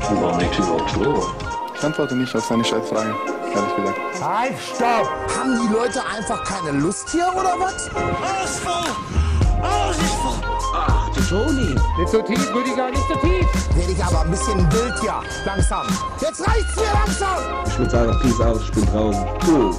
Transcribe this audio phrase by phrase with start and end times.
[0.00, 1.34] Warum liegt überhaupt vor?
[1.74, 3.14] Ich antworte nicht auf seine Scheißfrage,
[3.54, 3.98] ehrlich gesagt.
[4.22, 5.08] Halt, stopp!
[5.38, 7.88] Haben die Leute einfach keine Lust hier oder was?
[7.94, 8.90] Alles voll!
[9.62, 10.40] Alles ist voll!
[10.74, 11.74] Ach, du Toni.
[11.98, 13.46] Nicht so tief, Rüdiger, nicht so tief!
[13.76, 15.86] Werde ich aber ein bisschen wild hier, langsam.
[16.20, 17.38] Jetzt reicht's mir langsam!
[17.66, 19.26] Ich würde sagen, Peace out, ich bin draußen.
[19.46, 19.74] Cool.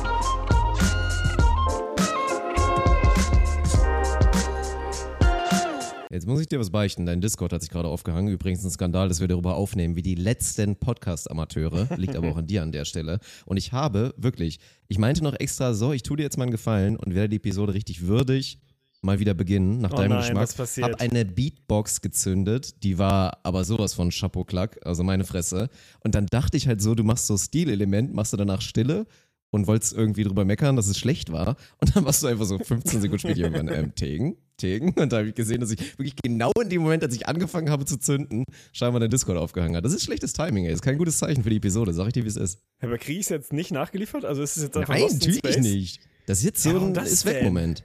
[6.11, 7.05] Jetzt muss ich dir was beichten.
[7.05, 8.33] Dein Discord hat sich gerade aufgehangen.
[8.33, 11.87] Übrigens ein Skandal, dass wir darüber aufnehmen, wie die letzten Podcast-Amateure.
[11.95, 13.19] Liegt aber auch an dir an der Stelle.
[13.45, 16.51] Und ich habe wirklich, ich meinte noch extra so, ich tue dir jetzt mal einen
[16.51, 18.59] Gefallen und werde die Episode richtig würdig
[19.01, 20.59] mal wieder beginnen, nach Oh deinem nein, Geschmack.
[20.59, 20.77] was?
[20.77, 25.69] Hab eine Beatbox gezündet, die war aber sowas von Chapeau-Klack, also meine Fresse.
[26.03, 29.07] Und dann dachte ich halt so, du machst so Stilelement, machst du danach Stille
[29.49, 31.55] und wolltest irgendwie drüber meckern, dass es schlecht war.
[31.79, 34.93] Und dann warst du einfach so 15 Sekunden später irgendwann, ähm, Tegen, Tegen.
[34.93, 37.69] Und da habe ich gesehen, dass ich wirklich genau in dem Moment, als ich angefangen
[37.69, 39.83] habe zu zünden, scheinbar dein Discord aufgehangen hat.
[39.83, 40.71] Das ist schlechtes Timing, ey.
[40.71, 41.93] Das ist kein gutes Zeichen für die Episode.
[41.93, 42.59] Sag ich dir, wie es ist.
[42.81, 44.23] Aber kriege ich es jetzt nicht nachgeliefert?
[44.23, 45.57] Also ist es jetzt einfach Nein, natürlich Space?
[45.57, 45.99] nicht.
[46.27, 47.83] Das ist jetzt so Ja, ein das Ist-Weg-Moment.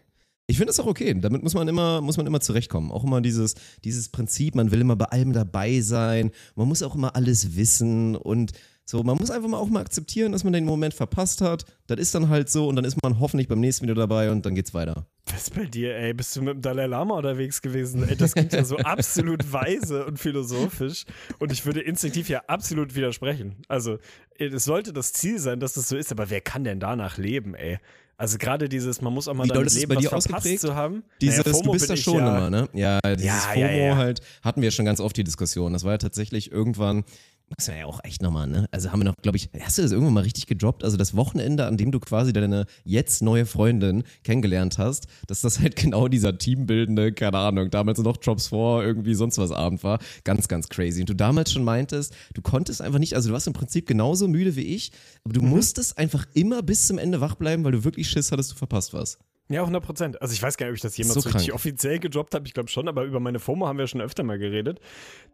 [0.49, 1.13] Ich finde das auch okay.
[1.19, 2.93] Damit muss man immer, muss man immer zurechtkommen.
[2.93, 6.31] Auch immer dieses, dieses Prinzip, man will immer bei allem dabei sein.
[6.55, 8.53] Man muss auch immer alles wissen und
[8.89, 11.65] so, man muss einfach mal auch mal akzeptieren, dass man den Moment verpasst hat.
[11.89, 14.47] Das ist dann halt so und dann ist man hoffentlich beim nächsten Video dabei und
[14.47, 15.07] dann geht's weiter.
[15.27, 16.15] Was ist bei dir, ey?
[16.15, 18.09] Bist du mit dem Dalai Lama unterwegs gewesen?
[18.09, 21.05] Ey, das klingt ja so absolut weise und philosophisch.
[21.41, 23.57] Und ich würde instinktiv ja absolut widersprechen.
[23.67, 23.99] Also,
[24.39, 27.57] es sollte das Ziel sein, dass das so ist, aber wer kann denn danach leben,
[27.57, 27.79] ey?
[28.19, 30.61] Also gerade dieses, man muss auch mal Wie damit leben, bei was dir verpasst ausgeprägt?
[30.61, 31.03] zu haben.
[31.21, 32.69] Dieses, Naja, du FOMO bist da schon ja, immer, ne?
[32.73, 33.97] Ja, dieses Ja, FOMO ja, ja.
[33.97, 35.75] halt, hatten wir schon ganz oft die Diskussion.
[35.75, 37.05] Das war ja tatsächlich irgendwann,
[37.49, 38.67] muss man ja auch echt nochmal, ne?
[38.73, 40.83] Also haben wir noch, glaube ich, hast du das irgendwann mal richtig gedroppt?
[40.83, 45.61] Also das Wochenende, an dem du quasi deine jetzt neue Freundin kennengelernt hast, dass das
[45.61, 50.01] halt genau dieser teambildende, keine Ahnung, damals noch Drops vor, irgendwie sonst was Abend war.
[50.25, 51.01] Ganz, ganz crazy.
[51.01, 54.27] Und du damals schon meintest, du konntest einfach nicht, also du warst im Prinzip genauso
[54.27, 54.91] müde wie ich,
[55.23, 58.53] aber du musstest einfach immer bis zum Ende wach bleiben, weil du wirklich Schiss hattest,
[58.53, 59.19] du verpasst was.
[59.49, 60.23] Ja, 100 Prozent.
[60.23, 62.47] Also ich weiß gar nicht, ob ich das jemals So so richtig offiziell gedroppt habe.
[62.47, 64.81] Ich glaube schon, aber über meine FOMO haben wir schon öfter mal geredet.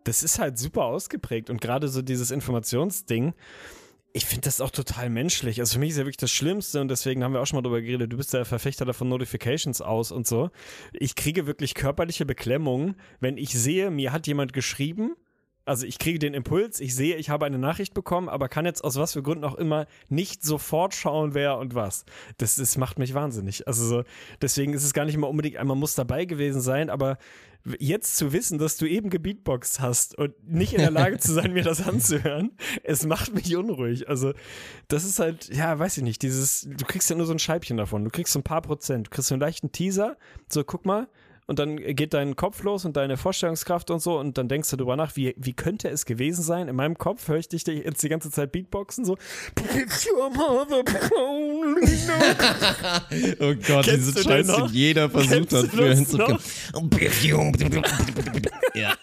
[0.05, 3.33] Das ist halt super ausgeprägt und gerade so dieses Informationsding.
[4.15, 5.61] Ich finde das auch total menschlich.
[5.61, 7.63] Also für mich ist ja wirklich das Schlimmste und deswegen haben wir auch schon mal
[7.63, 8.13] drüber geredet.
[8.13, 10.51] Du bist der Verfechter davon Notifications aus und so.
[10.93, 15.15] Ich kriege wirklich körperliche Beklemmungen, wenn ich sehe, mir hat jemand geschrieben.
[15.65, 18.83] Also ich kriege den Impuls, ich sehe, ich habe eine Nachricht bekommen, aber kann jetzt
[18.83, 22.05] aus was für Gründen auch immer nicht sofort schauen, wer und was.
[22.39, 23.67] Das, das macht mich wahnsinnig.
[23.69, 24.05] Also so,
[24.41, 27.19] deswegen ist es gar nicht immer unbedingt, einmal muss dabei gewesen sein, aber
[27.79, 31.53] jetzt zu wissen, dass du eben gebeatboxt hast und nicht in der Lage zu sein,
[31.53, 32.51] mir das anzuhören,
[32.83, 34.09] es macht mich unruhig.
[34.09, 34.33] Also
[34.89, 37.77] das ist halt, ja, weiß ich nicht, dieses, du kriegst ja nur so ein Scheibchen
[37.77, 40.17] davon, du kriegst so ein paar Prozent, du kriegst so einen leichten Teaser,
[40.49, 41.09] so guck mal,
[41.47, 44.77] und dann geht dein Kopf los und deine Vorstellungskraft und so und dann denkst du
[44.77, 46.69] drüber nach, wie, wie könnte es gewesen sein?
[46.69, 49.17] In meinem Kopf höre ich dich jetzt die ganze Zeit Beatboxen so.
[53.41, 54.71] Oh Gott, Kennst diese Scheiße, noch?
[54.71, 56.39] jeder versucht Kennst hat, früher hinzukommen.
[58.75, 58.95] ja.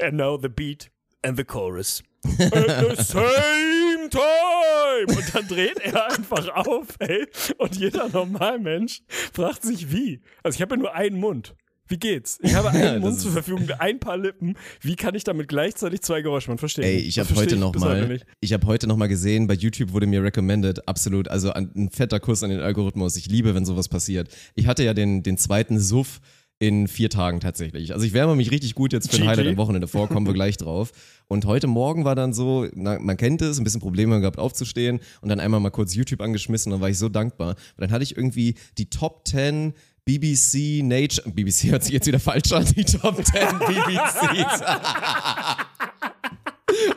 [0.00, 0.90] And now the beat
[1.22, 2.02] and the chorus.
[2.38, 3.81] At the same
[4.12, 5.16] time!
[5.18, 7.26] Und dann dreht er einfach auf, ey.
[7.58, 9.02] Und jeder Normalmensch
[9.32, 10.20] fragt sich, wie?
[10.42, 11.54] Also ich habe ja nur einen Mund.
[11.88, 12.38] Wie geht's?
[12.42, 14.54] Ich habe einen Ja, Mund zur Verfügung, ein paar Lippen.
[14.80, 16.58] Wie kann ich damit gleichzeitig zwei Geräusche machen?
[16.58, 18.26] Verstehe Ey, ich habe heute verstehe noch bis heute mal, nicht.
[18.40, 22.20] ich habe heute noch mal gesehen, bei YouTube wurde mir recommended, absolut, also ein, fetter
[22.20, 23.16] Kuss an den Algorithmus.
[23.16, 24.28] Ich liebe, wenn sowas passiert.
[24.54, 26.20] Ich hatte ja den, den zweiten Suff
[26.58, 27.92] in vier Tagen tatsächlich.
[27.92, 29.28] Also ich wärme mich richtig gut jetzt für ein.
[29.28, 30.92] Highlight am Wochenende vor, kommen wir gleich drauf.
[31.32, 35.00] Und heute Morgen war dann so, na, man kennt es, ein bisschen Probleme gehabt aufzustehen
[35.22, 37.52] und dann einmal mal kurz YouTube angeschmissen und dann war ich so dankbar.
[37.52, 39.72] Und dann hatte ich irgendwie die Top 10
[40.04, 44.60] BBC Nature, BBC hört sich jetzt wieder falsch an, die Top 10 BBCs.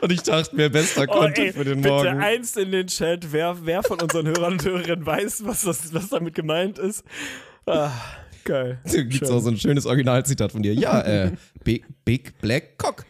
[0.02, 2.20] Und ich dachte mir, bester Oh, Content ey, für den bitte Morgen.
[2.20, 6.10] eins in den Chat, wer, wer von unseren Hörern und Hörerinnen weiß, was, das, was
[6.10, 7.04] damit gemeint ist.
[7.64, 7.90] Ah,
[8.44, 8.80] geil.
[8.84, 10.74] Da gibt's auch so ein schönes Originalzitat von dir.
[10.74, 11.32] Ja, äh,
[11.64, 13.04] Big, Big Black Cock.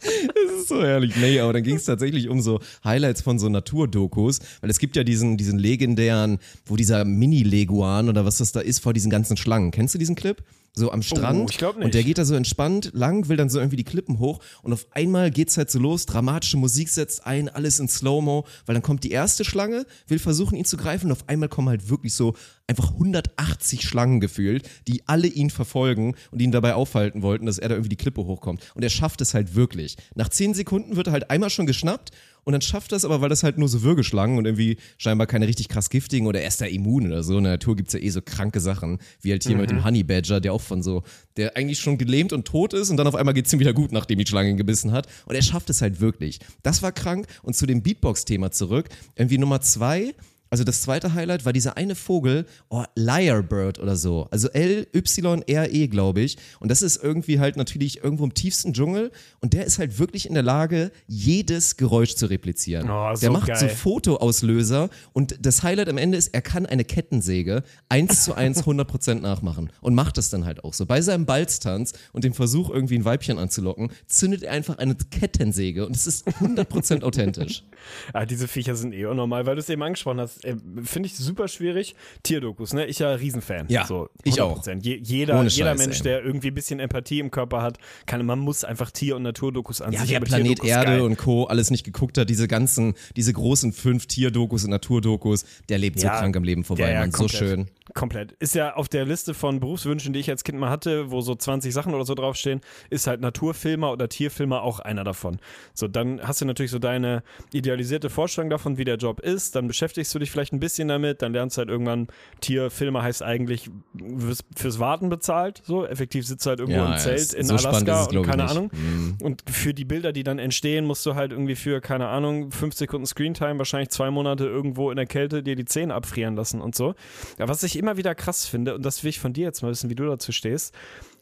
[0.34, 1.14] Das ist so herrlich.
[1.16, 4.96] Nee, aber dann ging es tatsächlich um so Highlights von so Naturdokus, weil es gibt
[4.96, 9.36] ja diesen, diesen legendären, wo dieser Mini-Leguan oder was das da ist, vor diesen ganzen
[9.36, 9.70] Schlangen.
[9.70, 10.42] Kennst du diesen Clip?
[10.72, 11.40] So am Strand.
[11.40, 11.84] Oh, ich glaub nicht.
[11.84, 14.72] Und der geht da so entspannt lang, will dann so irgendwie die Klippen hoch und
[14.72, 18.82] auf einmal geht's halt so los, dramatische Musik setzt ein, alles in Slow-Mo, weil dann
[18.82, 22.14] kommt die erste Schlange, will versuchen ihn zu greifen und auf einmal kommen halt wirklich
[22.14, 22.34] so
[22.68, 27.68] einfach 180 Schlangen gefühlt, die alle ihn verfolgen und ihn dabei aufhalten wollten, dass er
[27.68, 28.62] da irgendwie die Klippe hochkommt.
[28.74, 29.96] Und er schafft es halt wirklich.
[30.14, 32.10] Nach 10 Sekunden wird er halt einmal schon geschnappt
[32.44, 35.26] und dann schafft er es aber, weil das halt nur so Würgeschlangen und irgendwie scheinbar
[35.26, 37.38] keine richtig krass giftigen oder er ist da immun oder so.
[37.38, 40.02] In der Natur gibt's ja eh so kranke Sachen, wie halt hier mit dem Honey
[40.02, 41.02] Badger, der auch von so,
[41.36, 43.92] der eigentlich schon gelähmt und tot ist und dann auf einmal geht's ihm wieder gut,
[43.92, 45.06] nachdem die Schlange ihn gebissen hat.
[45.26, 46.40] Und er schafft es halt wirklich.
[46.62, 47.26] Das war krank.
[47.42, 48.88] Und zu dem Beatbox-Thema zurück.
[49.16, 50.14] Irgendwie Nummer zwei,
[50.50, 54.26] also das zweite Highlight war dieser eine Vogel, oh, Lyrebird oder so.
[54.32, 56.38] Also L-Y-R-E, glaube ich.
[56.58, 59.12] Und das ist irgendwie halt natürlich irgendwo im tiefsten Dschungel.
[59.40, 62.90] Und der ist halt wirklich in der Lage, jedes Geräusch zu replizieren.
[62.90, 63.56] Oh, so der macht geil.
[63.58, 64.90] so Fotoauslöser.
[65.12, 69.70] Und das Highlight am Ende ist, er kann eine Kettensäge eins zu eins 100% nachmachen.
[69.80, 70.84] Und macht das dann halt auch so.
[70.84, 75.86] Bei seinem Balztanz und dem Versuch, irgendwie ein Weibchen anzulocken, zündet er einfach eine Kettensäge.
[75.86, 77.62] Und es ist 100% authentisch.
[78.12, 80.39] Ah, diese Viecher sind eh unnormal, weil du es eben angesprochen hast.
[80.44, 81.94] Äh, Finde ich super schwierig.
[82.22, 82.86] Tierdokus, ne?
[82.86, 83.66] Ich ja Riesenfan.
[83.68, 84.62] Ja, so, ich auch.
[84.62, 84.82] 100%.
[84.82, 86.02] Je, jeder Ohne jeder Scheiß, Mensch, ey.
[86.04, 89.80] der irgendwie ein bisschen Empathie im Körper hat, kann, man muss einfach Tier- und Naturdokus
[89.80, 91.00] an Ja, aber Planet Erde geil.
[91.02, 91.44] und Co.
[91.44, 96.06] alles nicht geguckt hat, diese ganzen, diese großen fünf Tierdokus und Naturdokus, der lebt so
[96.06, 96.18] Ja.
[96.18, 97.12] krank am Leben vorbei, Ja, ja, man.
[97.12, 97.68] So schön.
[97.94, 98.32] Komplett.
[98.32, 101.34] Ist ja auf der Liste von Berufswünschen, die ich als Kind mal hatte, wo so
[101.34, 105.38] 20 Sachen oder so draufstehen, ist halt Naturfilmer oder Tierfilmer auch einer davon.
[105.74, 107.22] So, dann hast du natürlich so deine
[107.52, 111.22] idealisierte Vorstellung davon, wie der Job ist, dann beschäftigst du dich vielleicht ein bisschen damit,
[111.22, 112.08] dann lernst du halt irgendwann,
[112.40, 116.98] Tierfilmer heißt eigentlich, wirst fürs Warten bezahlt, so, effektiv sitzt du halt irgendwo Ja, im
[116.98, 118.50] Zelt in so Alaska es, und keine nicht.
[118.50, 118.70] Ahnung.
[118.72, 119.18] Mhm.
[119.22, 122.74] Und für die Bilder, die dann entstehen, musst du halt irgendwie für, keine Ahnung, fünf
[122.74, 126.74] Sekunden Screentime, wahrscheinlich zwei Monate irgendwo in der Kälte dir die Zähne abfrieren lassen und
[126.74, 126.94] so.
[127.38, 129.70] Ja, was ich immer wieder krass finde, und das will ich von dir jetzt mal
[129.70, 130.74] wissen, wie du dazu stehst.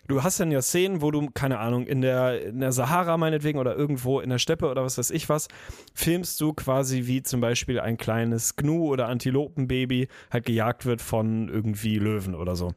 [0.09, 3.59] Du hast dann ja Szenen, wo du, keine Ahnung, in der, in der Sahara meinetwegen
[3.59, 5.49] oder irgendwo in der Steppe oder was weiß ich was,
[5.95, 11.49] filmst du quasi wie zum Beispiel ein kleines Gnu oder Antilopenbaby halt gejagt wird von
[11.49, 12.73] irgendwie Löwen oder so.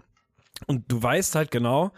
[0.67, 1.91] Und du weißt halt genau,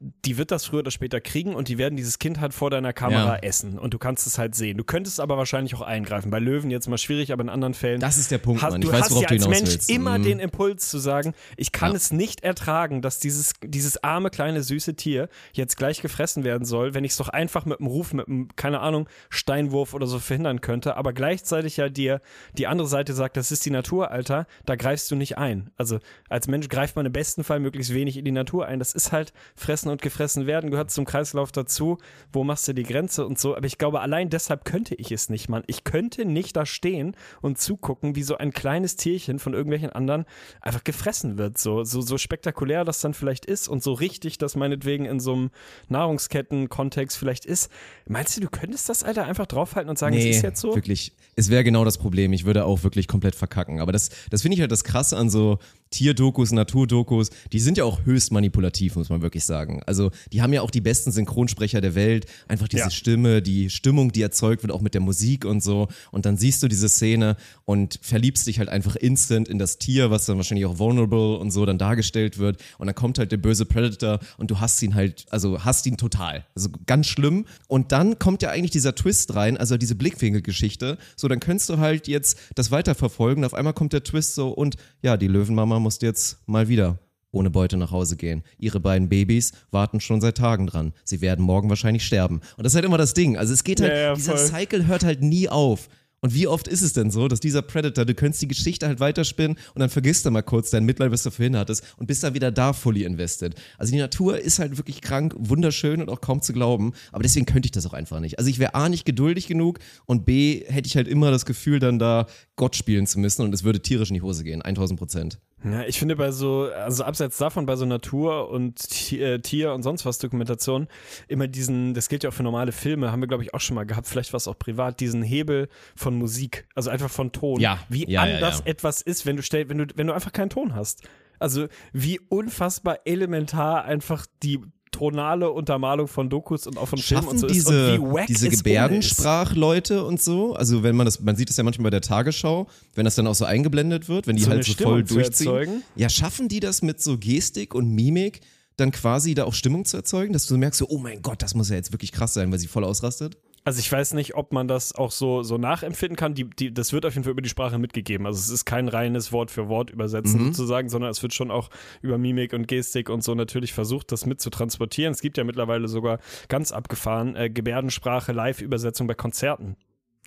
[0.00, 2.92] die wird das früher oder später kriegen und die werden dieses Kind halt vor deiner
[2.92, 3.38] Kamera Ja.
[3.42, 4.76] essen und du kannst es halt sehen.
[4.76, 6.30] Du könntest aber wahrscheinlich auch eingreifen.
[6.30, 8.00] Bei Löwen jetzt mal schwierig, aber in anderen Fällen.
[8.00, 8.82] Das ist der Punkt, hast, Mann.
[8.82, 9.88] Ich du weiß, hast ja als Mensch willst.
[9.90, 10.22] immer Mhm.
[10.24, 11.96] den Impuls zu sagen, ich kann Ja.
[11.96, 16.92] es nicht ertragen, dass dieses, dieses arme kleine süße Tier jetzt gleich gefressen werden soll,
[16.92, 20.18] wenn ich es doch einfach mit einem Ruf, mit einem, keine Ahnung, Steinwurf oder so
[20.18, 22.20] verhindern könnte, aber gleichzeitig ja dir
[22.58, 25.70] die andere Seite sagt, das ist die Natur, Alter, da greifst du nicht ein.
[25.76, 25.98] Also
[26.28, 28.78] als Mensch greift man im besten Fall möglichst wenig in die Natur ein.
[28.80, 31.98] Das ist halt fressen und gefressen werden, gehört zum Kreislauf dazu.
[32.32, 33.56] Wo machst du die Grenze und so?
[33.56, 35.62] Aber ich glaube, allein deshalb könnte ich es nicht, Mann.
[35.66, 40.24] Ich könnte nicht da stehen und zugucken, wie so ein kleines Tierchen von irgendwelchen anderen
[40.60, 41.58] einfach gefressen wird.
[41.58, 45.32] So, so, so spektakulär das dann vielleicht ist und so richtig das meinetwegen in so
[45.32, 45.50] einem
[45.88, 47.70] Nahrungsketten-Kontext vielleicht ist.
[48.06, 50.74] Meinst du, du könntest das, Alter, einfach draufhalten und sagen, Nee, es ist jetzt so?
[50.74, 51.12] wirklich.
[51.36, 52.32] Es wäre genau das Problem.
[52.32, 53.80] Ich würde auch wirklich komplett verkacken.
[53.80, 55.58] Aber das, das finde ich halt das Krasse an so
[55.94, 57.30] Tierdokus, Naturdokus.
[57.52, 59.80] Die sind ja auch höchst manipulativ, muss man wirklich sagen.
[59.86, 62.26] Also die haben ja auch die besten Synchronsprecher der Welt.
[62.48, 62.90] Einfach diese Ja.
[62.90, 65.86] Stimme, die Stimmung, die erzeugt wird, auch mit der Musik und so.
[66.10, 70.10] Und dann siehst du diese Szene und verliebst dich halt einfach instant in das Tier,
[70.10, 72.60] was dann wahrscheinlich auch vulnerable und so dann dargestellt wird.
[72.78, 75.96] Und dann kommt halt der böse Predator und du hast ihn halt, also hast ihn
[75.96, 76.44] total.
[76.56, 77.46] Also ganz schlimm.
[77.68, 80.98] Und dann kommt ja eigentlich dieser Twist rein, also diese Blickwinkelgeschichte.
[81.16, 83.44] So, dann könntest du halt jetzt das weiterverfolgen.
[83.44, 86.98] Auf einmal kommt der Twist so und ja, die Löwenmama muss jetzt mal wieder
[87.30, 88.42] ohne Beute nach Hause gehen.
[88.58, 90.92] Ihre beiden Babys warten schon seit Tagen dran.
[91.04, 92.40] Sie werden morgen wahrscheinlich sterben.
[92.56, 93.36] Und das ist halt immer das Ding.
[93.36, 94.36] Also es geht halt, Ja, ja, dieser.
[94.36, 95.88] Cycle hört halt nie auf.
[96.20, 98.98] Und wie oft ist es denn so, dass dieser Predator, du könntest die Geschichte halt
[98.98, 102.24] weiterspinnen und dann vergisst du mal kurz dein Mitleid, was du vorhin hattest und bist
[102.24, 103.54] dann wieder da fully invested.
[103.76, 107.44] Also die Natur ist halt wirklich krank, wunderschön und auch kaum zu glauben, aber deswegen
[107.44, 108.38] könnte ich das auch einfach nicht.
[108.38, 111.78] Also ich wäre A nicht geduldig genug und B hätte ich halt immer das Gefühl,
[111.78, 112.26] dann da
[112.56, 115.40] Gott spielen zu müssen und es würde tierisch in die Hose gehen, 1000 Prozent.
[115.64, 119.82] Ja, ich finde bei so, also abseits davon, bei so Natur und äh, Tier und
[119.82, 120.88] sonst was Dokumentation,
[121.26, 123.74] immer diesen, das gilt ja auch für normale Filme, haben wir glaube ich auch schon
[123.74, 127.60] mal gehabt, vielleicht was auch privat, diesen Hebel von Musik, also einfach von Ton.
[127.60, 128.66] Ja, Wie ja, ja, anders ja.
[128.66, 131.02] etwas ist, wenn du stell, wenn du, wenn du einfach keinen Ton hast.
[131.38, 134.60] Also wie unfassbar elementar einfach die
[134.94, 138.48] tonale Untermalung von Dokus und auch von Filmen und Schaffen so diese, ist und diese.
[138.48, 142.68] Gebärdensprachleute und so, also wenn man das, man sieht es ja manchmal bei der Tagesschau,
[142.94, 145.46] wenn das dann auch so eingeblendet wird, wenn die So halt so Stimmung voll durchziehen.
[145.48, 145.82] erzeugen?
[145.96, 148.40] Ja, schaffen die das mit so Gestik und Mimik
[148.76, 151.54] dann quasi da auch Stimmung zu erzeugen, dass du merkst so, oh mein Gott, das
[151.54, 153.36] muss ja jetzt wirklich krass sein, weil sie voll ausrastet?
[153.66, 156.34] Also ich weiß nicht, ob man das auch so, so nachempfinden kann.
[156.34, 158.26] Die, die, das wird auf jeden Fall über die Sprache mitgegeben.
[158.26, 160.46] Also es ist kein reines Wort für Wort übersetzen Mhm.
[160.52, 161.70] sozusagen, sondern es wird schon auch
[162.02, 165.12] über Mimik und Gestik und so natürlich versucht, das mit zu transportieren.
[165.12, 166.18] Es gibt ja mittlerweile sogar
[166.48, 169.76] ganz abgefahren äh, Gebärdensprache, Live-Übersetzung bei Konzerten.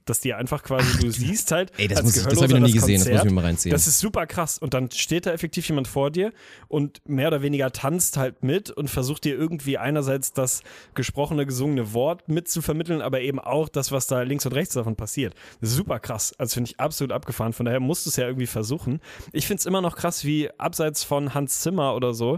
[0.08, 2.60] Dass die einfach quasi, du siehst halt, Ey, das muss ich- das Gehörloser hab ich
[2.62, 3.72] noch nie gesehen, das muss ich Konzert, mir mal reinziehen.
[3.72, 4.58] Das ist super krass.
[4.58, 6.32] Und dann steht da effektiv jemand vor dir
[6.68, 10.62] und mehr oder weniger tanzt halt mit und versucht dir irgendwie einerseits das
[10.96, 15.36] gesprochene, gesungene Wort mitzuvermitteln, aber eben auch das, was da links und rechts davon passiert.
[15.62, 16.34] Das ist super krass.
[16.38, 17.54] Also finde ich absolut abgefahren.
[17.54, 19.00] Von daher musst du es ja irgendwie versuchen.
[19.34, 22.38] Ich finde es immer noch krass, wie abseits von Hans Zimmer oder so,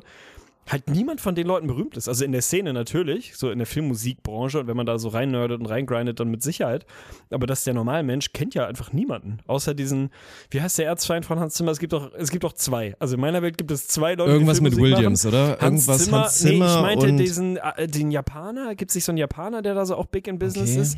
[0.69, 2.07] halt niemand von den Leuten berühmt ist.
[2.07, 5.59] Also in der Szene natürlich, so in der Filmmusikbranche und wenn man da so reinnördet
[5.59, 6.85] und reingrindet, dann mit Sicherheit.
[7.31, 9.39] Aber dass der normale Mensch kennt ja einfach niemanden.
[9.47, 10.11] Außer diesen,
[10.51, 11.71] wie heißt der Erzfeind von Hans Zimmer?
[11.71, 12.95] Es gibt doch, es gibt doch zwei.
[12.99, 15.35] Also in meiner Welt gibt es zwei Leute, Irgendwas die mit Filmmusik Williams, machen.
[15.35, 15.57] oder?
[15.59, 18.75] Hans Irgendwas Zimmer, Hans Zimmer nee, ich meinte diesen, äh, den Japaner.
[18.75, 20.81] Gibt es nicht so einen Japaner, der da so auch big in business Okay.
[20.81, 20.97] ist?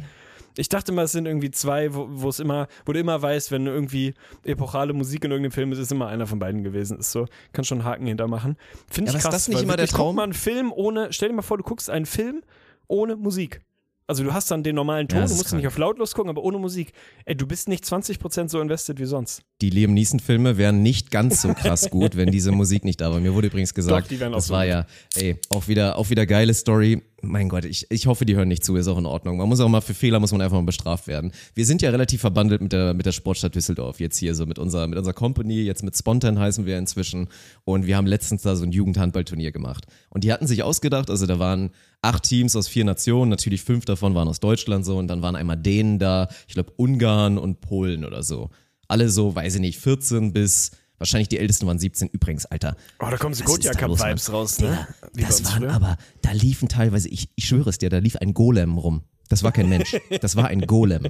[0.57, 3.67] Ich dachte mal, es sind irgendwie zwei, wo es immer, wo du immer weißt, wenn
[3.67, 6.97] irgendwie epochale Musik in irgendeinem Film ist, ist immer einer von beiden gewesen.
[6.99, 8.57] Ist so, kann schon einen Haken hintermachen.
[8.89, 9.45] Finde Ja, ich aber ist krass.
[9.45, 10.07] das nicht immer der Traum?
[10.07, 12.41] Guck mal einen Film ohne, stell dir mal vor, du guckst einen Film
[12.87, 13.61] ohne Musik.
[14.07, 16.43] Also du hast dann den normalen Ton, Ja, du musst nicht auf lautlos gucken, aber
[16.43, 16.91] ohne Musik.
[17.23, 19.41] Ey, du bist nicht 20% so invested wie sonst.
[19.61, 23.21] die Liam Neeson-Filme wären nicht ganz so krass gut, wenn diese Musik nicht da war.
[23.21, 24.69] Mir wurde übrigens gesagt, Doch, das so war gut.
[24.71, 27.01] ja, ey, auch wieder, auch wieder geile Story.
[27.23, 29.37] Mein Gott, ich, ich hoffe, die hören nicht zu, ist auch in Ordnung.
[29.37, 31.31] Man muss auch mal für Fehler muss man einfach mal bestraft werden.
[31.53, 34.57] Wir sind ja relativ verbandelt mit der, mit der Sportstadt Düsseldorf jetzt hier, so mit
[34.57, 37.27] unserer, mit unserer Company, jetzt mit Spontan heißen wir inzwischen.
[37.63, 39.85] Und wir haben letztens da so ein Jugendhandballturnier gemacht.
[40.09, 41.69] Und die hatten sich ausgedacht, also da waren
[42.01, 45.35] acht Teams aus vier Nationen, natürlich fünf davon waren aus Deutschland so und dann waren
[45.35, 48.49] einmal Dänen da, ich glaube Ungarn und Polen oder so.
[48.87, 52.77] Alle so, weiß ich nicht, 14 bis, wahrscheinlich die ältesten waren 17 übrigens, Alter.
[52.99, 54.35] Oh, da kommen los, Gotia-Cup-Vibes Mann?
[54.37, 54.87] raus, ne?
[55.13, 55.73] Bei das waren früher.
[55.73, 59.03] aber, da liefen teilweise, ich, ich schwöre es dir, da lief ein Golem rum.
[59.31, 61.07] Das war kein Mensch, das war ein Golem.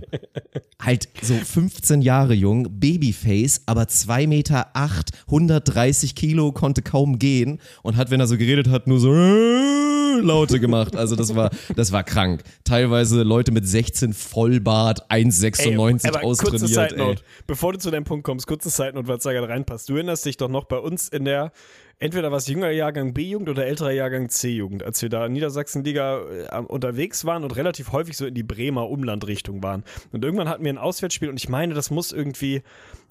[0.80, 7.60] Halt so 15 Jahre jung, Babyface, aber 2 Meter 8, 130 Kilo, konnte kaum gehen
[7.82, 9.12] und hat, wenn er so geredet hat, nur so
[10.22, 10.96] Laute gemacht.
[10.96, 12.44] Also das war, das war krank.
[12.64, 16.92] Teilweise Leute mit 16 Vollbart, 1,96 aber kurze austrainiert.
[16.92, 16.98] Side.
[16.98, 19.90] Note, bevor du zu deinem Punkt kommst, kurze Side Note, weil es da gerade reinpasst.
[19.90, 21.52] Du erinnerst dich doch noch bei uns in der,
[22.02, 26.58] entweder was jüngerer Jahrgang B-Jugend oder älterer Jahrgang C-Jugend, als wir da in Niedersachsenliga äh,
[26.58, 29.84] unterwegs waren und relativ häufig so in die Bremer Umlandrichtung waren.
[30.12, 32.64] Und irgendwann hatten wir ein Auswärtsspiel und ich meine, das muss irgendwie,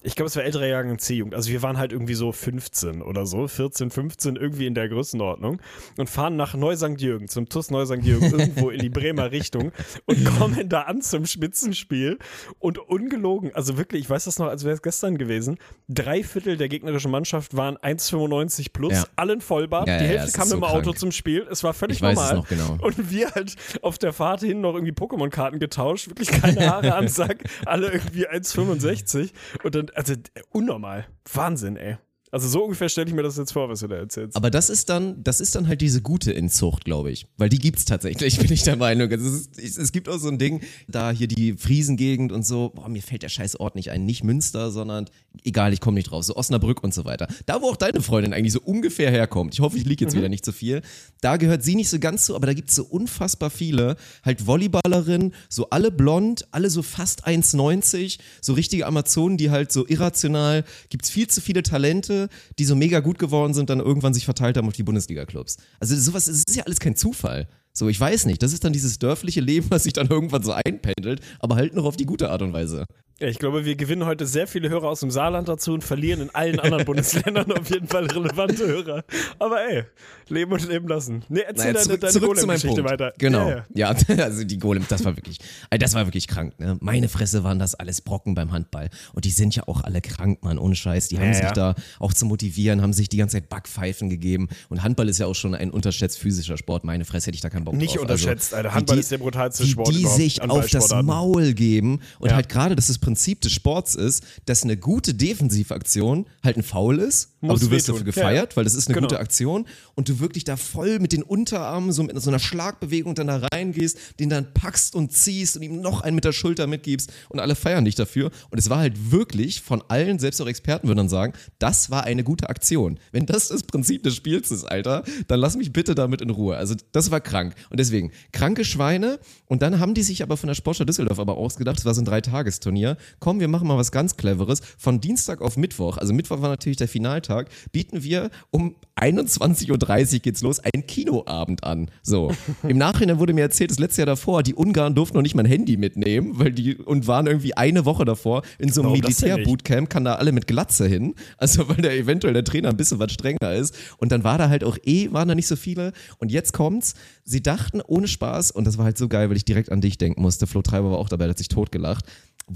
[0.03, 1.35] ich glaube, es war älterer Jahrgang C-Jugend.
[1.35, 5.61] Also wir waren halt irgendwie so 15 oder so, 14, 15, irgendwie in der Größenordnung
[5.97, 6.99] und fahren nach Neu-St.
[6.99, 8.03] Jürgen, zum TUS Neu-St.
[8.03, 9.71] Jürgen, irgendwo in die Bremer Richtung
[10.05, 12.17] und kommen da an zum Spitzenspiel
[12.59, 16.57] und ungelogen, also wirklich, ich weiß das noch, als wäre es gestern gewesen, drei Viertel
[16.57, 19.03] der gegnerischen Mannschaft waren 1,95 plus, Ja.
[19.15, 20.97] allen Vollbart, Ja, die ja, ja, Hälfte es kam so im Auto krank.
[20.99, 22.43] zum Spiel, es war völlig Ich normal.
[22.49, 22.77] genau.
[22.81, 27.07] Und wir halt auf der Fahrt hin noch irgendwie Pokémon-Karten getauscht, wirklich keine Haare am
[27.07, 29.31] Sack, alle irgendwie 1,65
[29.63, 31.07] und dann, also äh, unnormal.
[31.31, 31.97] Wahnsinn, ey.
[32.31, 34.37] Also so ungefähr stelle ich mir das jetzt vor, was du da erzählst.
[34.37, 37.27] Aber das ist dann, das ist dann halt diese gute Inzucht, glaube ich.
[37.37, 39.11] Weil die gibt's tatsächlich, bin ich der Meinung.
[39.11, 42.87] Es, ist, es gibt auch so ein Ding, da hier die Friesengegend und so, boah,
[42.87, 44.05] mir fällt der scheiß Ort nicht ein.
[44.05, 45.09] Nicht Münster, sondern,
[45.43, 47.27] egal, ich komme nicht drauf, so Osnabrück und so weiter.
[47.47, 49.53] Da, wo auch deine Freundin eigentlich so ungefähr herkommt.
[49.53, 50.81] Ich hoffe, ich liege jetzt wieder nicht zu viel.
[51.19, 55.33] Da gehört sie nicht so ganz zu, aber da gibt's so unfassbar viele, halt Volleyballerinnen,
[55.49, 61.09] so alle blond, alle so fast 1,90, so richtige Amazonen, die halt so irrational, gibt's
[61.09, 62.20] viel zu viele Talente,
[62.59, 65.57] die so mega gut geworden sind, dann irgendwann sich verteilt haben auf die Bundesliga-Clubs.
[65.79, 67.47] Also sowas, es ist ja alles kein Zufall.
[67.73, 70.51] So, ich weiß nicht, das ist dann dieses dörfliche Leben, was sich dann irgendwann so
[70.51, 72.85] einpendelt, aber halt noch auf die gute Art und Weise.
[73.21, 76.21] Ja, ich glaube, wir gewinnen heute sehr viele Hörer aus dem Saarland dazu und verlieren
[76.21, 79.03] in allen anderen Bundesländern auf jeden Fall relevante Hörer.
[79.37, 79.83] Aber ey,
[80.31, 81.23] leben und leben lassen.
[81.29, 83.13] Nee, erzähl Naja, deine, deine zu meinem Golem-Geschichte weiter.
[83.17, 83.49] Genau.
[83.49, 83.91] Ja, ja.
[83.91, 85.37] Ja, also die Golem, das war wirklich,
[85.69, 86.59] also das war wirklich krank.
[86.59, 86.77] Ne?
[86.81, 88.89] Meine Fresse waren das alles Brocken beim Handball.
[89.13, 91.09] Und die sind ja auch alle krank, Mann, ohne Scheiß.
[91.09, 94.47] Die haben Ja, sich da auch zu motivieren, haben sich die ganze Zeit Backpfeifen gegeben.
[94.69, 96.83] Und Handball ist ja auch schon ein unterschätzt physischer Sport.
[96.83, 98.03] Meine Fresse hätte ich da keinen Bock Nicht drauf.
[98.03, 98.69] unterschätzt, Alter.
[98.69, 100.89] wie Handball die- ist der brutalste Sport die überhaupt sich auf das.
[101.03, 106.25] Maul geben und halt gerade, dass das Prinzip des Sports ist, dass eine gute Defensivaktion
[106.43, 108.05] halt ein Foul ist, aber du wirst wehtun.
[108.05, 108.29] dafür Ja, ja.
[108.35, 109.07] gefeiert, weil das ist eine Genau.
[109.07, 113.15] gute Aktion und du wirklich da voll mit den Unterarmen so mit so einer Schlagbewegung
[113.15, 116.67] dann da reingehst, den dann packst und ziehst und ihm noch einen mit der Schulter
[116.67, 118.31] mitgibst und alle feiern dich dafür.
[118.49, 122.03] Und es war halt wirklich von allen, selbst auch Experten würden dann sagen, das war
[122.03, 122.99] eine gute Aktion.
[123.11, 126.55] Wenn das das Prinzip des Spiels ist, Alter, dann lass mich bitte damit in Ruhe.
[126.57, 127.55] Also das war krank.
[127.69, 129.19] Und deswegen, kranke Schweine.
[129.47, 132.01] Und dann haben die sich aber von der Sportstadt Düsseldorf aber ausgedacht, es war so
[132.01, 132.97] ein Dreitagesturnier.
[133.19, 134.61] Komm, wir machen mal was ganz Cleveres.
[134.77, 137.30] Von Dienstag auf Mittwoch, also Mittwoch war natürlich der Finaltag,
[137.71, 141.89] bieten wir um 21.30 Uhr geht's los, einen Kinoabend an.
[142.03, 142.31] So.
[142.67, 145.43] Im Nachhinein wurde mir erzählt, das letzte Jahr davor, die Ungarn durften noch nicht mal
[145.43, 149.03] ein Handy mitnehmen, weil die und waren irgendwie eine Woche davor in so einem nicht?
[149.03, 151.15] Militärbootcamp, kann da alle mit Glatze hin.
[151.37, 153.75] Also weil der eventuell der Trainer ein bisschen was strenger ist.
[153.97, 155.93] Und dann war da halt auch eh, waren da nicht so viele.
[156.19, 159.45] Und jetzt kommt's, sie dachten ohne Spaß, und das war halt so geil, weil ich
[159.45, 162.05] direkt an dich denken musste, Flo Treiber war auch dabei, der hat sich totgelacht.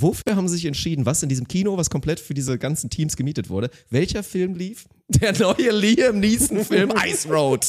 [0.01, 3.15] Wofür haben sie sich entschieden, was in diesem Kino, was komplett für diese ganzen Teams
[3.15, 4.85] gemietet wurde, welcher Film lief?
[5.07, 7.67] Der neue Liam Neeson-Film Ice Road.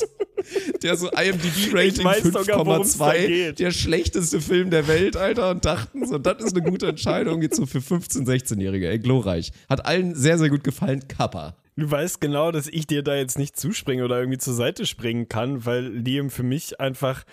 [0.83, 3.27] Der so IMDb-Rating Ich weiß sogar, worum's da 5,2.
[3.27, 3.59] geht.
[3.59, 5.51] Der schlechteste Film der Welt, Alter.
[5.51, 8.89] Und dachten so, das ist eine gute Entscheidung jetzt so für 15-, 16-Jährige.
[8.89, 9.53] Ey, glorreich.
[9.69, 11.07] Hat allen sehr, sehr gut gefallen.
[11.09, 11.57] Kappa.
[11.79, 15.29] Du weißt genau, dass ich dir da jetzt nicht zuspringen oder irgendwie zur Seite springen
[15.29, 17.25] kann, weil Liam für mich einfach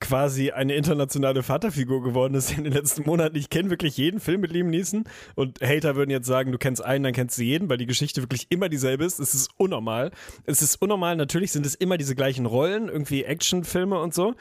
[0.00, 3.36] quasi eine internationale Vaterfigur geworden ist in den letzten Monaten.
[3.36, 6.84] Ich kenne wirklich jeden Film mit Liam Neeson und Hater würden jetzt sagen, du kennst
[6.84, 9.18] einen, dann kennst du jeden, weil die Geschichte wirklich immer dieselbe ist.
[9.18, 10.10] Es ist unnormal.
[10.44, 14.34] Es ist unnormal, natürlich sind es immer diese gleichen Rollen, irgendwie Actionfilme und so.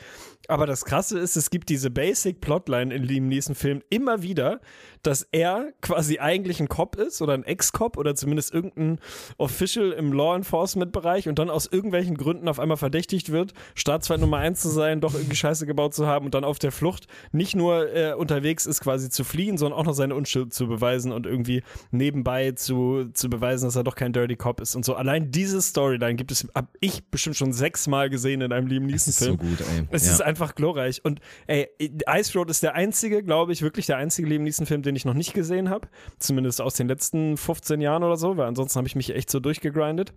[0.48, 4.62] Aber das Krasse ist, es gibt diese Basic Plotline in Liam Neeson Filmen immer wieder,
[5.04, 9.00] dass er quasi eigentlich ein Cop ist oder ein Ex-Cop oder zumindest irgendein
[9.38, 14.22] Official im Law Enforcement Bereich und dann aus irgendwelchen Gründen auf einmal verdächtigt wird, Staatsfeind
[14.22, 17.08] Nummer eins zu sein, doch irgendwie Scheiße gebaut zu haben und dann auf der Flucht
[17.32, 21.12] nicht nur äh, unterwegs ist, quasi zu fliehen, sondern auch noch seine Unschuld zu beweisen
[21.13, 24.96] und irgendwie nebenbei zu, zu beweisen, dass er doch kein Dirty Cop ist und so.
[24.96, 29.10] Allein diese Storyline gibt es, hab ich bestimmt schon sechsmal gesehen in einem Liam Neeson
[29.12, 29.38] ist so Film.
[29.38, 29.88] gut, ey.
[29.92, 30.12] Es Ja.
[30.13, 31.04] ist einfach glorreich.
[31.06, 34.96] Und ey, Ice Road ist der einzige, glaube ich, wirklich der einzige Liam Neeson-Film, den
[34.96, 35.88] ich noch nicht gesehen habe.
[36.20, 39.39] Zumindest aus den letzten 15 Jahren oder so, weil ansonsten habe ich mich echt so
[39.39, 40.13] durchgegrindet.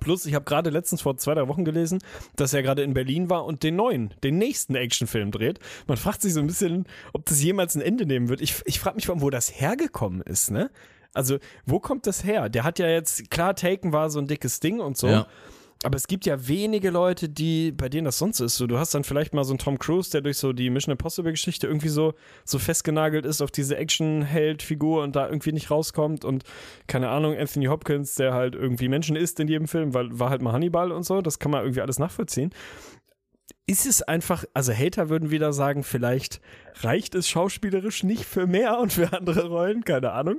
[0.00, 1.98] Plus, ich habe gerade letztens vor zwei, drei Wochen gelesen,
[2.36, 5.60] dass er gerade in Berlin war und den neuen, den nächsten Actionfilm dreht.
[5.86, 8.40] Man fragt sich so ein bisschen, ob das jemals ein Ende nehmen wird.
[8.40, 10.70] Ich, ich frage mich, wo das hergekommen ist, ne?
[11.14, 12.48] Also, wo kommt das her?
[12.48, 15.08] Der hat ja jetzt, klar, Taken war so ein dickes Ding und so.
[15.08, 15.26] Ja.
[15.84, 18.56] Aber es gibt ja wenige Leute, die, bei denen das sonst so ist.
[18.56, 20.92] So, du hast dann vielleicht mal so einen Tom Cruise, der durch so die Mission
[20.92, 26.24] Impossible Geschichte irgendwie so, so festgenagelt ist auf diese Action-Held-Figur und da irgendwie nicht rauskommt
[26.24, 26.44] und
[26.86, 30.42] keine Ahnung, Anthony Hopkins, der halt irgendwie Menschen isst in jedem Film, weil war halt
[30.42, 32.50] mal Hannibal und so, das kann man irgendwie alles nachvollziehen.
[33.66, 36.40] Ist es einfach, also Hater würden wieder sagen, vielleicht
[36.80, 40.38] reicht es schauspielerisch nicht für mehr und für andere Rollen, keine Ahnung.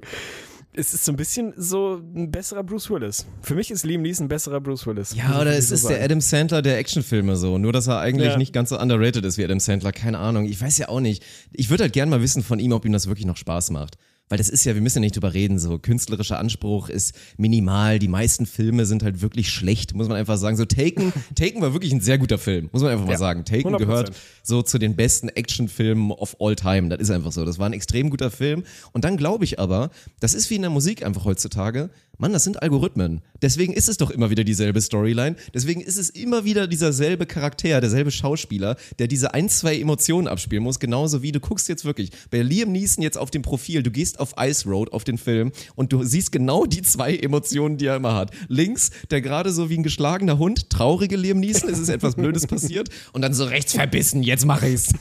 [0.75, 3.27] Es ist so ein bisschen so ein besserer Bruce Willis.
[3.43, 5.13] Für mich ist Liam Neeson ein besserer Bruce Willis.
[5.15, 5.95] Ja, oder es so ist sagen.
[5.95, 7.59] der Adam Sandler der Actionfilme so.
[7.59, 8.37] Nur, dass er eigentlich Ja.
[8.37, 9.91] nicht ganz so underrated ist wie Adam Sandler.
[9.91, 10.45] Keine Ahnung.
[10.45, 11.23] Ich weiß ja auch nicht.
[11.51, 13.97] Ich würde halt gerne mal wissen von ihm, ob ihm das wirklich noch Spaß macht.
[14.29, 17.99] Weil das ist ja, wir müssen ja nicht drüber reden, so künstlerischer Anspruch ist minimal.
[17.99, 20.55] Die meisten Filme sind halt wirklich schlecht, muss man einfach sagen.
[20.57, 23.45] So Taken, Taken war wirklich ein sehr guter Film, muss man einfach mal Ja, sagen.
[23.45, 23.77] Taken 100%.
[23.77, 24.11] gehört
[24.41, 26.89] so zu den besten Actionfilmen of all time.
[26.89, 27.45] Das ist einfach so.
[27.45, 28.63] Das war ein extrem guter Film.
[28.93, 31.89] Und dann glaube ich aber, das ist wie in der Musik einfach heutzutage.
[32.19, 33.21] Mann, das sind Algorithmen.
[33.41, 35.35] Deswegen ist es doch immer wieder dieselbe Storyline.
[35.51, 36.93] Deswegen ist es immer wieder dieser
[37.25, 40.79] Charakter, derselbe Schauspieler, der diese ein, zwei Emotionen abspielen muss.
[40.79, 44.19] Genauso wie du guckst jetzt wirklich bei Liam Neeson jetzt auf dem Profil, du gehst
[44.19, 47.95] auf Ice Road, auf den Film und du siehst genau die zwei Emotionen, die er
[47.95, 48.29] immer hat.
[48.47, 52.45] Links, der gerade so wie ein geschlagener Hund, traurige Liam Neeson, es ist etwas Blödes
[52.45, 54.93] passiert und dann so rechts verbissen, jetzt mach ich's.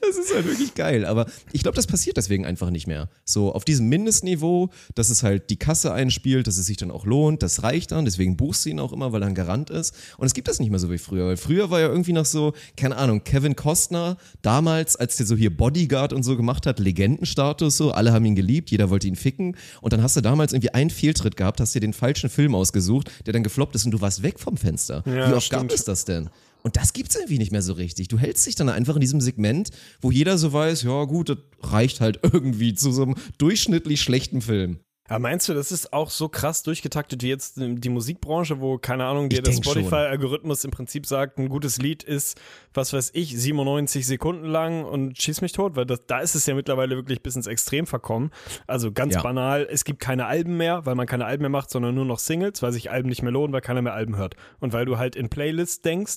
[0.00, 1.04] Das ist halt wirklich geil.
[1.04, 3.08] Aber ich glaube, das passiert deswegen einfach nicht mehr.
[3.24, 7.06] So auf diesem Mindestniveau, dass es halt die Kasse einspielt, dass es sich dann auch
[7.06, 8.04] lohnt, das reicht dann.
[8.04, 9.94] Deswegen buchst du ihn auch immer, weil er ein Garant ist.
[10.18, 11.26] Und es gibt das nicht mehr so wie früher.
[11.26, 15.36] Weil früher war ja irgendwie noch so, keine Ahnung, Kevin Costner, damals, als der so
[15.36, 19.16] hier Bodyguard und so gemacht hat, Legendenstatus so, alle haben ihn geliebt, jeder wollte ihn
[19.16, 19.56] ficken.
[19.80, 23.10] Und dann hast du damals irgendwie einen Fehltritt gehabt, hast dir den falschen Film ausgesucht,
[23.26, 25.02] der dann gefloppt ist und du warst weg vom Fenster.
[25.06, 25.68] Ja, wie oft stimmt.
[25.68, 26.30] gab es das denn?
[26.62, 28.08] Und das gibt's irgendwie nicht mehr so richtig.
[28.08, 31.38] Du hältst dich dann einfach in diesem Segment, wo jeder so weiß, ja gut, das
[31.60, 34.80] reicht halt irgendwie zu so einem durchschnittlich schlechten Film.
[35.08, 39.04] Ja, meinst du, das ist auch so krass durchgetaktet wie jetzt die Musikbranche, wo, keine
[39.04, 39.52] Ahnung, dir der.
[39.52, 42.40] Spotify-Algorithmus im Prinzip sagt, ein gutes Lied ist,
[42.74, 46.46] was weiß ich, 97 Sekunden lang und schieß mich tot, weil das, da ist es
[46.46, 48.30] ja mittlerweile wirklich bis ins Extrem verkommen.
[48.66, 49.22] Also ganz Ja.
[49.22, 52.18] banal, es gibt keine Alben mehr, weil man keine Alben mehr macht, sondern nur noch
[52.18, 54.34] Singles, weil sich Alben nicht mehr lohnen, weil keiner mehr Alben hört.
[54.60, 56.16] Und weil du halt in Playlists denkst,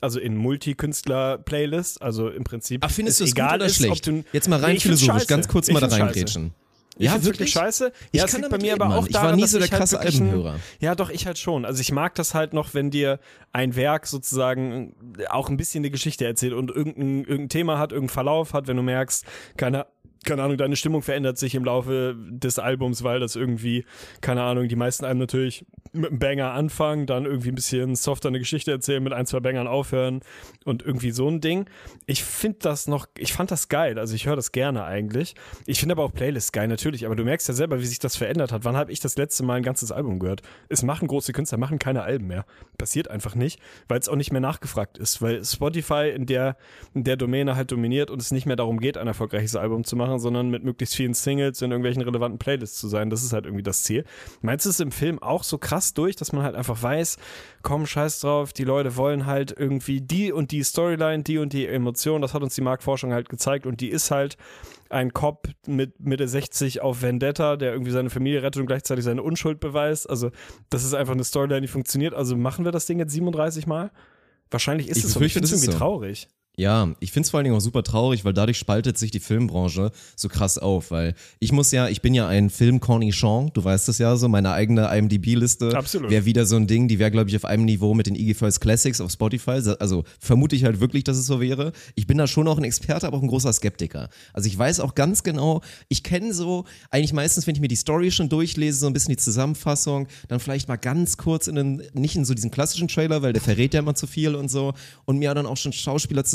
[0.00, 3.76] also in Multikünstler-Playlists, also im Prinzip Ach, findest du es es gut egal oder ist,
[3.76, 4.06] schlecht?
[4.06, 6.50] du Jetzt mal rein Nee, philosophisch, ganz kurz mal da find's scheiße.
[7.00, 7.50] Ich Ja, wirklich?
[7.50, 7.92] scheiße.
[8.12, 9.08] Ich ja, es kann liegt bei mir leben, aber auch Mann.
[9.08, 10.56] Ich war daran, nie so der ich halt krasse ein- Albenhörer.
[10.80, 11.64] Ja, doch, ich halt schon.
[11.64, 13.18] Also ich mag das halt noch, wenn dir
[13.52, 14.94] ein Werk sozusagen
[15.30, 18.76] auch ein bisschen eine Geschichte erzählt und irgendein, irgendein Thema hat, irgendeinen Verlauf hat, wenn
[18.76, 19.24] du merkst,
[19.56, 19.86] keine
[20.24, 23.84] keine Ahnung, deine Stimmung verändert sich im Laufe des Albums, weil das irgendwie,
[24.20, 28.28] keine Ahnung, die meisten Alben natürlich mit einem Banger anfangen, dann irgendwie ein bisschen softer
[28.28, 30.20] eine Geschichte erzählen, mit ein, zwei Bangern aufhören
[30.64, 31.68] und irgendwie so ein Ding.
[32.06, 35.34] Ich finde das noch, ich fand das geil, also ich höre das gerne eigentlich.
[35.66, 38.16] Ich finde aber auch Playlists geil, natürlich, aber du merkst ja selber, wie sich das
[38.16, 38.64] verändert hat.
[38.64, 40.42] Wann habe ich das letzte Mal ein ganzes Album gehört?
[40.68, 42.44] Es machen große Künstler, machen keine Alben mehr.
[42.78, 46.56] Passiert einfach nicht, weil es auch nicht mehr nachgefragt ist, weil Spotify in der,
[46.94, 49.96] in der Domäne halt dominiert und es nicht mehr darum geht, ein erfolgreiches Album zu
[49.96, 53.10] machen, sondern mit möglichst vielen Singles in irgendwelchen relevanten Playlists zu sein.
[53.10, 54.04] Das ist halt irgendwie das Ziel.
[54.40, 55.94] Meinst du es im Film auch so krass?
[56.00, 57.18] durch, dass man halt einfach weiß,
[57.62, 61.66] komm, scheiß drauf, die Leute wollen halt irgendwie die und die Storyline, die und die
[61.66, 64.36] Emotion, das hat uns die Marktforschung halt gezeigt und die ist halt
[64.88, 69.22] ein Cop mit Mitte 60 auf Vendetta, der irgendwie seine Familie rettet und gleichzeitig seine
[69.22, 70.08] Unschuld beweist.
[70.08, 70.30] Also,
[70.68, 72.14] das ist einfach eine Storyline, die funktioniert.
[72.14, 73.92] Also machen wir das Ding jetzt 37 Mal?
[74.50, 75.20] Wahrscheinlich ist Ich es so.
[75.20, 75.78] Ich finde es irgendwie so.
[75.78, 76.28] traurig.
[76.56, 79.92] Ja, ich find's vor allen Dingen auch super traurig, weil dadurch spaltet sich die Filmbranche
[80.14, 83.96] so krass auf, weil ich muss ja, ich bin ja ein Film-Cornichon, du weißt das
[83.96, 85.72] ja so, meine eigene IMDb-Liste
[86.08, 88.34] wäre wieder so ein Ding, die wäre, glaube ich, auf einem Niveau mit den IG
[88.34, 91.72] First Classics auf Spotify, also vermute ich halt wirklich, dass es so wäre.
[91.94, 94.10] Ich bin da schon auch ein Experte, aber auch ein großer Skeptiker.
[94.34, 97.76] Also ich weiß auch ganz genau, ich kenne so, eigentlich meistens, wenn ich mir die
[97.76, 101.82] Story schon durchlese, so ein bisschen die Zusammenfassung, dann vielleicht mal ganz kurz in den,
[101.94, 104.74] nicht in so diesen klassischen Trailer, weil der verrät ja immer zu viel und so
[105.06, 105.72] und mir dann auch schon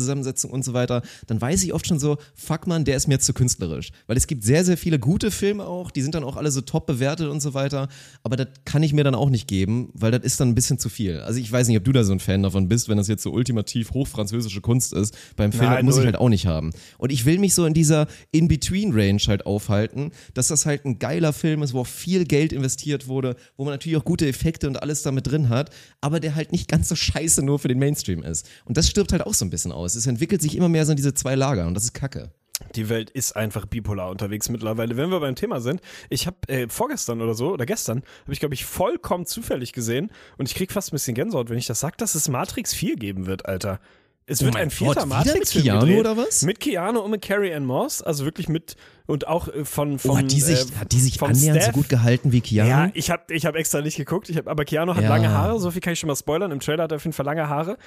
[0.05, 3.19] Schauspielerzusammensetzung und so weiter, dann weiß ich oft schon so, fuck man, der ist mir
[3.19, 3.91] zu künstlerisch.
[4.07, 6.61] Weil es gibt sehr, sehr viele gute Filme auch, die sind dann auch alle so
[6.61, 7.87] top bewertet und so weiter,
[8.23, 10.79] aber das kann ich mir dann auch nicht geben, weil das ist dann ein bisschen
[10.79, 11.19] zu viel.
[11.19, 13.23] Also ich weiß nicht, ob du da so ein Fan davon bist, wenn das jetzt
[13.23, 15.15] so ultimativ hochfranzösische Kunst ist.
[15.35, 16.71] Beim Film Nein, muss ich halt auch nicht haben.
[16.97, 21.33] Und ich will mich so in dieser In-Between-Range halt aufhalten, dass das halt ein geiler
[21.33, 24.81] Film ist, wo auch viel Geld investiert wurde, wo man natürlich auch gute Effekte und
[24.81, 28.23] alles damit drin hat, aber der halt nicht ganz so scheiße nur für den Mainstream
[28.23, 28.47] ist.
[28.65, 29.94] Und das stirbt halt auch so ein bisschen aus.
[29.95, 32.31] Es entwickelt sich immer mehr so in diese zwei Lager und das ist kacke.
[32.75, 34.95] Die Welt ist einfach bipolar unterwegs mittlerweile.
[34.95, 38.39] Wenn wir beim Thema sind, ich habe äh, vorgestern oder so, oder gestern, habe ich,
[38.39, 41.81] glaube ich, vollkommen zufällig gesehen und ich krieg fast ein bisschen Gänsehaut, wenn ich das
[41.81, 43.79] sage, dass es Matrix 4 geben wird, Alter.
[44.27, 46.41] Es wird Oh mein ein vierter Gott, Matrix-Film mit Keanu oder was?
[46.41, 48.75] Mit Keanu und mit Carrie Ann Moss, also wirklich mit
[49.07, 51.61] und auch äh, von, von Oh, hat die sich, äh, hat die sich annähernd so
[51.65, 51.73] Staff.
[51.75, 52.67] gut gehalten wie Keanu?
[52.67, 55.09] Ja, ich habe ich hab extra nicht geguckt, ich hab, aber Keanu hat Ja.
[55.09, 56.49] lange Haare, so viel kann ich schon mal spoilern.
[56.51, 57.77] Im Trailer hat er auf jeden Fall lange Haare.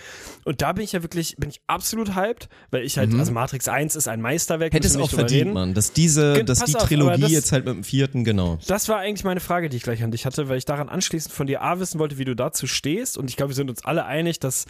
[0.45, 3.67] Und da bin ich ja wirklich, bin ich absolut hyped, weil ich halt, also Matrix
[3.67, 4.73] 1 ist ein Meisterwerk.
[4.73, 4.77] Mhm.
[4.77, 5.53] Hätte es auch verdient, reden.
[5.55, 5.75] Mann.
[5.75, 8.59] Dass diese, Ge- dass die auf, Trilogie das- jetzt halt mit dem vierten, genau.
[8.69, 11.35] Das war eigentlich meine Frage, die ich gleich an dich hatte, weil ich daran anschließend
[11.35, 13.19] von dir A wissen wollte, wie du dazu stehst.
[13.19, 14.67] Und ich glaube, wir sind uns alle einig, dass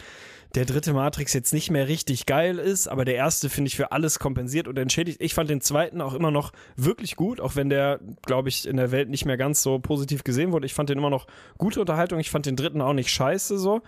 [0.55, 3.91] der dritte Matrix jetzt nicht mehr richtig geil ist, aber der erste finde ich für
[3.91, 5.21] alles kompensiert und entschädigt.
[5.21, 8.77] Ich fand den zweiten auch immer noch wirklich gut, auch wenn der, glaube ich, in
[8.77, 10.65] der Welt nicht mehr ganz so positiv gesehen wurde.
[10.65, 11.27] Ich fand den immer noch
[11.59, 12.19] gute Unterhaltung.
[12.19, 13.81] Ich fand den dritten auch nicht scheiße so.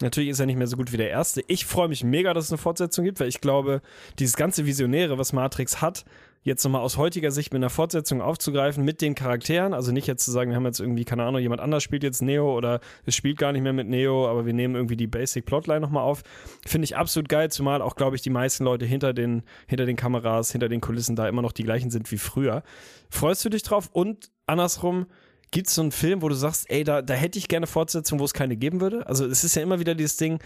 [0.00, 1.42] Natürlich ist er nicht mehr so gut wie der erste.
[1.48, 3.82] Ich freue mich mega, dass es eine Fortsetzung gibt, weil ich glaube,
[4.20, 6.04] dieses ganze Visionäre, was Matrix hat,
[6.44, 10.24] jetzt nochmal aus heutiger Sicht mit einer Fortsetzung aufzugreifen mit den Charakteren, also nicht jetzt
[10.24, 13.16] zu sagen, wir haben jetzt irgendwie, keine Ahnung, jemand anders spielt jetzt Neo oder es
[13.16, 16.22] spielt gar nicht mehr mit Neo, aber wir nehmen irgendwie die Basic Plotline nochmal auf,
[16.66, 19.96] finde ich absolut geil, zumal auch, glaube ich, die meisten Leute hinter den, hinter den
[19.96, 22.62] Kameras, hinter den Kulissen da immer noch die gleichen sind wie früher.
[23.08, 23.88] Freust du dich drauf?
[23.92, 25.06] Und andersrum,
[25.54, 28.18] Gibt es so einen Film, wo du sagst, ey, da, da hätte ich gerne Fortsetzung,
[28.18, 29.06] wo es keine geben würde?
[29.06, 30.40] Also es ist ja immer wieder dieses Ding,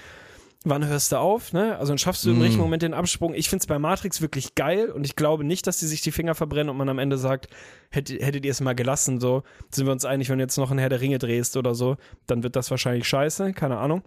[0.68, 1.76] wann hörst du auf, ne?
[1.78, 2.42] Also dann schaffst du im Mm.
[2.42, 3.34] richtigen Moment den Absprung.
[3.34, 6.12] Ich finde es bei Matrix wirklich geil und ich glaube nicht, dass die sich die
[6.12, 7.48] Finger verbrennen und man am Ende sagt,
[7.90, 9.42] hättet, hättet ihr es mal gelassen, so.
[9.72, 11.96] Sind wir uns einig, wenn du jetzt noch ein Herr der Ringe drehst oder so,
[12.26, 14.02] dann wird das wahrscheinlich scheiße, keine Ahnung.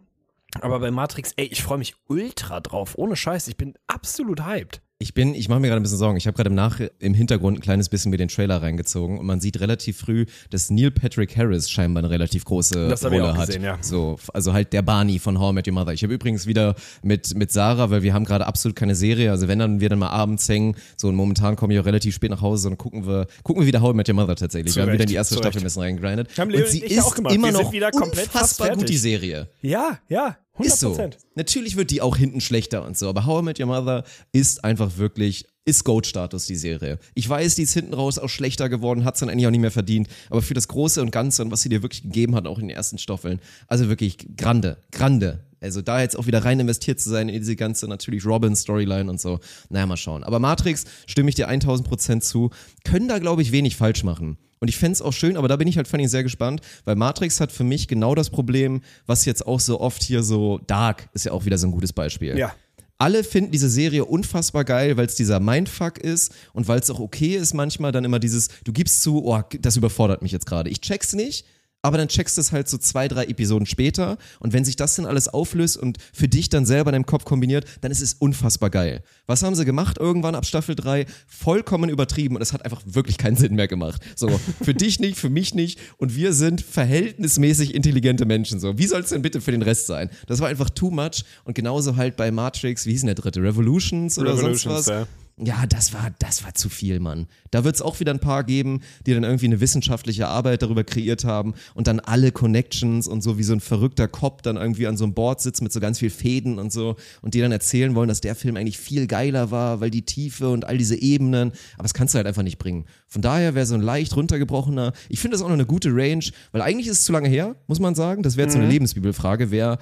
[0.59, 3.47] Aber bei Matrix, ey, ich freue mich ultra drauf, ohne Scheiß.
[3.47, 4.81] Ich bin absolut hyped.
[5.01, 6.15] Ich bin, ich mache mir gerade ein bisschen Sorgen.
[6.17, 9.25] Ich habe gerade im, Nach im Hintergrund ein kleines bisschen mir den Trailer reingezogen und
[9.25, 13.19] man sieht relativ früh, dass Neil Patrick Harris scheinbar eine relativ große Das hab ich
[13.19, 13.47] Rolle auch hat.
[13.47, 13.77] gesehen, ja.
[13.81, 15.93] So, also halt der Barney von How I Met Your Mother.
[15.93, 19.31] Ich habe übrigens wieder mit mit Sarah, weil wir haben gerade absolut keine Serie.
[19.31, 22.13] Also wenn dann wir dann mal abends hängen, so und momentan komme ich auch relativ
[22.13, 24.73] spät nach Hause und gucken wir gucken wir wieder How I Met Your Mother tatsächlich.
[24.73, 26.37] Zu wir haben wieder in die erste zu Staffel ein bisschen reingegrindet.
[26.37, 27.33] Haben Leo Und sie ist auch gemacht.
[27.33, 28.97] immer noch wieder komplett fast unfassbar gut die.
[28.97, 29.47] Serie.
[29.63, 30.65] Ja, ja, 100%.
[30.65, 31.09] Ist so.
[31.35, 34.63] Natürlich wird die auch hinten schlechter und so, aber How I Met Your Mother ist
[34.63, 36.97] einfach wirklich, ist Goat-Status, die Serie.
[37.13, 39.61] Ich weiß, die ist hinten raus auch schlechter geworden, hat es dann eigentlich auch nicht
[39.61, 42.47] mehr verdient, aber für das Große und Ganze und was sie dir wirklich gegeben hat,
[42.47, 45.45] auch in den ersten Staffeln, also wirklich grande, grande.
[45.61, 49.21] Also da jetzt auch wieder rein investiert zu sein in diese ganze natürlich Robin-Storyline und
[49.21, 50.23] so, naja, mal schauen.
[50.23, 52.49] Aber Matrix, stimme ich dir 1000 Prozent zu,
[52.83, 54.37] können da, glaube ich, wenig falsch machen.
[54.59, 56.95] Und ich fänd's auch schön, aber da bin ich halt vor allem sehr gespannt, weil
[56.95, 61.09] Matrix hat für mich genau das Problem, was jetzt auch so oft hier so Dark
[61.13, 62.37] ist ja auch wieder so ein gutes Beispiel.
[62.37, 62.53] Ja.
[63.01, 66.99] Alle finden diese Serie unfassbar geil, weil es dieser Mindfuck ist und weil es auch
[66.99, 70.69] okay ist manchmal dann immer dieses, du gibst zu, oh, das überfordert mich jetzt gerade.
[70.69, 71.47] Ich check's nicht,
[71.81, 74.95] aber dann checkst du es halt so zwei, drei Episoden später und wenn sich das
[74.95, 78.13] dann alles auflöst und für dich dann selber in deinem Kopf kombiniert, dann ist es
[78.13, 79.03] unfassbar geil.
[79.25, 81.05] Was haben sie gemacht irgendwann ab Staffel 3?
[81.27, 84.01] Vollkommen übertrieben und es hat einfach wirklich keinen Sinn mehr gemacht.
[84.15, 84.29] So,
[84.61, 88.59] für dich nicht, für mich nicht und wir sind verhältnismäßig intelligente Menschen.
[88.59, 90.09] So, wie soll es denn bitte für den Rest sein?
[90.27, 93.41] Das war einfach too much und genauso halt bei Matrix, wie hieß denn der dritte?
[93.41, 94.87] Revolutions oder Revolutions, sonst was?
[94.87, 95.07] ja.
[95.43, 97.25] Ja, das war, das war zu viel, Mann.
[97.49, 100.83] Da wird es auch wieder ein paar geben, die dann irgendwie eine wissenschaftliche Arbeit darüber
[100.83, 104.85] kreiert haben und dann alle Connections und so wie so ein verrückter Cop dann irgendwie
[104.85, 107.51] an so einem Board sitzt mit so ganz viel Fäden und so und die dann
[107.51, 111.01] erzählen wollen, dass der Film eigentlich viel geiler war, weil die Tiefe und all diese
[111.01, 112.85] Ebenen, aber das kannst du halt einfach nicht bringen.
[113.07, 116.23] Von daher wäre so ein leicht runtergebrochener, ich finde das auch noch eine gute Range,
[116.51, 118.21] weil eigentlich ist es zu lange her, muss man sagen.
[118.21, 119.79] Das wäre jetzt so eine Lebensbibelfrage, wer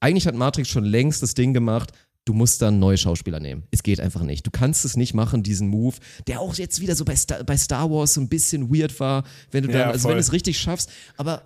[0.00, 1.92] eigentlich hat Matrix schon längst das Ding gemacht,
[2.24, 3.64] du musst dann neue Schauspieler nehmen.
[3.70, 4.46] Es geht einfach nicht.
[4.46, 7.56] Du kannst es nicht machen, diesen Move, der auch jetzt wieder so bei Star, bei
[7.56, 10.32] Star Wars so ein bisschen weird war, wenn du dann, Ja, also wenn du es
[10.32, 10.90] richtig schaffst.
[11.16, 11.42] Aber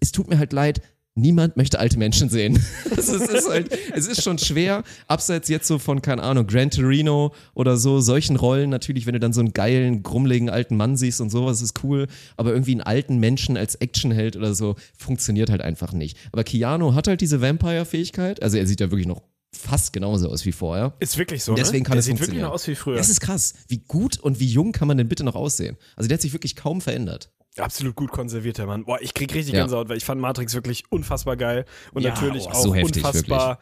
[0.00, 0.82] es tut mir halt leid,
[1.14, 2.62] niemand möchte alte Menschen sehen.
[2.90, 6.46] es, ist, es, ist halt, es ist schon schwer, abseits jetzt so von, keine Ahnung,
[6.46, 10.76] Gran Torino oder so, solchen Rollen natürlich, wenn du dann so einen geilen, grummeligen alten
[10.76, 14.76] Mann siehst und sowas, ist cool, aber irgendwie einen alten Menschen als Actionheld oder so,
[14.96, 16.18] funktioniert halt einfach nicht.
[16.32, 19.22] Aber Keanu hat halt diese Vampire-Fähigkeit, also er sieht ja wirklich noch
[19.56, 20.94] fast genauso aus wie vorher.
[21.00, 21.52] Ist wirklich so.
[21.52, 21.88] Und deswegen ne?
[21.88, 22.48] kann der es sieht wirklich funktionieren.
[22.48, 22.96] noch aus wie früher.
[22.96, 23.54] Das ist krass.
[23.68, 25.76] Wie gut und wie jung kann man denn bitte noch aussehen?
[25.96, 27.30] Also der hat sich wirklich kaum verändert.
[27.58, 28.84] Absolut gut konserviert, der Mann.
[28.84, 29.62] Boah, ich krieg richtig Ja.
[29.62, 33.02] Gänsehaut, weil ich fand Matrix wirklich unfassbar geil und Ja, natürlich oh, auch so heftig,
[33.02, 33.58] unfassbar,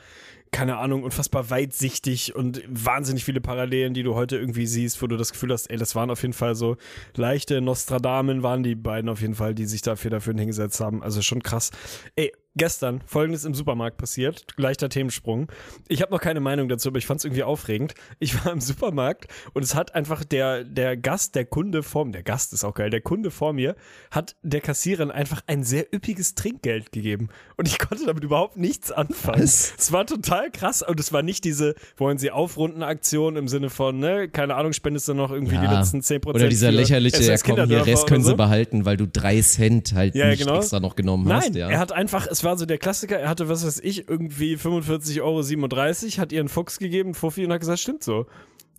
[0.50, 5.16] keine Ahnung, unfassbar weitsichtig und wahnsinnig viele Parallelen, die du heute irgendwie siehst, wo du
[5.16, 6.76] das Gefühl hast, ey, das waren auf jeden Fall so
[7.14, 11.02] leichte Nostradamen, waren die beiden auf jeden Fall, die sich dafür dafür hingesetzt haben.
[11.02, 11.70] Also schon krass.
[12.16, 15.48] Ey, gestern folgendes im Supermarkt passiert, leichter Themensprung.
[15.88, 17.94] Ich habe noch keine Meinung dazu, aber ich fand es irgendwie aufregend.
[18.18, 22.12] Ich war im Supermarkt und es hat einfach der der Gast, der Kunde vor mir,
[22.12, 23.74] der Gast ist auch geil, der Kunde vor mir
[24.10, 28.92] hat der Kassiererin einfach ein sehr üppiges Trinkgeld gegeben und ich konnte damit überhaupt nichts
[28.92, 29.42] anfangen.
[29.42, 29.74] Was?
[29.76, 33.70] Es war total krass und es war nicht diese wollen Sie aufrunden Aktion im Sinne
[33.70, 37.36] von ne, keine Ahnung, spendest du noch irgendwie die letzten 10% Oder dieser lächerliche, ja
[37.38, 38.30] komm, hier Rest können so.
[38.30, 40.58] sie behalten, weil du drei Cent halt Ja, nicht genau.
[40.58, 41.54] extra noch genommen Nein, hast.
[41.54, 41.68] Ja.
[41.68, 45.22] er hat einfach, es war so der Klassiker, er hatte, was weiß ich, irgendwie 45,37
[45.22, 48.26] Euro, hat ihr einen Fuchs gegeben, Fuffi, und hat gesagt, stimmt so.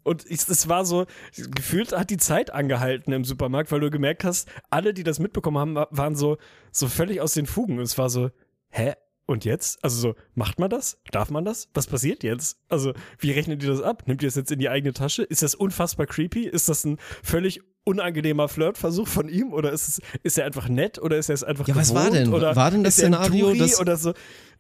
[0.03, 4.47] Und es war so, gefühlt hat die Zeit angehalten im Supermarkt, weil du gemerkt hast,
[4.69, 6.37] alle, die das mitbekommen haben, wa- waren so,
[6.71, 7.77] so völlig aus den Fugen.
[7.79, 8.29] Und es war so,
[8.69, 8.93] hä?
[9.25, 9.83] Und jetzt?
[9.83, 10.99] Also so, macht man das?
[11.09, 11.69] Darf man das?
[11.73, 12.59] Was passiert jetzt?
[12.69, 14.03] Also, wie rechnet ihr das ab?
[14.05, 15.23] Nimmt ihr das jetzt in die eigene Tasche?
[15.23, 16.45] Ist das unfassbar creepy?
[16.47, 19.53] Ist das ein völlig unangenehmer Flirtversuch von ihm?
[19.53, 20.99] Oder ist es, ist er einfach nett?
[21.01, 22.15] Oder ist er es einfach Ja, was war gewohnt?
[22.27, 22.33] denn?
[22.33, 24.13] Oder War denn das Szenario, dass- oder so?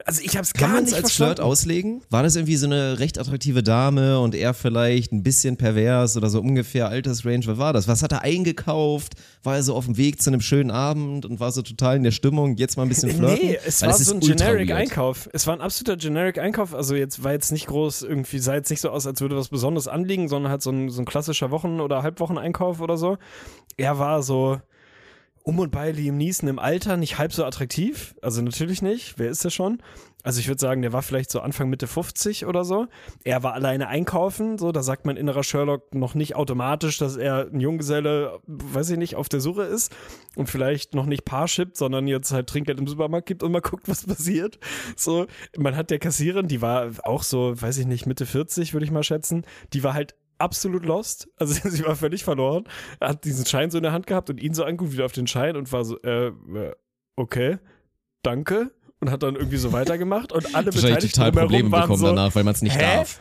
[0.07, 1.35] Also ich hab's Kann gar nicht es als verstanden.
[1.37, 2.01] Flirt auslegen?
[2.11, 6.29] War das irgendwie so eine recht attraktive Dame und er vielleicht ein bisschen pervers oder
[6.29, 7.47] so ungefähr Altersrange?
[7.47, 7.87] Was war das?
[7.87, 9.13] Was hat er eingekauft?
[9.41, 12.03] War er so auf dem Weg zu einem schönen Abend und war so total in
[12.03, 13.47] der Stimmung, jetzt mal ein bisschen flirten?
[13.47, 14.71] Nee, es Weil war das so ein generic.
[14.71, 15.27] Einkauf.
[15.33, 16.75] Es war ein absoluter generic Einkauf.
[16.75, 19.49] Also jetzt war jetzt nicht groß irgendwie, sah jetzt nicht so aus, als würde was
[19.49, 23.17] Besonderes anliegen, sondern halt so ein, so ein klassischer Wochen- oder Halbwocheneinkauf oder so.
[23.75, 24.59] Er war so
[25.45, 28.15] um und bei Liam Neeson im Alter nicht halb so attraktiv.
[28.23, 29.19] Also natürlich nicht.
[29.19, 29.79] Wer ist er schon?
[30.23, 32.87] Also ich würde sagen, der war vielleicht so Anfang Mitte 50 oder so.
[33.23, 37.47] Er war alleine einkaufen, so da sagt mein innerer Sherlock noch nicht automatisch, dass er
[37.53, 39.95] ein Junggeselle, weiß ich nicht, auf der Suche ist
[40.35, 43.61] und vielleicht noch nicht Paar shippt, sondern jetzt halt Trinkgeld im Supermarkt gibt und mal
[43.61, 44.57] guckt, was passiert.
[44.95, 48.85] So, man hat der Kassiererin, die war auch so, weiß ich nicht, Mitte 40 würde
[48.85, 51.27] ich mal schätzen, die war halt absolut lost.
[51.37, 52.65] Also sie war völlig verloren.
[52.99, 55.11] Er hat diesen Schein so in der Hand gehabt und ihn so anguckt wieder auf
[55.11, 56.73] den Schein und war so, äh, äh,
[57.15, 57.57] okay,
[58.23, 58.71] danke.
[58.99, 62.43] Und hat dann irgendwie so weitergemacht und alle Beteiligten total Probleme bekommen so, danach, weil
[62.43, 62.97] man es nicht Hä?
[62.97, 63.19] darf.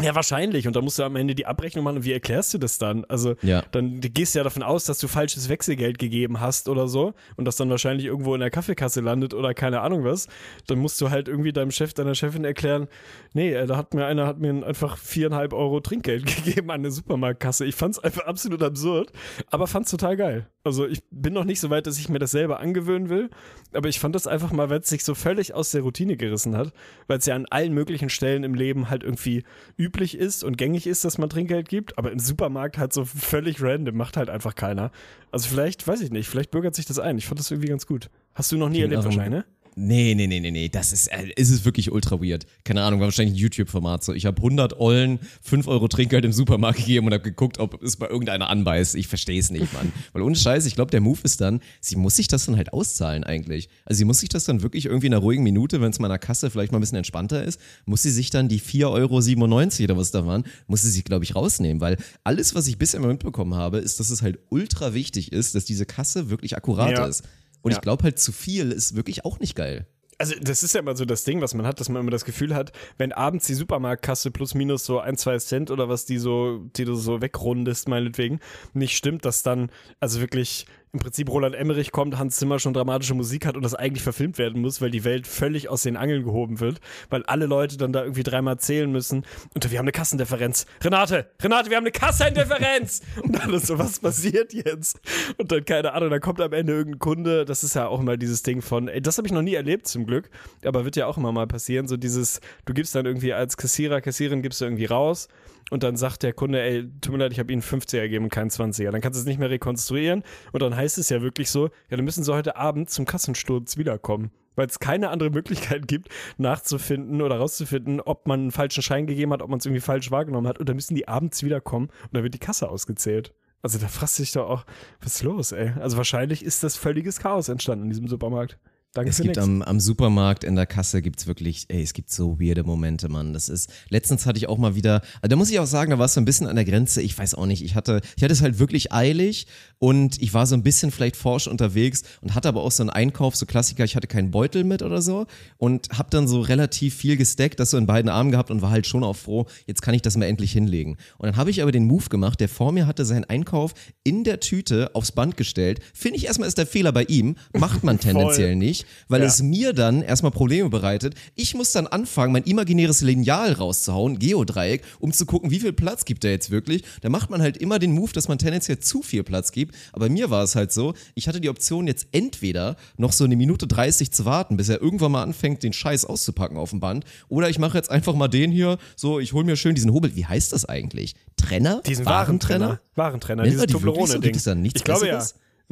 [0.00, 0.66] Ja, wahrscheinlich.
[0.66, 1.96] Und da musst du am Ende die Abrechnung machen.
[1.98, 3.04] Und wie erklärst du das dann?
[3.04, 3.62] Also, Ja.
[3.72, 7.44] dann du gehst ja davon aus, dass du falsches Wechselgeld gegeben hast oder so und
[7.44, 10.28] das dann wahrscheinlich irgendwo in der Kaffeekasse landet oder keine Ahnung was.
[10.66, 12.88] Dann musst du halt irgendwie deinem Chef, deiner Chefin erklären,
[13.34, 16.92] nee, äh, da hat mir einer hat mir einfach viereinhalb Euro Trinkgeld gegeben an der
[16.92, 17.66] Supermarktkasse.
[17.66, 19.12] Ich fand's einfach absolut absurd,
[19.50, 20.46] aber fand's total geil.
[20.64, 23.28] Also ich bin noch nicht so weit, dass ich mir das selber angewöhnen will,
[23.74, 26.56] aber ich fand das einfach mal, weil es sich so völlig aus der Routine gerissen
[26.56, 26.72] hat,
[27.08, 29.44] weil es ja an allen möglichen Stellen im Leben halt irgendwie
[29.82, 33.60] üblich ist und gängig ist, dass man Trinkgeld gibt, aber im Supermarkt halt so völlig
[33.60, 34.92] random, macht halt einfach keiner.
[35.30, 37.18] Also vielleicht, weiß ich nicht, vielleicht bürgert sich das ein.
[37.18, 38.08] Ich fand das irgendwie ganz gut.
[38.34, 39.61] Hast du noch nie Klingt erlebt wahrscheinlich, ne?
[39.74, 40.68] Nee, nee, nee, nee, nee.
[40.68, 42.44] Das ist, äh, ist es wirklich ultra weird.
[42.64, 44.12] Keine Ahnung, war wahrscheinlich ein YouTube-Format so.
[44.12, 47.96] Ich habe 100 Ollen 5 Euro Trinkgeld im Supermarkt gegeben und habe geguckt, ob es
[47.96, 48.94] bei irgendeiner anbeißt.
[48.96, 49.90] Ich verstehe es nicht, Mann.
[50.12, 52.72] Weil ohne Scheiß, ich glaube, der Move ist dann, sie muss sich das dann halt
[52.72, 53.68] auszahlen eigentlich.
[53.86, 56.08] Also sie muss sich das dann wirklich irgendwie in einer ruhigen Minute, wenn es mal
[56.08, 58.82] in der Kasse vielleicht mal ein bisschen entspannter ist, muss sie sich dann die 4,97
[58.90, 61.80] Euro oder was da waren, muss sie sich, glaube ich, rausnehmen.
[61.80, 65.54] Weil alles, was ich bisher immer mitbekommen habe, ist, dass es halt ultra wichtig ist,
[65.54, 67.06] dass diese Kasse wirklich akkurat Ja.
[67.06, 67.22] ist.
[67.62, 67.78] Und Ja.
[67.78, 69.86] ich glaube halt, zu viel ist wirklich auch nicht geil.
[70.18, 72.24] Also das ist ja immer so das Ding, was man hat, dass man immer das
[72.24, 76.18] Gefühl hat, wenn abends die Supermarktkasse plus minus so ein, zwei Cent oder was die
[76.18, 78.38] so, die du so wegrundest, meinetwegen,
[78.72, 83.14] nicht stimmt, dass dann also wirklich im Prinzip Roland Emmerich kommt, Hans Zimmer schon dramatische
[83.14, 86.22] Musik hat und das eigentlich verfilmt werden muss, weil die Welt völlig aus den Angeln
[86.22, 89.24] gehoben wird, weil alle Leute dann da irgendwie dreimal zählen müssen
[89.54, 90.66] und wir haben eine Kassendifferenz.
[90.82, 93.00] Renate, Renate, wir haben eine Kassendifferenz!
[93.22, 95.00] und alles so, was passiert jetzt?
[95.38, 98.18] Und dann, keine Ahnung, dann kommt am Ende irgendein Kunde, das ist ja auch immer
[98.18, 100.28] dieses Ding von, ey, das habe ich noch nie erlebt zum Glück,
[100.62, 104.02] aber wird ja auch immer mal passieren, so dieses, du gibst dann irgendwie als Kassierer,
[104.02, 105.28] Kassiererin gibst du irgendwie raus
[105.72, 108.30] und dann sagt der Kunde, ey, tut mir leid, ich habe Ihnen 50er gegeben und
[108.30, 108.90] keinen 20er.
[108.90, 111.96] Dann kannst du es nicht mehr rekonstruieren und dann heißt es ja wirklich so, ja,
[111.96, 114.30] dann müssen Sie heute Abend zum Kassensturz wiederkommen.
[114.54, 119.32] Weil es keine andere Möglichkeit gibt, nachzufinden oder rauszufinden, ob man einen falschen Schein gegeben
[119.32, 120.58] hat, ob man es irgendwie falsch wahrgenommen hat.
[120.58, 123.32] Und dann müssen die abends wiederkommen und dann wird die Kasse ausgezählt.
[123.62, 124.66] Also da fragst du dich doch auch,
[125.00, 125.72] was ist los, ey?
[125.80, 128.58] Also wahrscheinlich ist das völliges Chaos entstanden in diesem Supermarkt.
[128.94, 132.38] Danke es gibt am, am Supermarkt in der Kasse gibt's wirklich, ey, es gibt so
[132.38, 133.32] weirde Momente, Mann.
[133.32, 135.98] Das ist, letztens hatte ich auch mal wieder, also da muss ich auch sagen, da
[135.98, 138.22] war es so ein bisschen an der Grenze, ich weiß auch nicht, ich hatte, ich
[138.22, 139.46] hatte es halt wirklich eilig
[139.78, 142.90] und ich war so ein bisschen vielleicht forsch unterwegs und hatte aber auch so einen
[142.90, 145.26] Einkauf, so Klassiker, ich hatte keinen Beutel mit oder so
[145.56, 148.70] und hab dann so relativ viel gesteckt, das so in beiden Armen gehabt und war
[148.70, 150.98] halt schon auch froh, jetzt kann ich das mal endlich hinlegen.
[151.16, 153.72] Und dann habe ich aber den Move gemacht, der vor mir hatte seinen Einkauf
[154.04, 155.80] in der Tüte aufs Band gestellt.
[155.94, 159.26] Finde ich erstmal ist der Fehler bei ihm, macht man tendenziell nicht, weil Ja.
[159.26, 161.14] es mir dann erstmal Probleme bereitet.
[161.34, 166.04] Ich muss dann anfangen, mein imaginäres Lineal rauszuhauen, Geodreieck, um zu gucken, wie viel Platz
[166.04, 166.82] gibt er jetzt wirklich.
[167.00, 169.74] Da macht man halt immer den Move, dass man tendenziell zu viel Platz gibt.
[169.92, 173.36] Aber mir war es halt so, ich hatte die Option jetzt entweder noch so eine
[173.36, 177.04] Minute 30 zu warten, bis er irgendwann mal anfängt, den Scheiß auszupacken auf dem Band.
[177.28, 180.14] Oder ich mache jetzt einfach mal den hier, so, ich hole mir schön diesen Hobel.
[180.16, 181.14] Wie heißt das eigentlich?
[181.36, 181.82] Trenner?
[181.86, 182.80] Diesen Warentrenner.
[182.94, 183.78] Warentrenner, Nennt dieses so?
[183.78, 184.32] Toblerone-Ding.
[184.62, 185.22] Nichts ich glaube ja.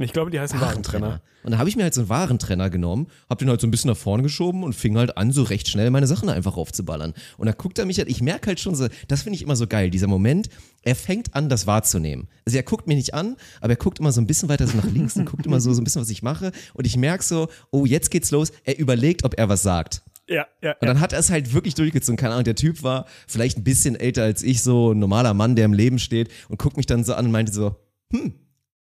[0.02, 1.20] Ich glaube, die heißen Warentrenner.
[1.42, 3.70] Und da habe ich mir halt so einen Warentrenner genommen, hab den halt so ein
[3.70, 7.14] bisschen nach vorne geschoben und fing halt an, so recht schnell meine Sachen einfach aufzuballern.
[7.38, 9.56] Und da guckt er mich halt, ich merke halt schon so, das finde ich immer
[9.56, 10.48] so geil, dieser Moment,
[10.82, 12.28] er fängt an, das wahrzunehmen.
[12.44, 14.76] Also er guckt mich nicht an, aber er guckt immer so ein bisschen weiter so
[14.76, 16.52] nach links und guckt immer so, so ein bisschen, was ich mache.
[16.74, 18.52] Und ich merke so, oh, jetzt geht's los.
[18.64, 20.02] Er überlegt, ob er was sagt.
[20.28, 20.88] Ja, ja, Und ja.
[20.88, 22.16] dann hat er es halt wirklich durchgezogen.
[22.16, 25.56] Keine Ahnung, der Typ war vielleicht ein bisschen älter als ich, so ein normaler Mann,
[25.56, 27.74] der im Leben steht und guckt mich dann so an und meinte so,
[28.12, 28.34] hm,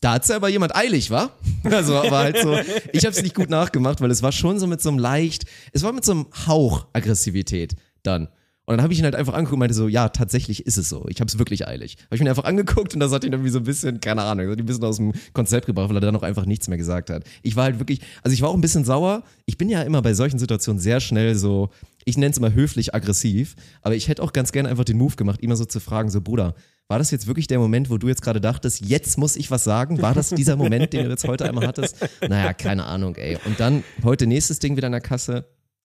[0.03, 1.31] da hat's ja aber jemand eilig, wa?
[1.63, 2.57] Also war halt so,
[2.91, 5.45] ich habe es nicht gut nachgemacht, weil es war schon so mit so einem leicht,
[5.71, 8.27] es war mit so einem Hauch Aggressivität dann.
[8.65, 10.87] Und dann habe ich ihn halt einfach angeguckt und meinte so, ja, tatsächlich ist es
[10.87, 11.05] so.
[11.09, 11.97] Ich habe es wirklich eilig.
[12.05, 14.49] Habe ich ihn einfach angeguckt und das hat ihn irgendwie so ein bisschen, keine Ahnung,
[14.49, 16.77] hat ihn ein bisschen aus dem Konzept gebracht, weil er dann auch einfach nichts mehr
[16.77, 17.23] gesagt hat.
[17.41, 19.23] Ich war halt wirklich, also ich war auch ein bisschen sauer.
[19.45, 21.69] Ich bin ja immer bei solchen Situationen sehr schnell so,
[22.05, 25.15] ich nenne es immer höflich aggressiv, aber ich hätte auch ganz gerne einfach den Move
[25.15, 26.55] gemacht, immer so zu fragen, so Bruder,
[26.87, 29.63] war das jetzt wirklich der Moment, wo du jetzt gerade dachtest, jetzt muss ich was
[29.63, 30.01] sagen?
[30.01, 31.97] War das dieser Moment, den du jetzt heute einmal hattest?
[32.27, 33.37] Naja, keine Ahnung, ey.
[33.45, 35.45] Und dann heute nächstes Ding wieder in der Kasse.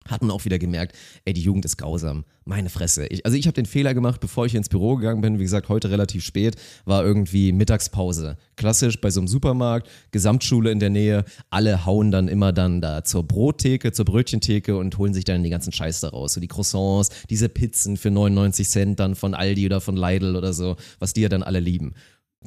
[0.09, 2.25] Hat man auch wieder gemerkt, ey, die Jugend ist grausam.
[2.45, 3.07] Meine Fresse.
[3.07, 5.39] Ich, also ich habe den Fehler gemacht, bevor ich ins Büro gegangen bin.
[5.39, 8.37] Wie gesagt, heute relativ spät, war irgendwie Mittagspause.
[8.57, 11.25] Klassisch bei so einem Supermarkt, Gesamtschule in der Nähe.
[11.51, 15.53] Alle hauen dann immer dann da zur Brottheke, zur Brötchentheke und holen sich dann den
[15.53, 16.33] ganzen Scheiß da raus.
[16.33, 20.53] So die Croissants, diese Pizzen für 99 Cent dann von Aldi oder von Lidl oder
[20.53, 21.95] so, was die ja dann alle lieben.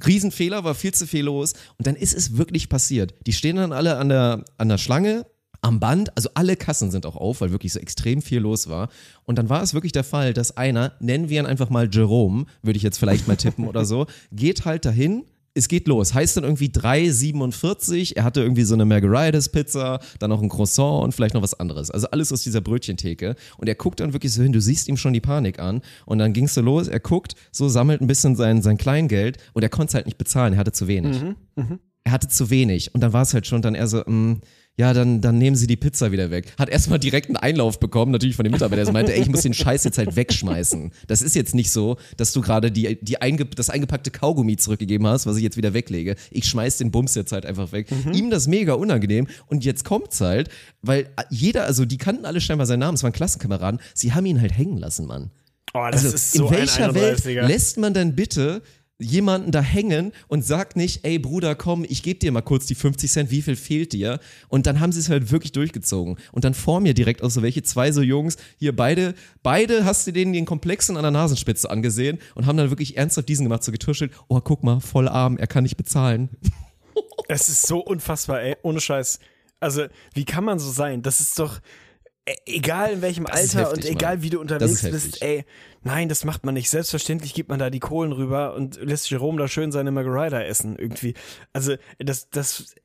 [0.05, 1.53] Riesenfehler, war viel zu viel los.
[1.77, 3.13] Und dann ist es wirklich passiert.
[3.25, 5.25] Die stehen dann alle an der, an der Schlange,
[5.65, 8.89] am Band, also alle Kassen sind auch auf, weil wirklich so extrem viel los war.
[9.23, 12.45] Und dann war es wirklich der Fall, dass einer, nennen wir ihn einfach mal Jerome,
[12.61, 15.25] würde ich jetzt vielleicht mal tippen oder so, geht halt dahin.
[15.57, 16.13] Es geht los.
[16.13, 18.15] Heißt dann irgendwie 3,47.
[18.17, 21.89] Er hatte irgendwie so eine Margaritas-Pizza, dann noch ein Croissant und vielleicht noch was anderes.
[21.89, 23.35] Also alles aus dieser Brötchentheke.
[23.57, 25.81] Und er guckt dann wirklich so hin, du siehst ihm schon die Panik an.
[26.05, 29.37] Und dann ging es so los, er guckt, so sammelt ein bisschen sein, sein Kleingeld
[29.53, 31.23] und er konnte es halt nicht bezahlen, er hatte zu wenig
[32.05, 32.93] er hatte zu wenig.
[32.93, 34.39] Und dann war es halt schon dann eher so, mm,
[34.77, 36.53] ja, dann, dann nehmen sie die Pizza wieder weg.
[36.59, 39.29] Hat erstmal direkt einen Einlauf bekommen, natürlich von dem Mitarbeiter, der so meinte, ey, ich
[39.29, 40.91] muss den Scheiß jetzt halt wegschmeißen.
[41.07, 45.07] Das ist jetzt nicht so, dass du gerade die, die einge, das eingepackte Kaugummi zurückgegeben
[45.07, 46.15] hast, was ich jetzt wieder weglege.
[46.29, 47.87] Ich schmeiß den Bums jetzt halt einfach weg.
[48.13, 49.27] Ihm das mega unangenehm.
[49.47, 50.49] Und jetzt kommt's halt,
[50.81, 54.41] weil jeder, also die kannten alle scheinbar seinen Namen, es waren Klassenkameraden, sie haben ihn
[54.41, 55.31] halt hängen lassen, Mann.
[55.73, 57.41] Oh, das Also ist so in welcher ein Welt 31er.
[57.47, 58.61] lässt man denn bitte
[58.99, 62.75] jemanden da hängen und sagt nicht, ey Bruder, komm, ich gebe dir mal kurz die
[62.75, 64.19] 50 Cent, wie viel fehlt dir?
[64.47, 66.17] Und dann haben sie es halt wirklich durchgezogen.
[66.31, 70.07] Und dann vor mir direkt auch so welche, zwei so Jungs, hier beide, beide hast
[70.07, 73.63] du denen den Komplexen an der Nasenspitze angesehen und haben dann wirklich ernsthaft diesen gemacht,
[73.63, 76.29] so getuschelt, oh guck mal, voll arm, er kann nicht bezahlen.
[77.27, 79.19] Es ist so unfassbar, ey, ohne Scheiß.
[79.59, 81.01] Also, wie kann man so sein?
[81.01, 81.59] Das ist doch,
[82.27, 84.21] e- egal in welchem Das Alter heftig, und egal Mann.
[84.23, 85.43] wie du unterwegs ist bist, ey,
[85.85, 86.69] nein, das macht man nicht.
[86.69, 90.75] Selbstverständlich gibt man da die Kohlen rüber und lässt Jerome da schön seine Margarita essen
[90.77, 91.13] irgendwie.
[91.53, 92.75] Also das, das,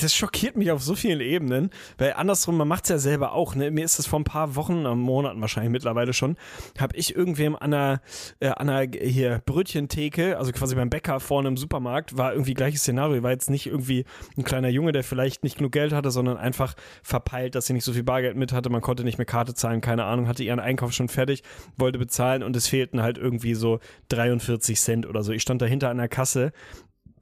[0.00, 3.54] das schockiert mich auf so vielen Ebenen, weil andersrum, man macht's ja selber auch.
[3.54, 3.70] Ne?
[3.70, 6.36] Mir ist das vor ein paar Wochen, äh, Monaten wahrscheinlich mittlerweile schon,
[6.78, 8.00] habe ich irgendwem an einer,
[8.40, 12.80] äh, an einer hier Brötchentheke, also quasi beim Bäcker vorne im Supermarkt, war irgendwie gleiches
[12.80, 14.04] Szenario, war jetzt nicht irgendwie
[14.36, 17.84] ein kleiner Junge, der vielleicht nicht genug Geld hatte, sondern einfach verpeilt, dass sie nicht
[17.84, 20.58] so viel Bargeld mit hatte, man konnte nicht mehr Karte zahlen, keine Ahnung, hatte ihren
[20.58, 21.44] Einkauf schon fertig,
[21.76, 25.32] wollte bezahlen und es fehlten halt irgendwie so 43 Cent oder so.
[25.32, 26.52] Ich stand dahinter an der Kasse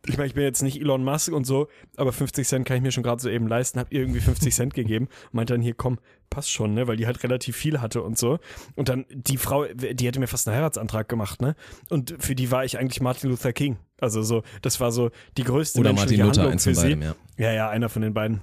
[0.08, 2.82] ich meine, ich bin jetzt nicht Elon Musk und so, aber 50 Cent kann ich
[2.82, 5.74] mir schon gerade so eben leisten, hab ihr irgendwie 50 Cent gegeben, meinte dann hier,
[5.74, 5.98] komm,
[6.30, 8.38] passt schon, ne, weil die halt relativ viel hatte und so.
[8.74, 11.54] Und dann die Frau, die hätte mir fast einen Heiratsantrag gemacht, ne?
[11.88, 13.78] Und für die war ich eigentlich Martin Luther King.
[14.00, 16.82] Also so, das war so die größte Oder Martin menschliche Luther, Handlung für sie.
[16.82, 17.14] beidem, ja.
[17.38, 18.40] Ja, ja, einer von den beiden.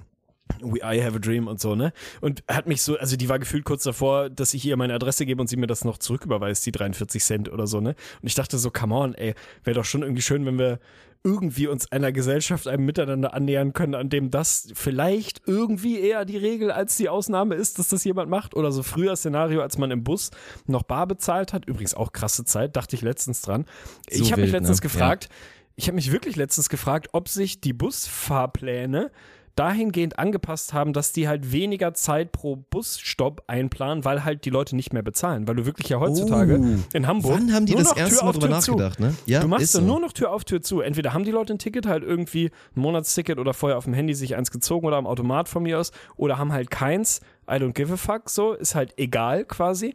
[0.60, 1.92] We, I have a dream und so, ne?
[2.20, 5.24] Und hat mich so, also die war gefühlt kurz davor, dass ich ihr meine Adresse
[5.24, 7.94] gebe und sie mir das noch zurücküberweist, die 43 Cent oder so, ne?
[8.20, 9.34] Und ich dachte so, come on, ey,
[9.64, 10.80] wäre doch schon irgendwie schön, wenn wir
[11.26, 16.36] irgendwie uns einer Gesellschaft, einem Miteinander annähern können, an dem das vielleicht irgendwie eher die
[16.36, 18.54] Regel als die Ausnahme ist, dass das jemand macht.
[18.54, 20.30] Oder so früher Szenario, als man im Bus
[20.66, 21.64] noch bar bezahlt hat.
[21.64, 23.64] Übrigens auch krasse Zeit, dachte ich letztens dran.
[24.10, 24.82] So ich habe mich wild, letztens ne?
[24.82, 25.30] gefragt,
[25.76, 29.10] ich habe mich wirklich letztens gefragt, ob sich die Busfahrpläne
[29.56, 34.74] dahingehend angepasst haben, dass die halt weniger Zeit pro Busstopp einplanen, weil halt die Leute
[34.76, 35.46] nicht mehr bezahlen.
[35.46, 36.78] Weil du wirklich ja heutzutage Oh.
[36.92, 37.34] in Hamburg.
[37.34, 38.70] Wann haben die nur das noch erste Tür Mal auf drüber zu.
[38.72, 39.14] nachgedacht, ne?
[39.26, 39.80] Ja, du machst so.
[39.80, 40.80] nur noch Tür auf Tür zu.
[40.80, 42.46] Entweder haben die Leute ein Ticket halt irgendwie
[42.76, 45.78] ein Monatsticket oder vorher auf dem Handy sich eins gezogen oder am Automat von mir
[45.78, 47.20] aus oder haben halt keins.
[47.48, 49.94] I don't give a fuck, so ist halt egal quasi.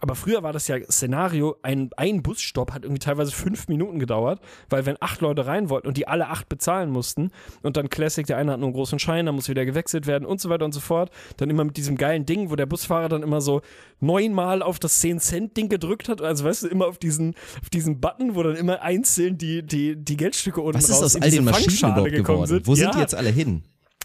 [0.00, 4.40] Aber früher war das ja Szenario, ein, ein Busstopp hat irgendwie teilweise fünf Minuten gedauert,
[4.68, 7.30] weil wenn acht Leute rein wollten und die alle acht bezahlen mussten
[7.62, 10.24] und dann Classic, der eine hat nur einen großen Schein, dann muss wieder gewechselt werden
[10.26, 13.08] und so weiter und so fort, dann immer mit diesem geilen Ding, wo der Busfahrer
[13.08, 13.60] dann immer so
[14.00, 18.34] neunmal auf das 10-Cent-Ding gedrückt hat, also weißt du, immer auf diesen, auf diesen Button,
[18.34, 21.44] wo dann immer einzeln die, die, die Geldstücke unten Was ist raus aus all den
[21.44, 22.46] Maschinen überhaupt gekommen geworden?
[22.46, 22.66] sind.
[22.66, 22.90] Wo sind Ja.
[22.92, 23.62] die jetzt alle hin?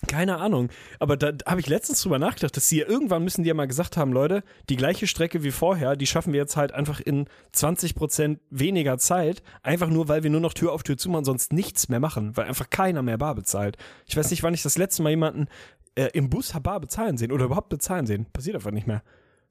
[0.07, 0.69] Keine Ahnung.
[0.99, 3.67] Aber da habe ich letztens drüber nachgedacht, dass sie ja irgendwann müssen die ja mal
[3.67, 7.27] gesagt haben, Leute, die gleiche Strecke wie vorher, die schaffen wir jetzt halt einfach in
[7.53, 11.89] 20% weniger Zeit, einfach nur, weil wir nur noch Tür auf Tür zumachen, sonst nichts
[11.89, 13.77] mehr machen, weil einfach keiner mehr bar bezahlt.
[14.05, 15.47] Ich weiß nicht, wann ich das letzte Mal jemanden
[15.95, 18.25] äh, im Bus bar bezahlen sehen oder überhaupt bezahlen sehen.
[18.31, 19.01] Passiert einfach nicht mehr.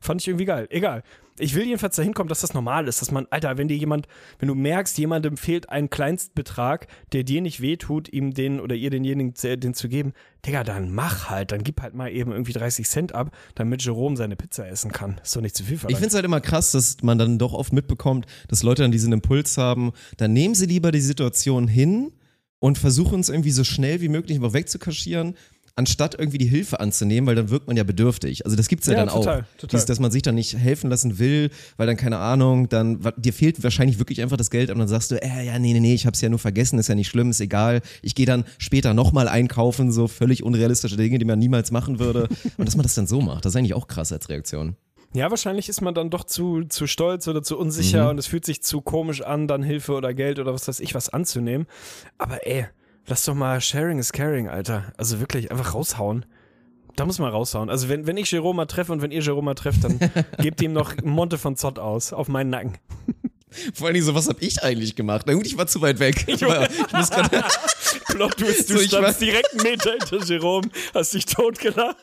[0.05, 0.67] Fand ich irgendwie geil.
[0.71, 1.03] Egal.
[1.39, 4.07] Ich will jedenfalls dahin kommen, dass das normal ist, dass man, Alter, wenn dir jemand,
[4.39, 8.91] wenn du merkst, jemandem fehlt ein Kleinstbetrag, der dir nicht wehtut, ihm den oder ihr
[8.91, 10.13] denjenigen zu- den zu geben,
[10.47, 14.17] Digga, dann mach halt, dann gib halt mal eben irgendwie 30 Cent ab, damit Jerome
[14.17, 15.19] seine Pizza essen kann.
[15.25, 15.99] Ist doch nicht zu viel Ich verlangt.
[15.99, 19.13] finde es halt immer krass, dass man dann doch oft mitbekommt, dass Leute dann diesen
[19.13, 22.13] Impuls haben, dann nehmen sie lieber die Situation hin
[22.61, 25.35] und versuchen es irgendwie so schnell wie möglich einfach wegzukaschieren,
[25.77, 28.45] anstatt irgendwie die Hilfe anzunehmen, weil dann wirkt man ja bedürftig.
[28.45, 29.45] Also das gibt's ja, Ja, dann total, auch.
[29.59, 29.69] total.
[29.73, 33.33] Dieses, dass man sich dann nicht helfen lassen will, weil dann keine Ahnung, dann dir
[33.33, 35.95] fehlt wahrscheinlich wirklich einfach das Geld und dann sagst du, äh, ja, nee, nee, nee,
[35.95, 37.81] ich hab's ja nur vergessen, ist ja nicht schlimm, ist egal.
[38.03, 42.29] Ich gehe dann später nochmal einkaufen, so völlig unrealistische Dinge, die man niemals machen würde.
[42.57, 44.77] und dass man das dann so macht, das ist eigentlich auch krass als Reaktion.
[45.13, 48.11] Ja, wahrscheinlich ist man dann doch zu, zu stolz oder zu unsicher Mhm.
[48.11, 50.95] und es fühlt sich zu komisch an, dann Hilfe oder Geld oder was weiß ich
[50.95, 51.67] was anzunehmen.
[52.19, 52.67] Aber ey,
[53.07, 54.93] lass doch mal Sharing is Caring, Alter.
[54.97, 56.25] Also wirklich, einfach raushauen.
[56.97, 57.71] Da muss man raushauen.
[57.71, 59.99] Also wenn, wenn ich Jeroma treffe und wenn ihr Jeroma trefft, dann
[60.39, 62.79] gebt ihm noch Monte von Zott aus, auf meinen Nacken.
[63.75, 65.27] Vor allem so, was hab ich eigentlich gemacht?
[65.27, 66.25] Na gut, ich war zu weit weg.
[66.27, 67.45] Ich, war, ich muss gerade.
[68.07, 71.97] Plot Twist, du So, ich standst direkt einen Meter hinter Jerome, hast dich totgelacht.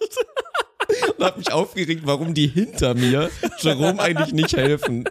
[1.17, 3.29] und hab mich aufgeregt, warum die hinter mir
[3.59, 5.03] Jerome eigentlich nicht helfen.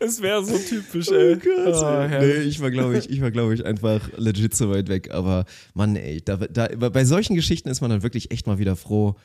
[0.00, 1.34] Es wäre so typisch, ey.
[1.34, 2.46] Oh, nee, herrlich.
[2.46, 5.10] ich war, glaube ich, ich war, glaube ich, einfach legit so weit weg.
[5.10, 5.44] Aber
[5.74, 9.16] Mann, ey, da, da, bei solchen Geschichten ist man dann wirklich echt mal wieder froh,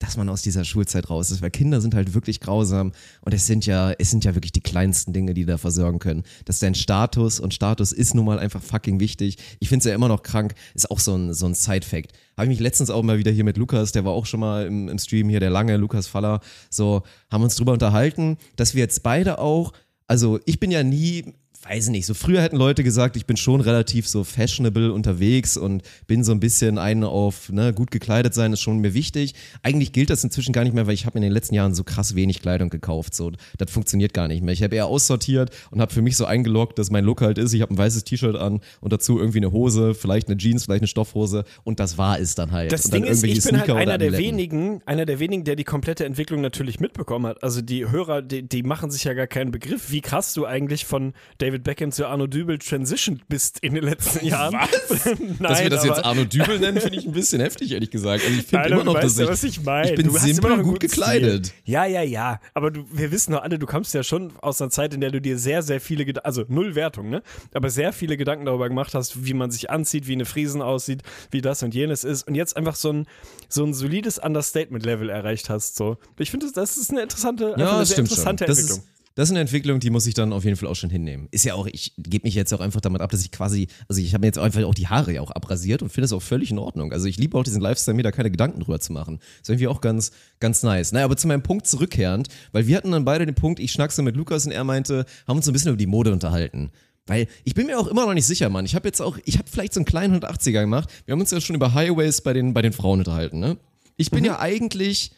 [0.00, 3.46] dass man aus dieser Schulzeit raus ist, weil Kinder sind halt wirklich grausam und es
[3.46, 6.24] sind ja, es sind ja wirklich die kleinsten Dinge, die da versorgen können.
[6.46, 9.36] Das ist dein Status und Status ist nun mal einfach fucking wichtig.
[9.60, 12.12] Ich finde es ja immer noch krank, ist auch so ein, so ein Side-Fact.
[12.36, 14.66] Habe ich mich letztens auch mal wieder hier mit Lukas, der war auch schon mal
[14.66, 16.40] im, im Stream hier, der lange, Lukas Faller,
[16.70, 19.72] so, haben uns drüber unterhalten, dass wir jetzt beide auch,
[20.10, 23.60] also ich bin ja nie, weiß nicht, so früher hätten Leute gesagt, ich bin schon
[23.60, 28.52] relativ so fashionable unterwegs und bin so ein bisschen einen auf, ne, gut gekleidet sein
[28.52, 29.34] ist schon mir wichtig.
[29.62, 31.84] Eigentlich gilt das inzwischen gar nicht mehr, weil ich habe in den letzten Jahren so
[31.84, 34.54] krass wenig Kleidung gekauft, so das funktioniert gar nicht mehr.
[34.54, 37.52] Ich habe eher aussortiert und habe für mich so eingeloggt, dass mein Look halt ist,
[37.52, 40.82] ich habe ein weißes T-Shirt an und dazu irgendwie eine Hose, vielleicht eine Jeans, vielleicht
[40.82, 42.72] eine Stoffhose und das war es dann halt.
[42.72, 45.56] Das Ding ist, ich bin halt Sneaker oder einer der wenigen, einer der wenigen, der
[45.56, 47.42] die komplette Entwicklung natürlich mitbekommen hat.
[47.42, 50.86] Also die Hörer, die, die machen sich ja gar keinen Begriff, wie krass du eigentlich
[50.86, 54.54] von David David Beckham zu Arno Dübel transitioned bist in den letzten Jahren.
[54.54, 55.04] Was?
[55.18, 58.22] Nein, dass wir das jetzt Arno Dübel nennen, finde ich ein bisschen heftig, ehrlich gesagt.
[58.24, 59.90] Also ich finde immer noch, dass ich, was ich meine.
[59.90, 61.46] ich bin Du hast immer noch simpel einen gut gekleidet.
[61.46, 61.58] Stil.
[61.64, 62.40] Ja, ja, ja.
[62.54, 65.10] Aber du, wir wissen doch alle, du kommst ja schon aus einer Zeit, in der
[65.10, 67.22] du dir sehr, sehr viele Gedanken, also null Wertung, ne?
[67.52, 71.02] Aber sehr viele Gedanken darüber gemacht hast, wie man sich anzieht, wie eine Friesen aussieht,
[71.32, 72.28] wie das und jenes ist.
[72.28, 73.06] Und jetzt einfach so ein,
[73.48, 75.74] so ein solides Understatement-Level erreicht hast.
[75.76, 75.96] So.
[76.18, 78.04] Ich finde, das, das ist eine interessante, Ja, eine das sehr schon.
[78.04, 78.78] interessante Das Entwicklung.
[78.84, 81.28] ist, das ist eine Entwicklung, die muss ich dann auf jeden Fall auch schon hinnehmen.
[81.30, 84.00] Ist ja auch, ich gebe mich jetzt auch einfach damit ab, dass ich quasi, also
[84.00, 86.22] ich habe mir jetzt einfach auch die Haare ja auch abrasiert und finde es auch
[86.22, 86.90] völlig in Ordnung.
[86.90, 89.18] Also ich liebe auch diesen Lifestyle, mir da keine Gedanken drüber zu machen.
[89.42, 90.92] Ist irgendwie auch ganz, ganz nice.
[90.92, 94.00] Naja, aber zu meinem Punkt zurückkehrend, weil wir hatten dann beide den Punkt, ich schnackse
[94.00, 96.70] mit Lukas und er meinte, haben uns so ein bisschen über die Mode unterhalten.
[97.04, 98.64] Weil ich bin mir auch immer noch nicht sicher, Mann.
[98.64, 100.88] Ich habe jetzt auch, ich habe vielleicht so einen kleinen 180er gemacht.
[101.04, 103.58] Wir haben uns ja schon über Highways bei den, bei den Frauen unterhalten, ne?
[103.98, 105.12] Ich bin ja eigentlich,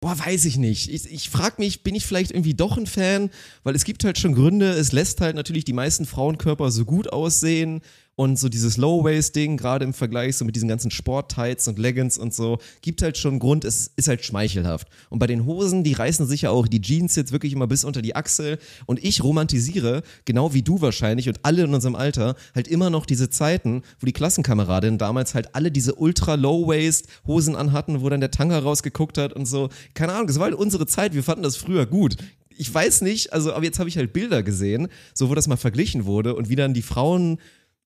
[0.00, 0.90] Boah, weiß ich nicht.
[0.90, 3.30] Ich, ich frage mich, bin ich vielleicht irgendwie doch ein Fan?
[3.64, 7.12] Weil es gibt halt schon Gründe, es lässt halt natürlich die meisten Frauenkörper so gut
[7.12, 7.80] aussehen
[8.16, 12.34] und so dieses Low-Waist-Ding, gerade im Vergleich so mit diesen ganzen Sport-Tights und Leggings und
[12.34, 14.88] so, gibt halt schon Grund, es ist halt schmeichelhaft.
[15.10, 17.84] Und bei den Hosen, die reißen sich ja auch die Jeans jetzt wirklich immer bis
[17.84, 22.36] unter die Achsel und ich romantisiere, genau wie du wahrscheinlich und alle in unserem Alter,
[22.54, 28.08] halt immer noch diese Zeiten, wo die Klassenkameradinnen damals halt alle diese ultra-Low-Waist-Hosen anhatten, wo
[28.08, 29.68] dann der Tanga rausgeguckt hat und so.
[29.92, 32.16] Keine Ahnung, das war halt unsere Zeit, wir fanden das früher gut.
[32.58, 35.58] Ich weiß nicht, also, aber jetzt habe ich halt Bilder gesehen, so wo das mal
[35.58, 37.38] verglichen wurde und wie dann die Frauen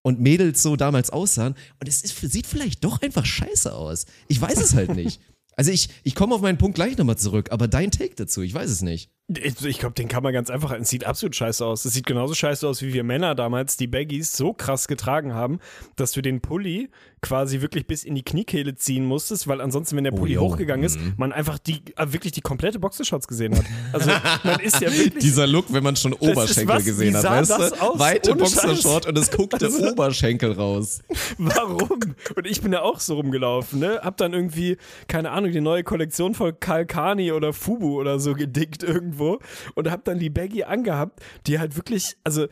[0.03, 1.55] und Mädels so damals aussahen.
[1.81, 4.07] Und es ist, sieht vielleicht doch einfach scheiße aus.
[4.29, 5.21] Ich weiß es halt nicht.
[5.57, 8.55] Also ich, ich komme auf meinen Punkt gleich nochmal zurück, aber dein Take dazu, ich
[8.55, 9.11] weiß es nicht.
[9.29, 10.73] Ich, ich glaube, den kann man ganz einfach.
[10.73, 11.85] Es sieht absolut scheiße aus.
[11.85, 15.59] Es sieht genauso scheiße aus, wie wir Männer damals die Baggies so krass getragen haben,
[15.97, 16.89] dass du den Pulli
[17.23, 20.41] quasi wirklich bis in die Kniekehle ziehen musstest, weil ansonsten, wenn der Pulli jo.
[20.43, 23.65] hochgegangen ist, man einfach die äh, wirklich die komplette Boxershorts gesehen hat.
[23.93, 24.11] Also
[24.45, 25.15] man ist ja wirklich.
[25.23, 26.85] Dieser Look, wenn man schon Oberschenkel was?
[26.85, 27.81] gesehen hat, weißt das du?
[27.81, 27.99] aus?
[27.99, 31.01] Weite Boxershort und es guckt der Also- Oberschenkel raus.
[31.39, 32.01] Warum?
[32.37, 34.01] Und ich bin ja auch so rumgelaufen, ne?
[34.03, 34.77] Hab dann irgendwie,
[35.09, 39.41] keine Ahnung, die neue Kollektion von Kalkani oder Fubu oder so gedickt irgendwo
[39.75, 42.47] und hab dann die Baggy angehabt, die halt wirklich, also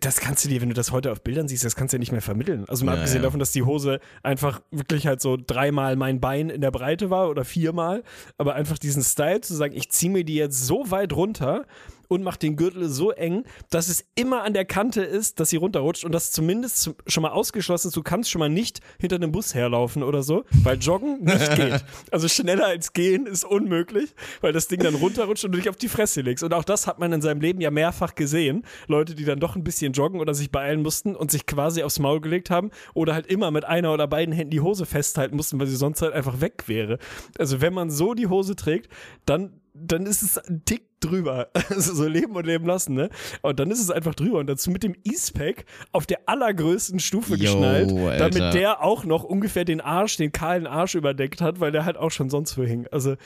[0.00, 1.98] das kannst du dir, wenn du das heute auf Bildern siehst, das kannst du ja
[1.98, 2.64] nicht mehr vermitteln.
[2.68, 3.26] Also mal Ja, abgesehen ja.
[3.26, 7.28] davon, dass die Hose einfach wirklich halt so dreimal mein Bein in der Breite war
[7.30, 8.02] oder viermal,
[8.38, 11.66] aber einfach diesen Style zu sagen, ich ziehe mir die jetzt so weit runter
[12.08, 15.56] und mache den Gürtel so eng, dass es immer an der Kante ist, dass sie
[15.56, 19.16] runterrutscht und das zumindest zum- schon mal ausgeschlossen ist, du kannst schon mal nicht hinter
[19.16, 21.84] einem Bus herlaufen oder so, weil joggen nicht geht.
[22.10, 25.76] Also schneller als gehen ist unmöglich, weil das Ding dann runterrutscht und du dich auf
[25.76, 26.44] die Fresse legst.
[26.44, 28.64] Und auch das hat man in seinem Leben ja mehrfach gesehen.
[28.86, 31.98] Leute, die dann doch ein bisschen joggen oder sich beeilen mussten und sich quasi aufs
[31.98, 35.58] Maul gelegt haben oder halt immer mit einer oder beiden Händen die Hose festhalten mussten,
[35.60, 36.98] weil sie sonst halt einfach weg wäre.
[37.38, 38.90] Also wenn man so die Hose trägt,
[39.24, 41.48] dann dann ist es ein Tick drüber.
[41.68, 43.10] Also so leben und leben lassen, ne?
[43.42, 44.38] Und dann ist es einfach drüber.
[44.38, 48.30] Und dazu mit dem E-Spec auf der allergrößten Stufe Yo, geschnallt, Alter.
[48.30, 51.96] damit der auch noch ungefähr den Arsch, den kahlen Arsch überdeckt hat, weil der halt
[51.96, 52.86] auch schon sonst wo hing.
[52.92, 53.16] Also,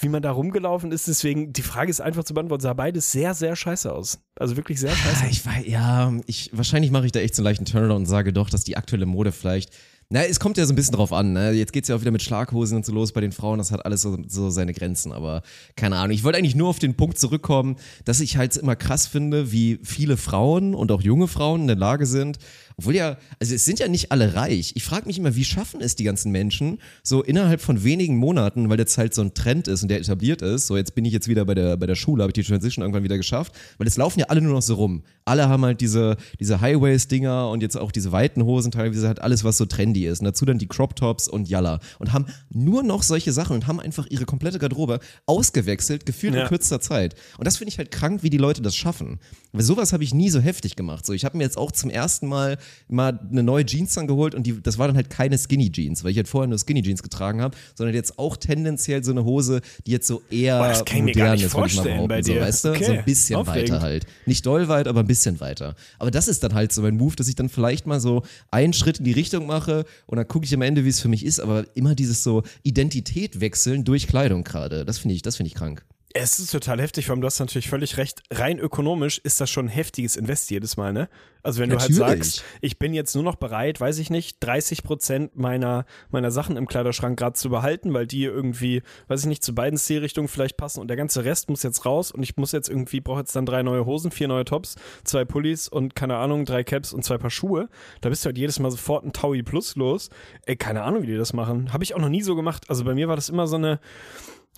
[0.00, 3.32] wie man da rumgelaufen ist, deswegen, die Frage ist einfach zu beantworten, sah beides sehr,
[3.32, 4.18] sehr scheiße aus.
[4.36, 5.24] Also wirklich sehr scheiße.
[5.24, 8.06] Ah, Ich weiß, ja, ich, wahrscheinlich mache ich da echt so einen leichten Turnaround und
[8.06, 9.70] sage doch, dass die aktuelle Mode vielleicht.
[10.10, 11.32] Na, es kommt ja so ein bisschen drauf an.
[11.32, 11.52] Ne?
[11.52, 13.58] Jetzt geht's ja auch wieder mit Schlaghosen und so los bei den Frauen.
[13.58, 15.12] Das hat alles so, so seine Grenzen.
[15.12, 15.42] Aber
[15.76, 16.14] keine Ahnung.
[16.14, 19.78] Ich wollte eigentlich nur auf den Punkt zurückkommen, dass ich halt immer krass finde, wie
[19.82, 22.38] viele Frauen und auch junge Frauen in der Lage sind,
[22.76, 24.72] obwohl ja, also es sind ja nicht alle reich.
[24.74, 28.68] Ich frage mich immer, wie schaffen es die ganzen Menschen, so innerhalb von wenigen Monaten,
[28.68, 31.12] weil jetzt halt so ein Trend ist und der etabliert ist, so jetzt bin ich
[31.12, 33.86] jetzt wieder bei der, bei der Schule, habe ich die Transition irgendwann wieder geschafft, weil
[33.86, 35.02] es laufen ja alle nur noch so rum.
[35.24, 39.42] Alle haben halt diese, diese Highways-Dinger und jetzt auch diese weiten Hosen, teilweise halt alles,
[39.44, 40.18] was so trendy ist.
[40.20, 41.80] Und dazu dann die Crop-Tops und Yalla.
[41.98, 46.42] Und haben nur noch solche Sachen und haben einfach ihre komplette Garderobe ausgewechselt, gefühlt Ja.
[46.42, 47.14] in kürzester Zeit.
[47.38, 49.18] Und das finde ich halt krank, wie die Leute das schaffen.
[49.52, 51.06] Weil sowas habe ich nie so heftig gemacht.
[51.06, 52.58] So, ich habe mir jetzt auch zum ersten Mal
[52.88, 56.04] mal eine neue Jeans dann geholt und die, das war dann halt keine Skinny Jeans,
[56.04, 59.24] weil ich halt vorher nur Skinny Jeans getragen habe, sondern jetzt auch tendenziell so eine
[59.24, 62.08] Hose, die jetzt so eher Boah, das kann ich mir modern gar nicht ist, vorstellen
[62.08, 62.24] bei behaupten.
[62.24, 62.40] So, dir.
[62.40, 62.68] weißt du?
[62.70, 63.70] Okay, So ein bisschen aufregend.
[63.70, 64.06] weiter halt.
[64.26, 65.74] Nicht doll weit, aber ein bisschen weiter.
[65.98, 68.72] Aber das ist dann halt so mein Move, dass ich dann vielleicht mal so einen
[68.72, 71.24] Schritt in die Richtung mache und dann gucke ich am Ende, wie es für mich
[71.24, 74.84] ist, aber immer dieses so Identität wechseln durch Kleidung gerade.
[74.84, 75.84] Das finde ich, das finde ich krank.
[76.16, 78.22] Es ist total heftig, vor allem du hast natürlich völlig recht.
[78.30, 81.08] Rein ökonomisch ist das schon ein heftiges Invest jedes Mal, ne?
[81.42, 82.34] Also wenn du halt Natürlich.
[82.34, 86.56] sagst, ich bin jetzt nur noch bereit, weiß ich nicht, 30 Prozent meiner, meiner Sachen
[86.56, 90.56] im Kleiderschrank gerade zu behalten, weil die irgendwie, weiß ich nicht, zu beiden Stilrichtungen vielleicht
[90.56, 93.34] passen und der ganze Rest muss jetzt raus und ich muss jetzt irgendwie, brauche jetzt
[93.34, 97.04] dann drei neue Hosen, vier neue Tops, zwei Pullis und keine Ahnung, drei Caps und
[97.04, 97.68] zwei Paar Schuhe.
[98.02, 100.10] Da bist du halt jedes Mal sofort ein Taui Plus los.
[100.46, 101.72] Ey, keine Ahnung, wie die das machen.
[101.72, 102.70] Habe ich auch noch nie so gemacht.
[102.70, 103.80] Also bei mir war das immer so eine,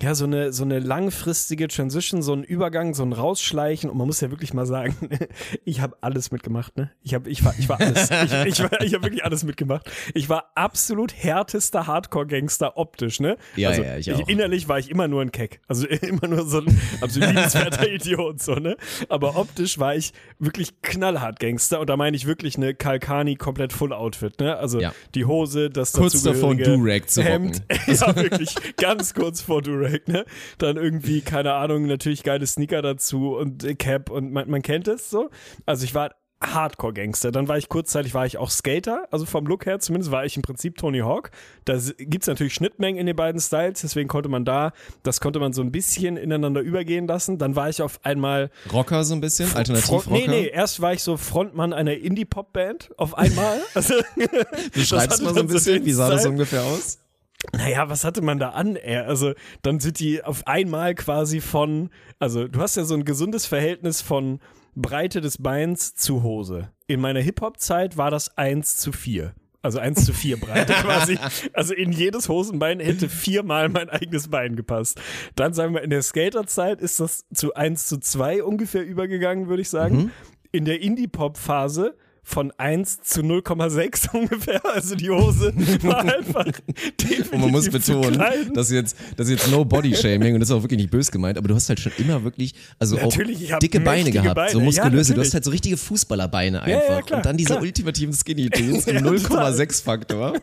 [0.02, 3.88] ja, so eine, so eine langfristige Transition, so ein Übergang, so ein Rausschleichen.
[3.88, 4.94] Und man muss ja wirklich mal sagen,
[5.64, 6.90] ich habe alles mitgemacht, ne?
[7.02, 8.10] Ich habe ich war, ich war alles.
[8.10, 9.90] ich, ich, war, ich habe wirklich alles mitgemacht.
[10.12, 13.38] Ich war absolut härtester Hardcore-Gangster optisch, ne?
[13.56, 14.28] Ja, also, ja, ich auch.
[14.28, 15.60] Innerlich war ich immer nur ein Keck.
[15.66, 18.76] Also immer nur so ein absolut liebenswerter Idiot, so, ne?
[19.08, 21.80] Aber optisch war ich wirklich knallhart Gangster.
[21.80, 24.56] Und da meine ich wirklich eine Kalkani komplett Full Outfit, ne?
[24.58, 24.92] Also Ja.
[25.14, 27.62] die Hose, das Kurz dazugehörige Durag zu Hemd.
[27.70, 27.94] rocken.
[27.94, 30.24] ja, wirklich ganz kurz vor Durag, ne?
[30.58, 34.88] Dann irgendwie, keine Ahnung, natürlich geile Sneaker dazu und äh, Cap und man, man kennt
[34.88, 35.30] es so.
[35.64, 37.32] Also ich war Hardcore-Gangster.
[37.32, 40.36] Dann war ich kurzzeitig, war ich auch Skater, also vom Look her zumindest war ich
[40.36, 41.30] im Prinzip Tony Hawk.
[41.64, 44.72] Da s- gibt's natürlich Schnittmengen in den beiden Styles, deswegen konnte man da,
[45.02, 47.38] das konnte man so ein bisschen ineinander übergehen lassen.
[47.38, 50.10] Dann war ich auf einmal Rocker so ein bisschen, Alternativrocker.
[50.10, 53.60] Nee, nee, erst war ich so Frontmann einer Indie-Pop-Band auf einmal.
[53.74, 53.94] Also,
[54.74, 56.98] Beschreib's das mal so ein bisschen, wie sah das ungefähr aus?
[57.54, 58.78] Naja, was hatte man da an?
[59.06, 59.32] Also,
[59.62, 64.02] dann sind die auf einmal quasi von, also du hast ja so ein gesundes Verhältnis
[64.02, 64.40] von
[64.74, 66.70] Breite des Beins zu Hose.
[66.86, 69.34] In meiner Hip-Hop-Zeit war das 1 zu 4.
[69.62, 71.18] Also 1 zu 4 Breite quasi.
[71.52, 75.00] Also in jedes Hosenbein hätte viermal mein eigenes Bein gepasst.
[75.34, 79.62] Dann sagen wir, in der Skaterzeit ist das zu 1 zu 2 ungefähr übergegangen, würde
[79.62, 80.12] ich sagen.
[80.52, 81.96] In der Indie-Pop-Phase
[82.28, 84.60] von 1 zu 0,6 ungefähr.
[84.66, 86.46] Also die Hose war einfach
[87.30, 88.20] Und man muss betonen,
[88.52, 91.12] dass jetzt, das ist jetzt no Body Shaming und das ist auch wirklich nicht böse
[91.12, 94.28] gemeint, aber du hast halt schon immer wirklich, also Natürlich, ich auch dicke Beine gehabt,
[94.28, 94.58] so Beine.
[94.58, 94.90] Ja, muskulöse.
[94.90, 95.28] du natürlich.
[95.28, 97.06] hast halt so richtige Fußballerbeine ja, einfach.
[97.06, 97.62] klar, und dann diese klar.
[97.62, 99.52] ultimativen Skinny Jeans im Ja, total.
[99.52, 100.34] 0,6 Faktor.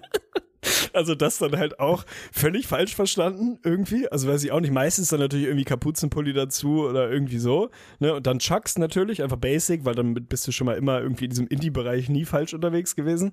[0.94, 4.08] Also das dann halt auch völlig falsch verstanden irgendwie.
[4.10, 4.74] Also weiß ich auch nicht.
[4.74, 7.70] Meistens dann natürlich irgendwie Kapuzenpulli dazu oder irgendwie so.
[8.00, 8.14] Ne?
[8.14, 11.30] Und dann Chucks natürlich, einfach basic, weil dann bist du schon mal immer irgendwie in
[11.32, 13.32] diesem Indie-Bereich nie falsch unterwegs gewesen.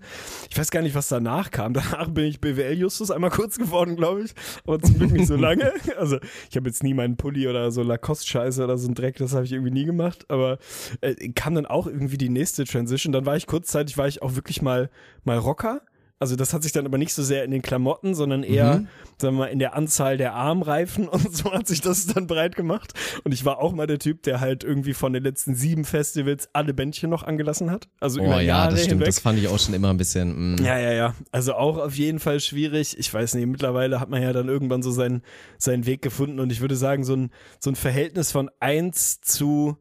[0.51, 1.75] Ich weiß gar nicht, was danach kam.
[1.81, 4.35] Danach bin ich BWL-Justus einmal kurz geworden, glaube ich.
[4.67, 5.73] Aber zum Glück nicht so lange.
[5.97, 6.19] Also
[6.49, 9.45] ich habe jetzt nie meinen Pulli oder so Lacoste-Scheiße oder so ein Dreck, das habe
[9.45, 10.25] ich irgendwie nie gemacht.
[10.29, 10.59] Aber
[11.01, 13.13] äh, kam dann auch irgendwie die nächste Transition.
[13.13, 14.89] Dann war ich kurzzeitig, war ich auch wirklich mal,
[15.25, 15.83] mal Rocker.
[16.21, 18.85] Also das hat sich dann aber nicht so sehr in den Klamotten, sondern eher,
[19.17, 22.57] sagen wir mal, in der Anzahl der Armreifen und so hat sich das dann breit
[22.57, 22.93] gemacht.
[23.25, 26.51] Und ich war auch mal der Typ, der halt irgendwie von den letzten sieben Festivals
[26.53, 27.89] alle Bändchen noch angelassen hat.
[28.01, 28.91] Also Oh über ja, Jahre das stimmt.
[28.93, 29.07] hinweg.
[29.07, 30.57] Das fand ich auch schon immer ein bisschen.
[30.57, 30.65] mm.
[30.65, 31.15] Ja, ja, ja.
[31.33, 32.99] Also auch auf jeden Fall schwierig.
[32.99, 35.23] Ich weiß nicht, mittlerweile hat man ja dann irgendwann so seinen,
[35.57, 39.79] seinen Weg gefunden und ich würde sagen, so ein, so ein Verhältnis von 1 zu,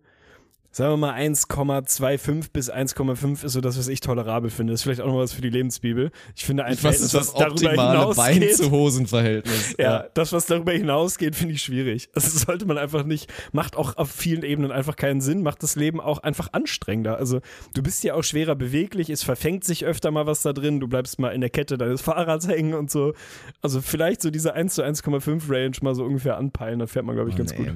[0.79, 4.71] sagen wir mal 1,25 bis 1,5 ist so das, was ich tolerabel finde.
[4.71, 6.11] Das ist vielleicht auch noch was für die Lebensbibel.
[6.35, 9.75] Ich finde ein Was ist das darüber optimale Bein zu Hosenverhältnis?
[9.77, 12.09] ja, das, was darüber hinausgeht, finde ich schwierig.
[12.15, 15.75] Also sollte man einfach nicht, macht auch auf vielen Ebenen einfach keinen Sinn, macht das
[15.75, 17.17] Leben auch einfach anstrengender.
[17.17, 17.41] Also
[17.73, 20.87] du bist ja auch schwerer beweglich, es verfängt sich öfter mal was da drin, du
[20.87, 23.13] bleibst mal in der Kette deines Fahrrads hängen und so.
[23.61, 27.15] Also vielleicht so diese 1 zu 1,5 Range mal so ungefähr anpeilen, da fährt man,
[27.15, 27.57] glaube ich, ganz Nee.
[27.65, 27.67] gut.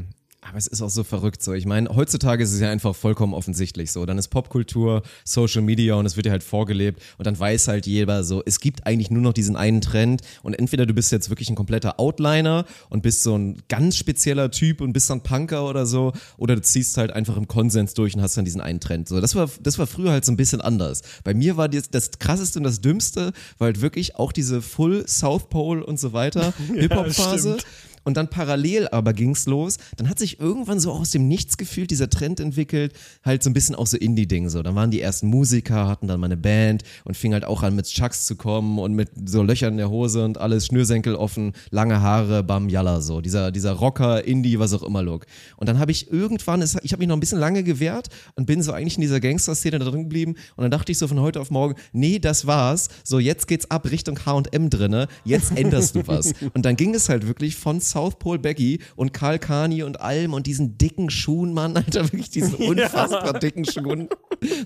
[0.47, 1.53] Aber es ist auch so verrückt so.
[1.53, 4.05] Ich meine, heutzutage ist es ja einfach vollkommen offensichtlich so.
[4.05, 7.87] Dann ist Popkultur, Social Media und es wird dir halt vorgelebt und dann weiß halt
[7.87, 11.29] jeder so, es gibt eigentlich nur noch diesen einen Trend und entweder du bist jetzt
[11.29, 15.67] wirklich ein kompletter Outliner und bist so ein ganz spezieller Typ und bist dann Punker
[15.67, 18.79] oder so oder du ziehst halt einfach im Konsens durch und hast dann diesen einen
[18.79, 19.07] Trend.
[19.07, 21.01] So, das war, das war früher halt so ein bisschen anders.
[21.23, 25.07] Bei mir war das, das krasseste und das dümmste, weil halt wirklich auch diese Full
[25.07, 27.57] South Pole und so weiter Hip-Hop-Phase.
[27.59, 27.65] stimmt.
[28.03, 29.77] Und dann parallel aber ging's los.
[29.97, 32.93] Dann hat sich irgendwann so aus dem Nichts gefühlt dieser Trend entwickelt,
[33.23, 34.61] halt so ein bisschen auch so Indie-Ding so.
[34.63, 37.75] Dann waren die ersten Musiker, hatten dann mal eine Band und fing halt auch an
[37.75, 41.53] mit Chucks zu kommen und mit so Löchern in der Hose und alles, Schnürsenkel offen,
[41.71, 43.21] lange Haare, bam, yalla so.
[43.21, 45.25] Dieser, dieser Rocker, Indie, was auch immer Look.
[45.57, 48.45] Und dann habe ich irgendwann, es- ich habe mich noch ein bisschen lange gewehrt und
[48.45, 51.19] bin so eigentlich in dieser Gangster-Szene da drin geblieben und dann dachte ich so von
[51.21, 52.89] heute auf morgen, nee, das war's.
[53.03, 56.33] So, jetzt geht's ab Richtung H&M drinne, jetzt änderst du was.
[56.53, 60.33] Und dann ging es halt wirklich von South Pole Becky und Karl Kani und allem
[60.33, 64.09] und diesen dicken Schuhen, Mann, Alter, wirklich diesen unfassbar dicken Schuhen.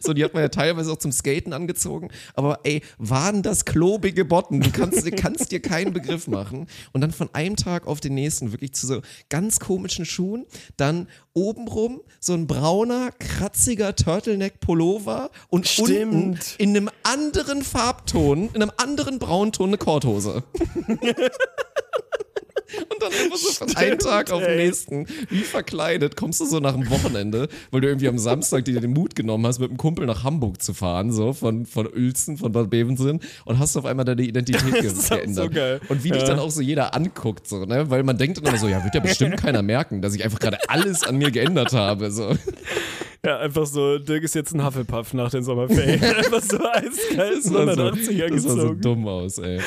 [0.02, 2.10] So, die hat man ja teilweise auch zum Skaten angezogen.
[2.36, 4.62] Aber ey, waren das klobige Botten?
[4.62, 6.68] Du kannst, du kannst dir keinen Begriff machen.
[6.94, 10.46] Und dann von einem Tag auf den nächsten wirklich zu so ganz komischen Schuhen.
[10.78, 16.14] Dann obenrum so ein brauner, kratziger Turtleneck-Pullover und Stimmt.
[16.14, 20.44] unten in einem anderen Farbton, in einem anderen Braunton eine Korthose.
[22.90, 26.60] Und dann einfach so von einem Tag auf den nächsten, wie verkleidet, kommst du so
[26.60, 29.78] nach dem Wochenende, weil du irgendwie am Samstag dir den Mut genommen hast, mit einem
[29.78, 33.86] Kumpel nach Hamburg zu fahren, so von, von Uelzen, von Bad Bevensen und hast auf
[33.86, 34.64] einmal deine Identität
[35.10, 35.36] geändert.
[35.36, 35.80] so geil.
[35.90, 36.28] Und wie dich Ja.
[36.28, 37.90] dann auch so jeder anguckt, so, ne?
[37.90, 40.40] Weil man denkt dann immer so, ja, wird ja bestimmt keiner merken, dass ich einfach
[40.40, 42.12] gerade alles an mir geändert habe.
[42.12, 42.36] So.
[43.26, 46.02] Ja, einfach so, Dirk ist jetzt ein Hufflepuff nach den Sommerferien.
[46.18, 49.60] einfach so eiskalt Das sah so, 180er das sah so dumm aus, ey.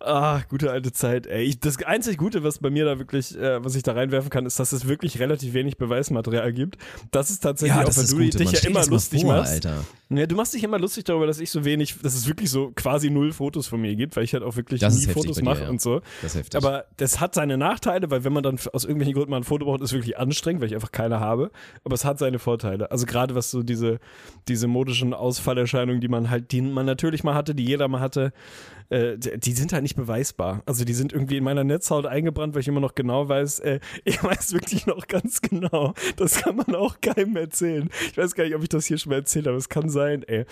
[0.00, 1.42] Ah, gute alte Zeit, ey.
[1.44, 4.46] Ich, das einzig Gute, was bei mir da wirklich, äh, was ich da reinwerfen kann,
[4.46, 6.76] ist, dass es wirklich relativ wenig Beweismaterial gibt.
[7.10, 8.38] Das ist tatsächlich Ja, auch, das weil ist du gut.
[8.38, 9.52] dich ja immer das lustig vor, machst.
[9.52, 9.84] Alter.
[10.10, 12.72] Ja, du machst dich immer lustig darüber, dass ich so wenig, dass es wirklich so
[12.74, 15.64] quasi null Fotos von mir gibt, weil ich halt auch wirklich Das nie Fotos mache
[15.64, 15.68] ja.
[15.68, 16.00] und so.
[16.22, 16.56] Das ist heftig.
[16.56, 19.66] Aber das hat seine Nachteile, weil wenn man dann aus irgendwelchen Gründen mal ein Foto
[19.66, 21.50] braucht, ist wirklich anstrengend, weil ich einfach keine habe.
[21.84, 22.90] Aber es hat seine Vorteile.
[22.90, 23.98] Also gerade was so diese,
[24.48, 28.32] diese modischen Ausfallerscheinungen, die man halt, die man natürlich mal hatte, die jeder mal hatte,
[28.90, 30.62] äh, die sind halt nicht beweisbar.
[30.66, 33.80] Also die sind irgendwie in meiner Netzhaut eingebrannt, weil ich immer noch genau weiß, äh,
[34.04, 35.94] ich weiß wirklich noch ganz genau.
[36.16, 37.90] Das kann man auch keinem erzählen.
[38.10, 39.56] Ich weiß gar nicht, ob ich das hier schon mal erzählt habe.
[39.56, 40.44] Es kann sein, ey.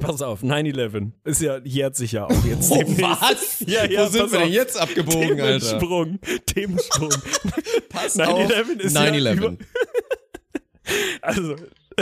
[0.00, 3.02] Pass auf, 9-11 ist ja jährt sich ja auch jetzt Oh, demnächst.
[3.02, 3.60] was?
[3.66, 4.54] Ja, ja, Wo sind wir denn auf.
[4.54, 5.78] jetzt abgebogen, Alter?
[5.78, 7.10] Themensprung, Themensprung.
[7.88, 9.32] Pass 9/11 ist ja 9-11.
[9.34, 9.56] über-
[11.22, 11.56] Also,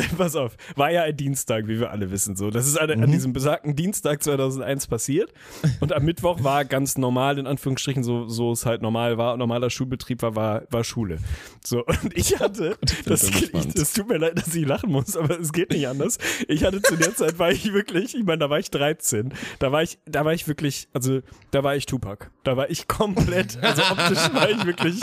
[0.18, 2.36] pass auf, war ja ein Dienstag, wie wir alle wissen.
[2.36, 3.05] So, das ist an, Mhm.
[3.05, 5.32] an diesem besagten Dienstag 2001 passiert.
[5.80, 9.70] Und am Mittwoch war ganz normal, in Anführungsstrichen, so, so es halt normal war, normaler
[9.70, 11.18] Schulbetrieb war, war, war Schule.
[11.64, 15.38] So, und ich hatte, das, ich, das tut mir leid, dass ich lachen muss, aber
[15.38, 16.18] es geht nicht anders.
[16.49, 19.32] Ich hatte zu der Zeit, war ich wirklich, ich meine, da war ich 13.
[19.59, 21.20] Da war ich, da war ich wirklich, also,
[21.51, 22.30] da war ich Tupac.
[22.44, 25.01] Da war ich komplett, also optisch war ich wirklich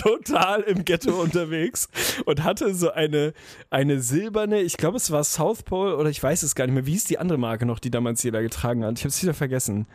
[0.00, 1.88] total im Ghetto unterwegs
[2.24, 3.32] und hatte so eine,
[3.70, 4.00] eine
[4.36, 6.86] silberne, ich glaube, es war South Pole oder ich weiß es gar nicht mehr.
[6.86, 8.98] Wie hieß die andere Marke noch, die damals jeder getragen hat?
[8.98, 9.86] Ich habe es wieder vergessen.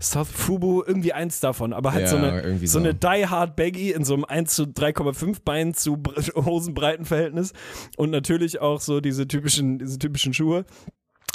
[0.00, 2.78] South Fubu, irgendwie eins davon, aber halt Ja, so eine, so so.
[2.78, 7.52] eine Die Hard Baggy in so einem 1 zu 3,5 Bein zu Br- Hosenbreitenverhältnis
[7.96, 10.64] und natürlich auch so diese typischen, diese typischen Schuhe.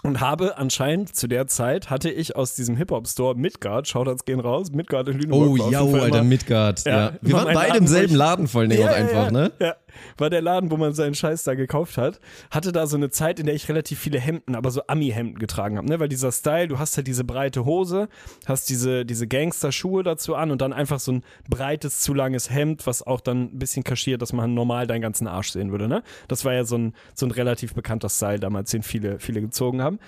[0.06, 4.70] Und habe anscheinend zu der Zeit hatte ich aus diesem Hip-Hop-Store Midgard, Shoutouts gehen raus,
[4.74, 5.62] Midgard in Lüneburg.
[5.62, 6.84] Oh, ja, Alter, Midgard.
[6.86, 7.14] Ja, Ja.
[7.22, 9.51] Wir waren beide im selben Laden vor allen Dingen auch einfach, ja, ne?
[9.62, 9.76] Ja,
[10.18, 12.20] war der Laden, wo man seinen Scheiß da gekauft hat.
[12.52, 15.78] Hatte da so eine Zeit, in der ich relativ viele Hemden, aber so Ami-Hemden getragen
[15.78, 16.00] habe, ne?
[16.00, 18.10] Weil dieser Style, du hast halt diese breite Hose,
[18.46, 22.86] hast diese, diese Gangster-Schuhe dazu an und dann einfach so ein breites, zu langes Hemd,
[22.88, 26.04] was auch dann ein bisschen kaschiert, dass man normal deinen ganzen Arsch sehen würde, ne?
[26.28, 29.82] Das war ja so ein, so ein relativ bekannter Style damals, den viele, viele gezogen
[29.82, 30.00] haben.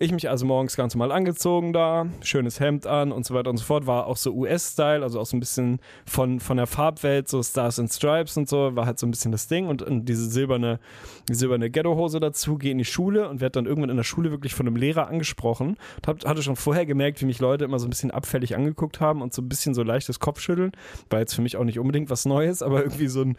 [0.00, 3.58] Ich mich also morgens ganz normal angezogen da, schönes Hemd an und so weiter und
[3.58, 3.86] so fort.
[3.86, 7.78] War auch so US-Style, also auch so ein bisschen von, von der Farbwelt, so Stars
[7.78, 9.68] and Stripes und so, war halt so ein bisschen das Ding.
[9.68, 10.80] Und, und diese silberne,
[11.30, 14.52] silberne Ghetto-Hose dazu, gehe in die Schule und werde dann irgendwann in der Schule wirklich
[14.52, 15.76] von einem Lehrer angesprochen.
[15.96, 19.00] Und hab, hatte schon vorher gemerkt, wie mich Leute immer so ein bisschen abfällig angeguckt
[19.00, 20.72] haben und so ein bisschen so leichtes Kopfschütteln.
[21.08, 23.36] War jetzt für mich auch nicht unbedingt was Neues, aber irgendwie so ein,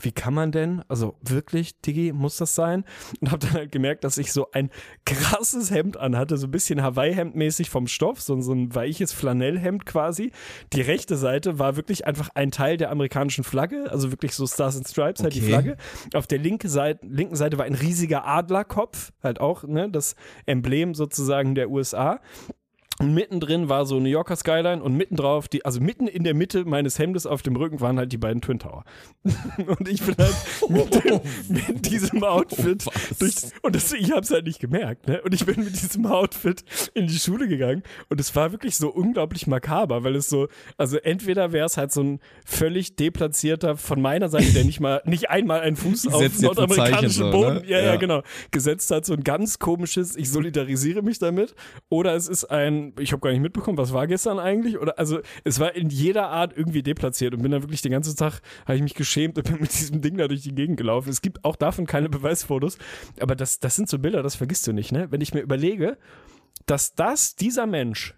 [0.00, 0.82] wie kann man denn?
[0.88, 2.84] Also wirklich, Diggi, muss das sein?
[3.20, 4.70] Und habe dann halt gemerkt, dass ich so ein
[5.04, 9.86] krasses Hemd anhatte, so ein bisschen Hawaii-Hemd mäßig vom Stoff, so, so ein weiches Flanellhemd
[9.86, 10.32] quasi.
[10.72, 14.76] Die rechte Seite war wirklich einfach ein Teil der amerikanischen Flagge, also wirklich so Stars
[14.76, 15.40] and Stripes, halt die.
[15.40, 15.76] Flagge.
[16.14, 20.94] Auf der linke Seite, linken Seite war ein riesiger Adlerkopf, halt auch, ne, das Emblem
[20.94, 22.20] sozusagen der USA.
[22.98, 26.34] Und mittendrin war so New Yorker Skyline und mitten drauf, die, also mitten in der
[26.34, 28.84] Mitte meines Hemdes auf dem Rücken waren halt die beiden Twin Tower.
[29.78, 30.34] und ich bin halt
[30.68, 33.18] mit, dem, mit diesem Outfit Was?
[33.18, 35.20] durch, und das, ich hab's halt nicht gemerkt, ne?
[35.22, 38.88] Und ich bin mit diesem Outfit in die Schule gegangen und es war wirklich so
[38.88, 44.00] unglaublich makaber, weil es so, also entweder wäre es halt so ein völlig deplatzierter von
[44.00, 47.66] meiner Seite, der nicht mal, nicht einmal einen Fuß auf ein nordamerikanischen so, Boden, ne?
[47.66, 47.96] ja, ja, Ja.
[47.96, 51.54] genau, gesetzt hat, so ein ganz komisches, ich solidarisiere mich damit.
[51.88, 54.78] Oder es ist ein, ich habe gar nicht mitbekommen, was war gestern eigentlich?
[54.78, 58.16] Oder also es war in jeder Art irgendwie deplatziert und bin dann wirklich den ganzen
[58.16, 61.08] Tag, habe ich mich geschämt und bin mit diesem Ding da durch die Gegend gelaufen.
[61.08, 62.78] Es gibt auch davon keine Beweisfotos,
[63.20, 65.10] aber das, das sind so Bilder, das vergisst du nicht, ne?
[65.10, 65.98] Wenn ich mir überlege,
[66.66, 68.14] dass das, dieser Mensch,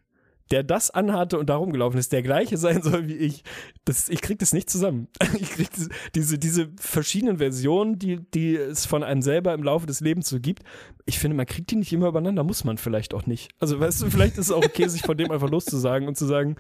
[0.51, 3.45] der das anhatte und da rumgelaufen ist, der gleiche sein soll wie ich.
[3.85, 5.09] Das, ich krieg das nicht zusammen.
[5.41, 9.87] Ich krieg das, diese, diese verschiedenen Versionen, die, die es von einem selber im Laufe
[9.87, 10.63] des Lebens so gibt.
[11.05, 13.51] Ich finde, man kriegt die nicht immer übereinander, muss man vielleicht auch nicht.
[13.61, 16.27] Also, weißt du, vielleicht ist es auch okay, sich von dem einfach loszusagen und zu
[16.27, 16.57] sagen,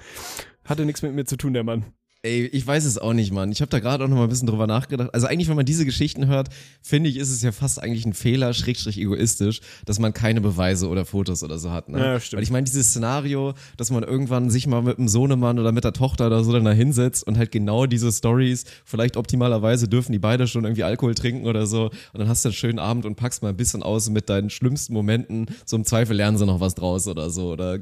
[0.64, 1.86] hatte nichts mit mir zu tun, der Mann.
[2.28, 3.50] Ey, ich weiß es auch nicht, Mann.
[3.50, 5.14] Ich habe da gerade auch noch mal ein bisschen drüber nachgedacht.
[5.14, 6.50] Also eigentlich, wenn man diese Geschichten hört,
[6.82, 10.88] finde ich, ist es ja fast eigentlich ein Fehler, schrägstrich egoistisch, dass man keine Beweise
[10.88, 11.88] oder Fotos oder so hat.
[11.88, 11.98] Ne?
[11.98, 12.38] Ja, stimmt.
[12.38, 15.84] Weil ich meine, dieses Szenario, dass man irgendwann sich mal mit dem Sohnemann oder mit
[15.84, 20.12] der Tochter oder so dann da hinsetzt und halt genau diese Stories, vielleicht optimalerweise dürfen
[20.12, 23.06] die beide schon irgendwie Alkohol trinken oder so und dann hast du einen schönen Abend
[23.06, 25.46] und packst mal ein bisschen aus mit deinen schlimmsten Momenten.
[25.64, 27.78] So im Zweifel lernen sie noch was draus oder so oder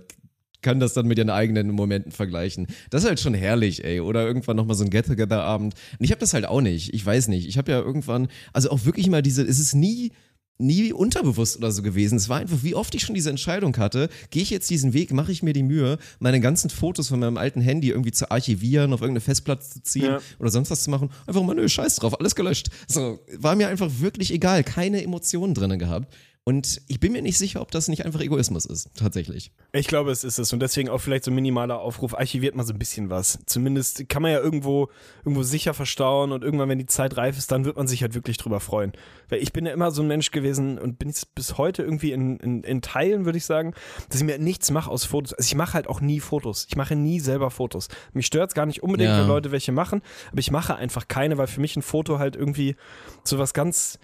[0.66, 2.66] kann das dann mit ihren eigenen Momenten vergleichen.
[2.90, 4.00] Das ist halt schon herrlich, ey.
[4.00, 5.74] Oder irgendwann nochmal so ein Get-Together-Abend.
[5.96, 6.92] Und ich habe das halt auch nicht.
[6.92, 7.46] Ich weiß nicht.
[7.46, 10.10] Ich habe ja irgendwann, also auch wirklich mal diese, es ist nie
[10.58, 12.16] nie unterbewusst oder so gewesen.
[12.16, 15.12] Es war einfach, wie oft ich schon diese Entscheidung hatte, gehe ich jetzt diesen Weg,
[15.12, 18.94] mache ich mir die Mühe, meine ganzen Fotos von meinem alten Handy irgendwie zu archivieren,
[18.94, 20.20] auf irgendeine Festplatte zu ziehen Ja.
[20.38, 21.10] oder sonst was zu machen.
[21.26, 22.70] Einfach mal, nö, scheiß drauf, alles gelöscht.
[22.88, 26.12] So, war mir einfach wirklich egal, keine Emotionen drinne gehabt.
[26.48, 29.50] Und ich bin mir nicht sicher, ob das nicht einfach Egoismus ist, tatsächlich.
[29.72, 30.52] Ich glaube, es ist es.
[30.52, 33.40] Und deswegen auch vielleicht so ein minimaler Aufruf, archiviert mal so ein bisschen was.
[33.46, 34.88] Zumindest kann man ja irgendwo,
[35.24, 38.14] irgendwo sicher verstauen und irgendwann, wenn die Zeit reif ist, dann wird man sich halt
[38.14, 38.92] wirklich drüber freuen.
[39.28, 42.12] Weil ich bin ja immer so ein Mensch gewesen und bin jetzt bis heute irgendwie
[42.12, 43.74] in, in, in Teilen, würde ich sagen,
[44.08, 45.32] dass ich mir nichts mache aus Fotos.
[45.32, 46.66] Also ich mache halt auch nie Fotos.
[46.68, 47.88] Ich mache nie selber Fotos.
[48.12, 49.18] Mich stört es gar nicht unbedingt, Ja.
[49.22, 52.36] wenn Leute welche machen, aber ich mache einfach keine, weil für mich ein Foto halt
[52.36, 52.76] irgendwie
[53.24, 53.98] so was ganz.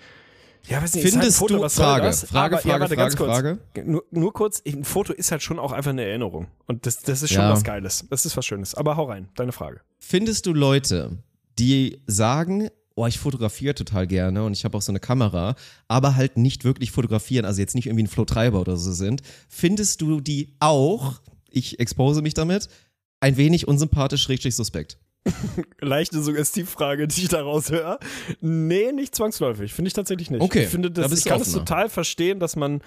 [0.69, 2.25] Ja, weiß nicht, halt Findest Foto, du, Frage, das?
[2.25, 3.31] Frage, aber, ja, Frage, ganz kurz.
[3.31, 3.59] Frage.
[3.85, 6.47] Nur, nur kurz, ein Foto ist halt schon auch einfach eine Erinnerung.
[6.67, 7.51] Und das, das ist schon Ja.
[7.51, 8.05] was Geiles.
[8.11, 8.75] Das ist was Schönes.
[8.75, 9.81] Aber hau rein, deine Frage.
[9.99, 11.19] Findest du Leute,
[11.59, 15.57] die sagen, oh, ich fotografiere total gerne und ich habe auch so eine Kamera,
[15.89, 20.01] aber halt nicht wirklich fotografieren, also jetzt nicht irgendwie ein Flow-Treiber oder so sind, findest
[20.01, 22.69] du die auch, ich expose mich damit,
[23.21, 24.99] ein wenig unsympathisch, richtig suspekt?
[25.81, 27.99] Leichte Suggestivfrage, die ich daraus höre.
[28.41, 29.73] Nee, nicht zwangsläufig.
[29.73, 30.41] Finde ich tatsächlich nicht.
[30.41, 32.83] Okay, Ich finde, da das, bist ich kann es total verstehen, dass man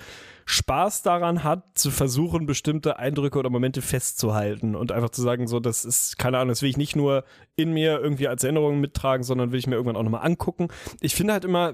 [0.46, 5.60] Spaß daran hat, zu versuchen, bestimmte Eindrücke oder Momente festzuhalten und einfach zu sagen, so,
[5.60, 7.24] das ist, keine Ahnung, das will ich nicht nur
[7.56, 10.68] in mir irgendwie als Erinnerung mittragen, sondern will ich mir irgendwann auch nochmal angucken.
[11.02, 11.74] Ich finde halt immer,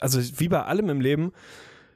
[0.00, 1.32] also wie bei allem im Leben,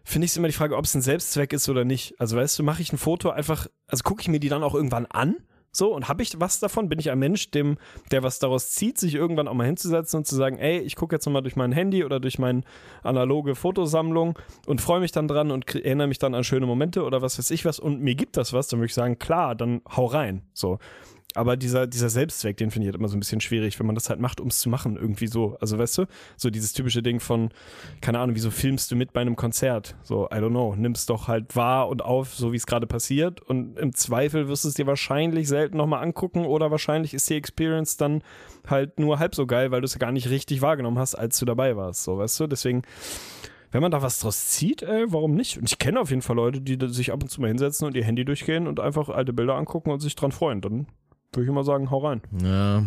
[0.04, 2.20] finde ich es immer die Frage, ob es ein Selbstzweck ist oder nicht.
[2.20, 4.74] Also weißt du, mache ich ein Foto einfach, also gucke ich mir die dann auch
[4.74, 5.36] irgendwann an?
[5.72, 6.88] So, und habe ich was davon?
[6.88, 7.78] Bin ich ein Mensch, dem,
[8.10, 11.14] der was daraus zieht, sich irgendwann auch mal hinzusetzen und zu sagen, ey, ich gucke
[11.14, 12.62] jetzt nochmal durch mein Handy oder durch meine
[13.02, 17.22] analoge Fotosammlung und freue mich dann dran und erinnere mich dann an schöne Momente oder
[17.22, 19.82] was weiß ich was und mir gibt das was, dann würde ich sagen, klar, dann
[19.96, 20.42] hau rein.
[20.52, 20.78] So.
[21.34, 23.94] Aber dieser, dieser Selbstzweck, den finde ich halt immer so ein bisschen schwierig, wenn man
[23.94, 25.56] das halt macht, um es zu machen, irgendwie so.
[25.60, 26.06] Also weißt du,
[26.36, 27.50] so dieses typische Ding von,
[28.00, 29.96] keine Ahnung, wieso filmst du mit bei einem Konzert?
[30.02, 33.40] So, I don't know, nimmst doch halt wahr und auf, so wie es gerade passiert
[33.42, 37.34] und im Zweifel wirst du es dir wahrscheinlich selten nochmal angucken oder wahrscheinlich ist die
[37.34, 38.22] Experience dann
[38.66, 41.46] halt nur halb so geil, weil du es gar nicht richtig wahrgenommen hast, als du
[41.46, 42.46] dabei warst, so, weißt du?
[42.48, 42.82] Deswegen,
[43.70, 45.58] wenn man da was draus zieht, ey, warum nicht?
[45.58, 47.96] Und ich kenne auf jeden Fall Leute, die sich ab und zu mal hinsetzen und
[47.96, 50.60] ihr Handy durchgehen und einfach alte Bilder angucken und sich dran freuen.
[50.60, 50.86] Dann
[51.32, 52.20] würde ich immer sagen, hau rein.
[52.42, 52.86] Ja.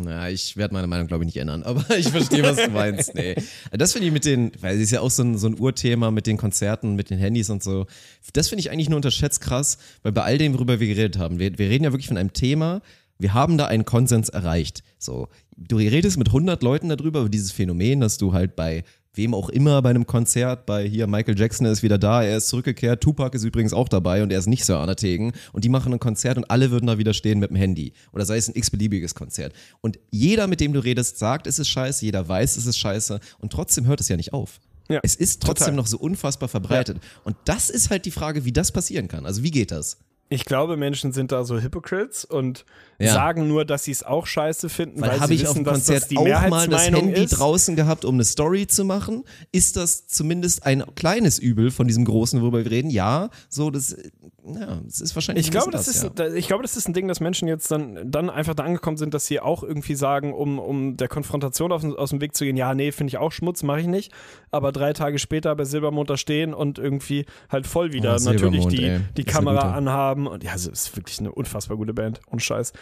[0.00, 3.14] Na, ich werde meine Meinung, glaube ich, nicht ändern, aber ich verstehe, was du meinst.
[3.14, 3.34] Nee.
[3.72, 6.10] Das finde ich mit den, weil es ist ja auch so ein, so ein Urthema
[6.12, 7.86] mit den Konzerten, mit den Handys und so.
[8.32, 11.40] Das finde ich eigentlich nur unterschätzt krass, weil bei all dem, worüber wir geredet haben,
[11.40, 12.80] wir, wir reden ja wirklich von einem Thema,
[13.18, 14.84] wir haben da einen Konsens erreicht.
[14.98, 15.26] So,
[15.56, 18.84] du redest mit 100 Leuten darüber, über dieses Phänomen, dass du halt bei
[19.14, 22.48] wem auch immer bei einem Konzert, bei hier Michael Jackson ist wieder da, er ist
[22.48, 25.92] zurückgekehrt, Tupac ist übrigens auch dabei und er ist nicht Sir Arnategen und die machen
[25.92, 28.54] ein Konzert und alle würden da wieder stehen mit dem Handy oder sei es ein
[28.56, 29.52] x-beliebiges Konzert.
[29.80, 33.20] Und jeder, mit dem du redest, sagt, es ist scheiße, jeder weiß, es ist scheiße
[33.38, 34.60] und trotzdem hört es ja nicht auf.
[34.88, 35.76] Ja, es ist trotzdem total.
[35.76, 36.98] noch so unfassbar verbreitet.
[37.24, 39.26] Und das ist halt die Frage, wie das passieren kann.
[39.26, 39.98] Also wie geht das?
[40.30, 42.64] Ich glaube, Menschen sind da so Hypocrites und
[43.00, 43.12] Ja.
[43.14, 45.60] sagen nur, dass sie es auch scheiße finden, weil, Weil habe sie ich auf wissen,
[45.60, 47.30] dem dass Konzert das die auch mal das Handy ist.
[47.30, 49.24] draußen gehabt, um eine Story zu machen?
[49.52, 52.90] Ist das zumindest ein kleines Übel von diesem großen, worüber wir reden?
[52.90, 53.96] Ja, so das,
[54.44, 55.46] ja, das ist wahrscheinlich.
[55.46, 56.34] Ich glaube, bisschen das ist, ja.
[56.34, 59.14] ich glaube, das ist ein Ding, dass Menschen jetzt dann, dann einfach da angekommen sind,
[59.14, 62.56] dass sie auch irgendwie sagen, um, um der Konfrontation auf, aus dem Weg zu gehen,
[62.56, 64.12] ja, nee, finde ich auch Schmutz, mache ich nicht.
[64.50, 68.66] Aber drei Tage später bei Silbermond da stehen und irgendwie halt voll wieder Oh, natürlich
[68.66, 69.00] die, ey.
[69.16, 69.76] die Das Kamera gute.
[70.18, 70.26] Anhaben.
[70.26, 72.20] Und ja, es ist wirklich eine unfassbar gute Band.
[72.26, 72.72] Und Scheiß.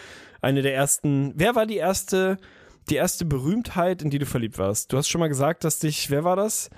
[0.40, 2.38] Eine der ersten, wer war die erste,
[2.88, 4.92] die erste Berühmtheit, in die du verliebt warst?
[4.92, 6.70] Du hast schon mal gesagt, dass dich, wer war das?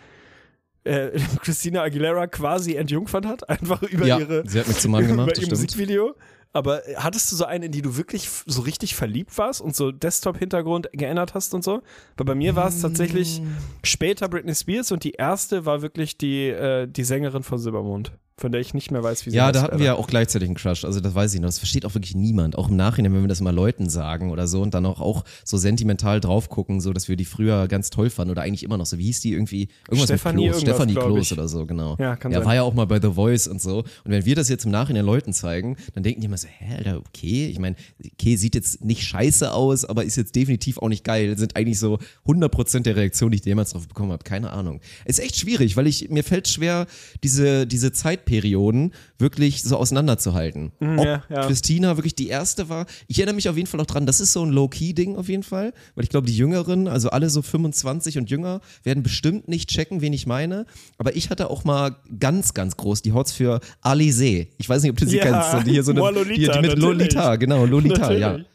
[0.84, 5.04] Äh, Christina Aguilera quasi entjungfert hat, einfach über ja, ihre sie hat mich zum Mann
[5.04, 5.62] über gemacht, ihr das stimmt.
[5.62, 6.14] Musikvideo.
[6.54, 9.92] Aber hattest du so eine, in die du wirklich so richtig verliebt warst und so
[9.92, 11.82] Desktop-Hintergrund geändert hast und so?
[12.16, 13.42] Weil bei mir war es tatsächlich
[13.84, 18.52] später Britney Spears und die erste war wirklich die, äh, die Sängerin von Silbermond, von
[18.52, 20.56] der ich nicht mehr weiß, wie sie Ja, da hatten wir ja auch gleichzeitig einen
[20.56, 20.84] Crush.
[20.84, 21.48] Also das weiß ich noch.
[21.48, 22.56] Das versteht auch wirklich niemand.
[22.56, 25.24] Auch im Nachhinein, wenn wir das mal Leuten sagen oder so und dann auch, auch
[25.44, 28.78] so sentimental drauf gucken, so dass wir die früher ganz toll fanden oder eigentlich immer
[28.78, 28.96] noch so.
[28.98, 29.68] Wie hieß die irgendwie?
[29.88, 30.60] Irgendwas Stefanie mit Klos.
[30.62, 31.96] Stefanie Klos oder so, genau.
[31.98, 32.46] Ja, kann ja, sein.
[32.46, 33.78] war ja auch mal bei The Voice und so.
[33.78, 36.76] Und wenn wir das jetzt im Nachhinein Leuten zeigen, dann denken die immer so, hä,
[36.76, 37.48] Alter, okay.
[37.48, 37.74] Ich meine,
[38.12, 41.36] okay, sieht jetzt nicht scheiße aus, aber ist jetzt definitiv auch nicht geil.
[41.36, 44.22] Sind eigentlich so 100% der Reaktionen, die ich jemals drauf bekommen habe.
[44.22, 44.80] Keine Ahnung.
[45.04, 46.86] Ist echt schwierig, weil ich, mir fällt schwer,
[47.24, 47.92] diese, diese
[48.28, 50.72] Zeitperioden wirklich so auseinanderzuhalten.
[50.80, 51.46] Ob Mhm, ja, ja.
[51.46, 52.86] Christina wirklich die erste war.
[53.06, 55.42] Ich erinnere mich auf jeden Fall auch dran, das ist so ein Low-Key-Ding auf jeden
[55.42, 59.70] Fall, weil ich glaube, die Jüngeren, also alle so 25 und jünger, werden bestimmt nicht
[59.70, 60.66] checken, wen ich meine.
[60.98, 64.48] Aber ich hatte auch mal ganz, ganz groß die Hots für Alizé.
[64.58, 65.66] Ich weiß nicht, ob du sie Ja, kennst.
[65.66, 66.82] Die hier so eine, Lolita, die mit natürlich.
[66.82, 68.28] Lolita, genau, Lolita, ja.
[68.30, 68.46] Natürlich.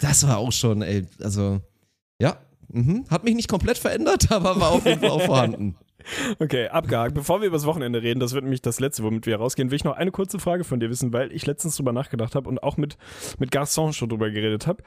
[0.00, 1.60] Das war auch schon, ey, also,
[2.20, 2.36] ja.
[2.68, 3.04] Mhm.
[3.08, 5.76] Hat mich nicht komplett verändert, aber war auf jeden Fall auch vorhanden.
[6.38, 7.14] Okay, abgehakt.
[7.14, 9.76] Bevor wir über das Wochenende reden, das wird nämlich das letzte, womit wir rausgehen, will
[9.76, 12.62] ich noch eine kurze Frage von dir wissen, weil ich letztens drüber nachgedacht habe und
[12.62, 12.96] auch mit,
[13.38, 14.82] mit Garçon schon drüber geredet habe.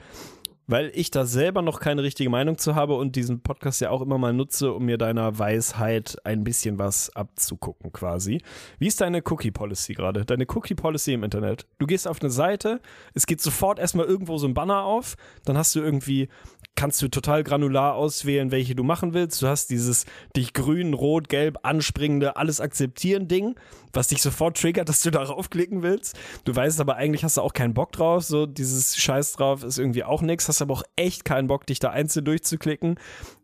[0.70, 4.02] weil ich da selber noch keine richtige Meinung zu habe und diesen Podcast ja auch
[4.02, 8.40] immer mal nutze, um mir deiner Weisheit ein bisschen was abzugucken quasi.
[8.78, 10.24] Wie ist deine Cookie Policy gerade?
[10.24, 11.66] Deine Cookie Policy im Internet?
[11.78, 12.80] Du gehst auf eine Seite,
[13.14, 16.28] es geht sofort erstmal irgendwo so ein Banner auf, dann hast du irgendwie
[16.76, 19.42] kannst du total granular auswählen, welche du machen willst.
[19.42, 23.54] Du hast dieses dich grün, rot, gelb anspringende alles akzeptieren Ding,
[23.92, 26.18] was dich sofort triggert, dass du darauf klicken willst.
[26.44, 29.78] Du weißt aber eigentlich hast du auch keinen Bock drauf, so dieses Scheiß drauf ist
[29.78, 32.98] irgendwie auch nichts, hast aber auch echt keinen Bock dich da einzeln durchzuklicken.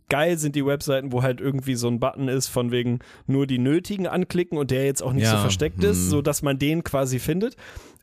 [0.09, 3.59] Geil sind die Webseiten, wo halt irgendwie so ein Button ist von wegen nur die
[3.59, 6.11] nötigen anklicken und der jetzt auch nicht Ja, so versteckt ist, hm.
[6.11, 7.57] so dass man den quasi findet.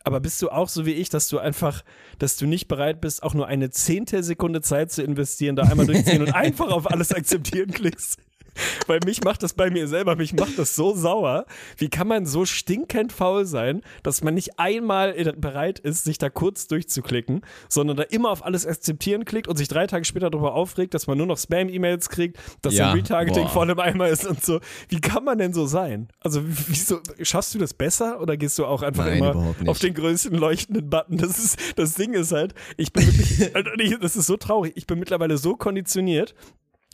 [0.03, 1.83] Aber bist du auch so wie ich, dass du einfach,
[2.19, 6.21] dass du nicht bereit bist, auch nur eine Zehntelsekunde Zeit zu investieren, da einmal durchziehen
[6.21, 8.19] und einfach auf alles akzeptieren klickst?
[8.87, 11.45] Weil mich macht das bei mir selber, mich macht das so sauer.
[11.77, 16.17] Wie kann man so stinkend faul sein, dass man nicht einmal in- bereit ist, sich
[16.17, 20.29] da kurz durchzuklicken, sondern da immer auf alles akzeptieren klickt und sich drei Tage später
[20.29, 23.49] darüber aufregt, dass man nur noch Spam-E-Mails kriegt, dass Ja, ein Retargeting boah.
[23.49, 24.59] voll im Eimer ist und so.
[24.89, 26.07] Wie kann man denn so sein?
[26.19, 29.79] Also, wie- wieso, schaffst du das besser oder gehst du auch einfach Nein, immer auf
[29.79, 31.17] den größten leuchtenden Button?
[31.17, 33.41] Das ist, das Ding ist halt, ich bin wirklich,
[33.93, 34.73] ich- das ist so traurig.
[34.75, 36.35] Ich bin mittlerweile so konditioniert,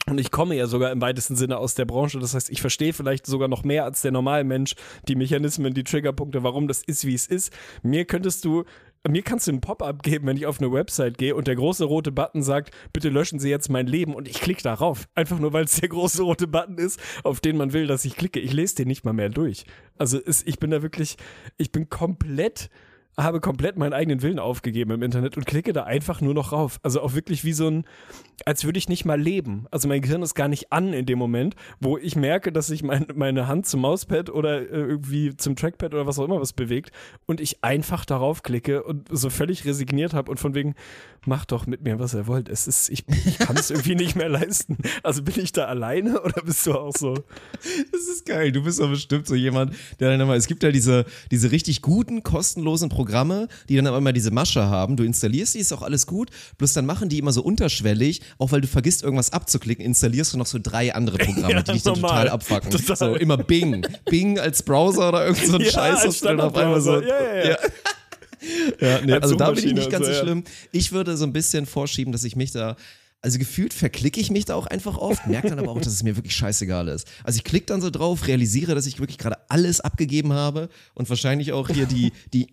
[0.06, 2.18] und ich komme ja sogar im weitesten Sinne aus der Branche.
[2.18, 4.74] Das heißt, ich verstehe vielleicht sogar noch mehr als der Normalmensch
[5.08, 7.52] die Mechanismen, die Triggerpunkte, warum das ist, wie es ist.
[7.82, 8.64] Mir könntest du,
[9.06, 11.84] mir kannst du ein Pop-up geben, wenn ich auf eine Website gehe und der große
[11.84, 15.08] rote Button sagt, bitte löschen Sie jetzt mein Leben und ich klicke darauf.
[15.14, 18.16] Einfach nur, weil es der große rote Button ist, auf den man will, dass ich
[18.16, 18.40] klicke.
[18.40, 19.64] Ich lese den nicht mal mehr durch.
[19.96, 21.16] Also es, ich bin da wirklich,
[21.56, 22.70] ich bin komplett
[23.22, 26.78] habe komplett meinen eigenen Willen aufgegeben im Internet und klicke da einfach nur noch rauf.
[26.82, 27.84] Also auch wirklich wie so ein,
[28.44, 29.66] als würde ich nicht mal leben.
[29.70, 32.82] Also mein Gehirn ist gar nicht an in dem Moment, wo ich merke, dass sich
[32.82, 36.52] mein, meine Hand zum Mauspad oder äh, irgendwie zum Trackpad oder was auch immer was
[36.52, 36.90] bewegt
[37.26, 40.74] und ich einfach darauf klicke und so völlig resigniert habe und von wegen,
[41.26, 42.48] macht doch mit mir, was ihr wollt.
[42.48, 44.78] Es ist, ich, ich kann es irgendwie nicht mehr leisten.
[45.02, 47.14] Also bin ich da alleine oder bist du auch so?
[47.92, 48.52] Das ist geil.
[48.52, 51.82] Du bist doch bestimmt so jemand, der dann immer, es gibt ja diese, diese richtig
[51.82, 53.09] guten, kostenlosen Programme,
[53.68, 54.96] die dann aber immer diese Masche haben.
[54.96, 56.30] Du installierst die, ist auch alles gut.
[56.58, 60.38] Bloß dann machen die immer so unterschwellig, auch weil du vergisst, irgendwas abzuklicken, installierst du
[60.38, 62.10] noch so drei andere Programme, Ja, die dich dann normal.
[62.10, 62.70] total abfacken.
[62.70, 62.96] Total.
[62.96, 63.86] So immer Bing.
[64.06, 67.00] Bing als Browser oder irgend so ein Ja, Scheiß, was dann auf einmal so.
[67.00, 67.56] Ja, ja, ja.
[68.80, 70.44] Ja, nee, Als also da bin ich nicht ganz so schlimm.
[70.72, 72.74] Ich würde so ein bisschen vorschieben, dass ich mich da,
[73.22, 76.02] also gefühlt verklicke ich mich da auch einfach oft, merke dann aber auch, dass es
[76.02, 77.06] mir wirklich scheißegal ist.
[77.22, 81.08] Also ich klicke dann so drauf, realisiere, dass ich wirklich gerade alles abgegeben habe und
[81.10, 82.48] wahrscheinlich auch hier die, die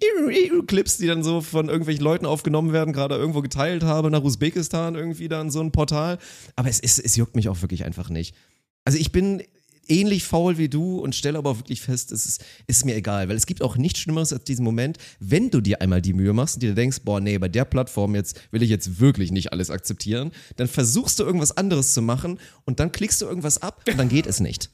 [0.67, 4.95] Clips, die dann so von irgendwelchen Leuten aufgenommen werden, gerade irgendwo geteilt habe nach Usbekistan
[4.95, 6.17] irgendwie dann so ein Portal.
[6.55, 8.35] Aber es, ist, es juckt mich auch wirklich einfach nicht.
[8.83, 9.43] Also ich bin
[9.89, 13.35] ähnlich faul wie du und stelle aber wirklich fest, es ist, ist mir egal, weil
[13.35, 16.55] es gibt auch nichts Schlimmeres als diesen Moment, wenn du dir einmal die Mühe machst
[16.55, 19.69] und dir denkst, boah, nee, bei der Plattform jetzt will ich jetzt wirklich nicht alles
[19.69, 23.97] akzeptieren, dann versuchst du irgendwas anderes zu machen und dann klickst du irgendwas ab und
[23.97, 24.69] dann geht es nicht.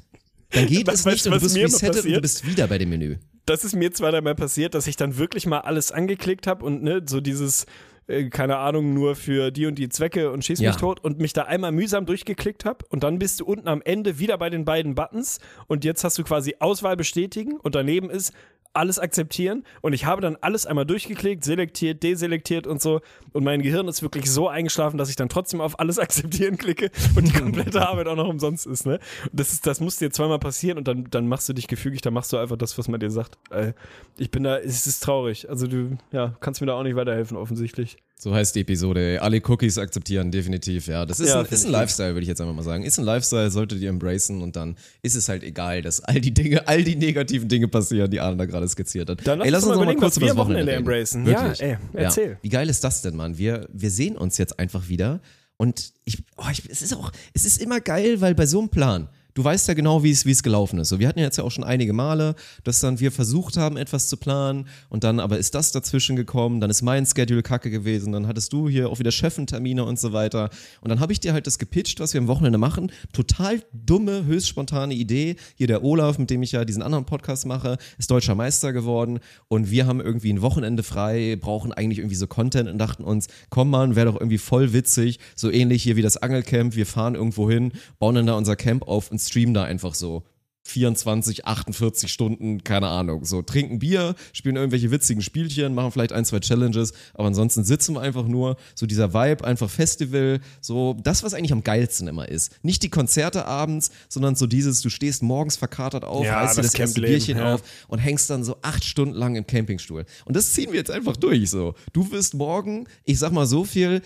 [0.51, 2.89] Dann geht Was- es nicht und du bist resettet und du bist wieder bei dem
[2.89, 3.17] Menü.
[3.45, 6.83] das ist mir zwei, dreimal passiert, dass ich dann wirklich mal alles angeklickt habe und
[6.83, 7.65] ne, so dieses,
[8.07, 10.75] äh, keine Ahnung, nur für die und die Zwecke und schieß mich Ja.
[10.75, 14.19] tot und mich da einmal mühsam durchgeklickt habe und dann bist du unten am Ende
[14.19, 18.33] wieder bei den beiden Buttons und jetzt hast du quasi Auswahl bestätigen und daneben ist
[18.73, 23.01] alles akzeptieren und ich habe dann alles einmal durchgeklickt, selektiert, deselektiert und so
[23.31, 26.89] und mein Gehirn ist wirklich so eingeschlafen, dass ich dann trotzdem auf alles akzeptieren klicke
[27.15, 28.99] und die komplette Arbeit auch noch umsonst ist, ne?
[29.23, 32.01] Und das ist, das muss dir zweimal passieren und dann, dann machst du dich gefügig,
[32.01, 33.37] dann machst du einfach das, was man dir sagt.
[33.51, 33.73] Äh,
[34.17, 35.49] Ich bin da, es ist traurig.
[35.49, 37.97] Also du, ja, kannst mir da auch nicht weiterhelfen, offensichtlich.
[38.19, 39.01] So heißt die Episode.
[39.01, 39.17] ey.
[39.17, 40.87] Alle Cookies akzeptieren, definitiv.
[40.87, 41.71] Ja, das ist, Ja, ein, ist ein.
[41.71, 42.83] Lifestyle, würde ich jetzt einfach mal sagen.
[42.83, 46.33] Ist ein Lifestyle, solltet ihr embracen und dann ist es halt egal, dass all die
[46.33, 49.27] Dinge, all die negativen Dinge passieren, die Arne da gerade skizziert hat.
[49.27, 51.25] Dann lass ey, uns lass uns mal mal kurz über das Wochenende Wochenende embracen.
[51.25, 51.59] Wirklich.
[51.59, 52.37] Ja, ey, erzähl.
[52.41, 53.37] Wie geil ist das denn, Mann?
[53.37, 55.19] Wir, wir sehen uns jetzt einfach wieder
[55.57, 58.69] und ich, oh, ich, es ist auch, es ist immer geil, weil bei so einem
[58.69, 60.89] Plan, du weißt ja genau, wie es, gelaufen ist.
[60.89, 63.77] So, wir hatten ja jetzt ja auch schon einige Male, dass dann wir versucht haben,
[63.77, 67.69] etwas zu planen und dann aber ist das dazwischen gekommen, dann ist mein Schedule kacke
[67.69, 70.49] gewesen, dann hattest du hier auch wieder Chefentermine und so weiter.
[70.81, 72.91] Und dann habe ich dir halt das gepitcht, was wir am Wochenende machen.
[73.13, 75.35] Total dumme, höchst spontane Idee.
[75.55, 79.19] Hier der Olaf, mit dem ich ja diesen anderen Podcast mache, ist deutscher Meister geworden
[79.47, 83.27] und wir haben irgendwie ein Wochenende frei, brauchen eigentlich irgendwie so Content und dachten uns,
[83.49, 87.15] komm Mann, wäre doch irgendwie voll witzig, so ähnlich hier wie das Angelcamp, wir fahren
[87.15, 90.23] irgendwo hin, bauen dann da unser Camp auf und streamen da einfach so.
[90.65, 93.25] 24, 48 Stunden, keine Ahnung.
[93.25, 97.95] So, trinken Bier, spielen irgendwelche witzigen Spielchen, machen vielleicht ein, zwei Challenges, aber ansonsten sitzen
[97.95, 98.55] wir einfach nur.
[98.73, 102.57] So dieser Vibe, einfach Festival, so das, was eigentlich am geilsten immer ist.
[102.63, 106.61] Nicht die Konzerte abends, sondern so dieses, du stehst morgens verkatert auf, Ja, reißt dir
[106.61, 107.55] das das erste Bierchen ja.
[107.55, 110.05] auf und hängst dann so acht Stunden lang im Campingstuhl.
[110.25, 111.75] Und das ziehen wir jetzt einfach durch so.
[111.91, 114.01] Du wirst morgen, ich sag mal so viel,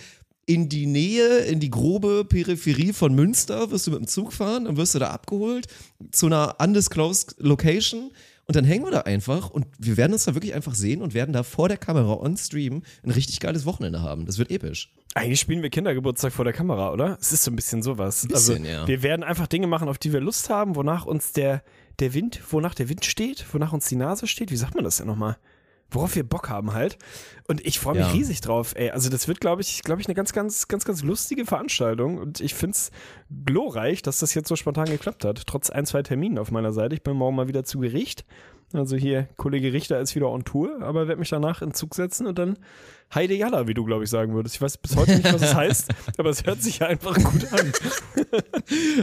[0.48, 4.66] in die Nähe, in die grobe Peripherie von Münster, wirst du mit dem Zug fahren,
[4.66, 5.68] dann wirst du da abgeholt
[6.12, 8.12] zu einer undisclosed Location
[8.46, 11.14] und dann hängen wir da einfach und wir werden uns da wirklich einfach sehen und
[11.14, 14.26] werden da vor der Kamera on Stream ein richtig geiles Wochenende haben.
[14.26, 14.90] Das wird episch.
[15.16, 17.18] Eigentlich spielen wir Kindergeburtstag vor der Kamera, oder?
[17.20, 18.24] Es ist so ein bisschen sowas.
[18.24, 18.88] Ein bisschen, also, ja.
[18.88, 21.62] wir werden einfach Dinge machen, auf die wir Lust haben, wonach uns der,
[22.00, 24.50] der Wind, wonach der Wind steht, wonach uns die Nase steht.
[24.50, 25.38] Wie sagt man das denn nochmal?
[25.90, 26.98] Worauf wir Bock haben halt.
[27.48, 28.12] Und ich freue mich Ja.
[28.12, 28.90] riesig drauf, ey.
[28.92, 32.18] Also das wird, glaube ich, glaube ich, eine ganz, ganz, ganz, ganz lustige Veranstaltung.
[32.18, 32.92] Und ich finde es
[33.46, 35.48] glorreich, dass das jetzt so spontan geklappt hat.
[35.48, 36.96] Trotz ein, zwei Terminen auf meiner Seite.
[36.96, 38.26] Ich bin morgen mal wieder zu Gericht.
[38.74, 42.28] Also hier, Kollege Richter ist wieder on Tour, aber werde mich danach in Zug setzen
[42.28, 42.58] und dann
[43.16, 44.56] Heide Jalla, wie du, glaube ich, sagen würdest.
[44.56, 47.52] Ich weiß bis heute nicht, was es heißt, aber es hört sich ja einfach gut
[47.54, 47.72] an.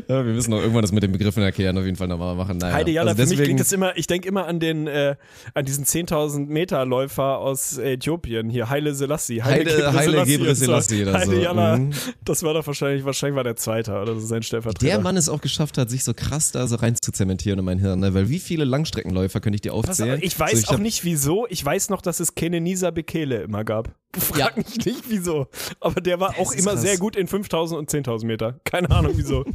[0.08, 2.58] Ja, wir müssen noch irgendwann das mit den Begriffen erklären, auf jeden Fall nochmal machen.
[2.58, 4.86] Naja, Heide Jalla, also für mich deswegen, klingt das immer, ich denke immer an den,
[4.86, 5.16] äh,
[5.54, 9.42] an diesen 10.000 Meter Läufer aus Äthiopien, hier, Haile Selassie.
[9.42, 10.64] Heide- Haile Gebre und so.
[10.66, 11.40] Selassie oder Heide so.
[11.40, 11.92] Jalla, Mhm.
[12.24, 14.84] das war doch wahrscheinlich, wahrscheinlich war der Zweite oder so sein Stellvertreter.
[14.86, 17.64] der Mann es auch geschafft hat, sich so krass da so rein zu zementieren in
[17.64, 18.12] mein Hirn, ne?
[18.12, 20.16] weil wie viele Langstreckenläufer könnte ich dir Pass aufzählen?
[20.18, 21.46] auf, ich weiß so, ich auch hab- nicht wieso.
[21.48, 23.93] Ich weiß noch, dass es Kenenisa Bekele immer gab.
[24.16, 24.50] Frag Ja.
[24.56, 25.48] mich nicht wieso.
[25.80, 26.82] Aber der war auch ist immer krass.
[26.82, 28.60] sehr gut in 5000 und 10.000 Meter.
[28.64, 29.44] Keine Ahnung wieso.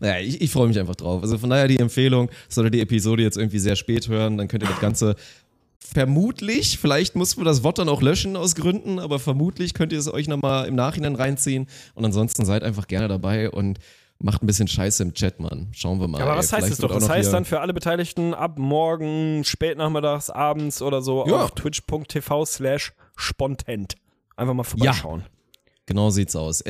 [0.00, 1.22] Naja, ich, ich freue mich einfach drauf.
[1.22, 4.64] Also von daher die Empfehlung, solltet die Episode jetzt irgendwie sehr spät hören, dann könnt
[4.64, 5.14] ihr das Ganze
[5.78, 9.98] vermutlich, vielleicht muss man das Wort dann auch löschen aus Gründen, aber vermutlich könnt ihr
[9.98, 13.78] es euch nochmal im Nachhinein reinziehen und ansonsten seid einfach gerne dabei und
[14.22, 15.68] macht ein bisschen Scheiße im Chat, Mann.
[15.72, 16.20] Schauen wir mal.
[16.22, 16.38] Aber ey.
[16.38, 16.92] was heißt Vielleicht es doch?
[16.92, 21.44] Das heißt dann für alle Beteiligten ab morgen, spät nachmittags, abends oder so Ja.
[21.44, 23.96] auf twitch.tv slash spontent.
[24.36, 25.24] Einfach mal vorbeischauen.
[25.86, 26.60] Genau sieht's aus.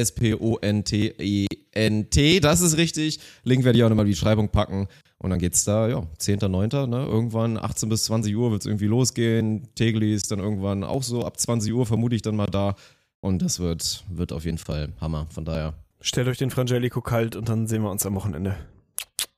[1.01, 3.21] S-P-O-N-T-E-N-T, das ist richtig.
[3.45, 4.89] Link werde ich auch nochmal in die Beschreibung packen.
[5.19, 7.05] Und dann geht's da, ja, 10.9., ne?
[7.05, 9.69] Irgendwann 18 bis 20 Uhr wird's irgendwie losgehen.
[9.75, 12.75] Tegli ist dann irgendwann auch so ab 20 Uhr vermute ich dann mal da.
[13.21, 15.27] Und das wird, wird auf jeden Fall Hammer.
[15.31, 15.75] Von daher.
[16.01, 18.57] Stellt euch den Frangelico kalt und dann sehen wir uns am Wochenende.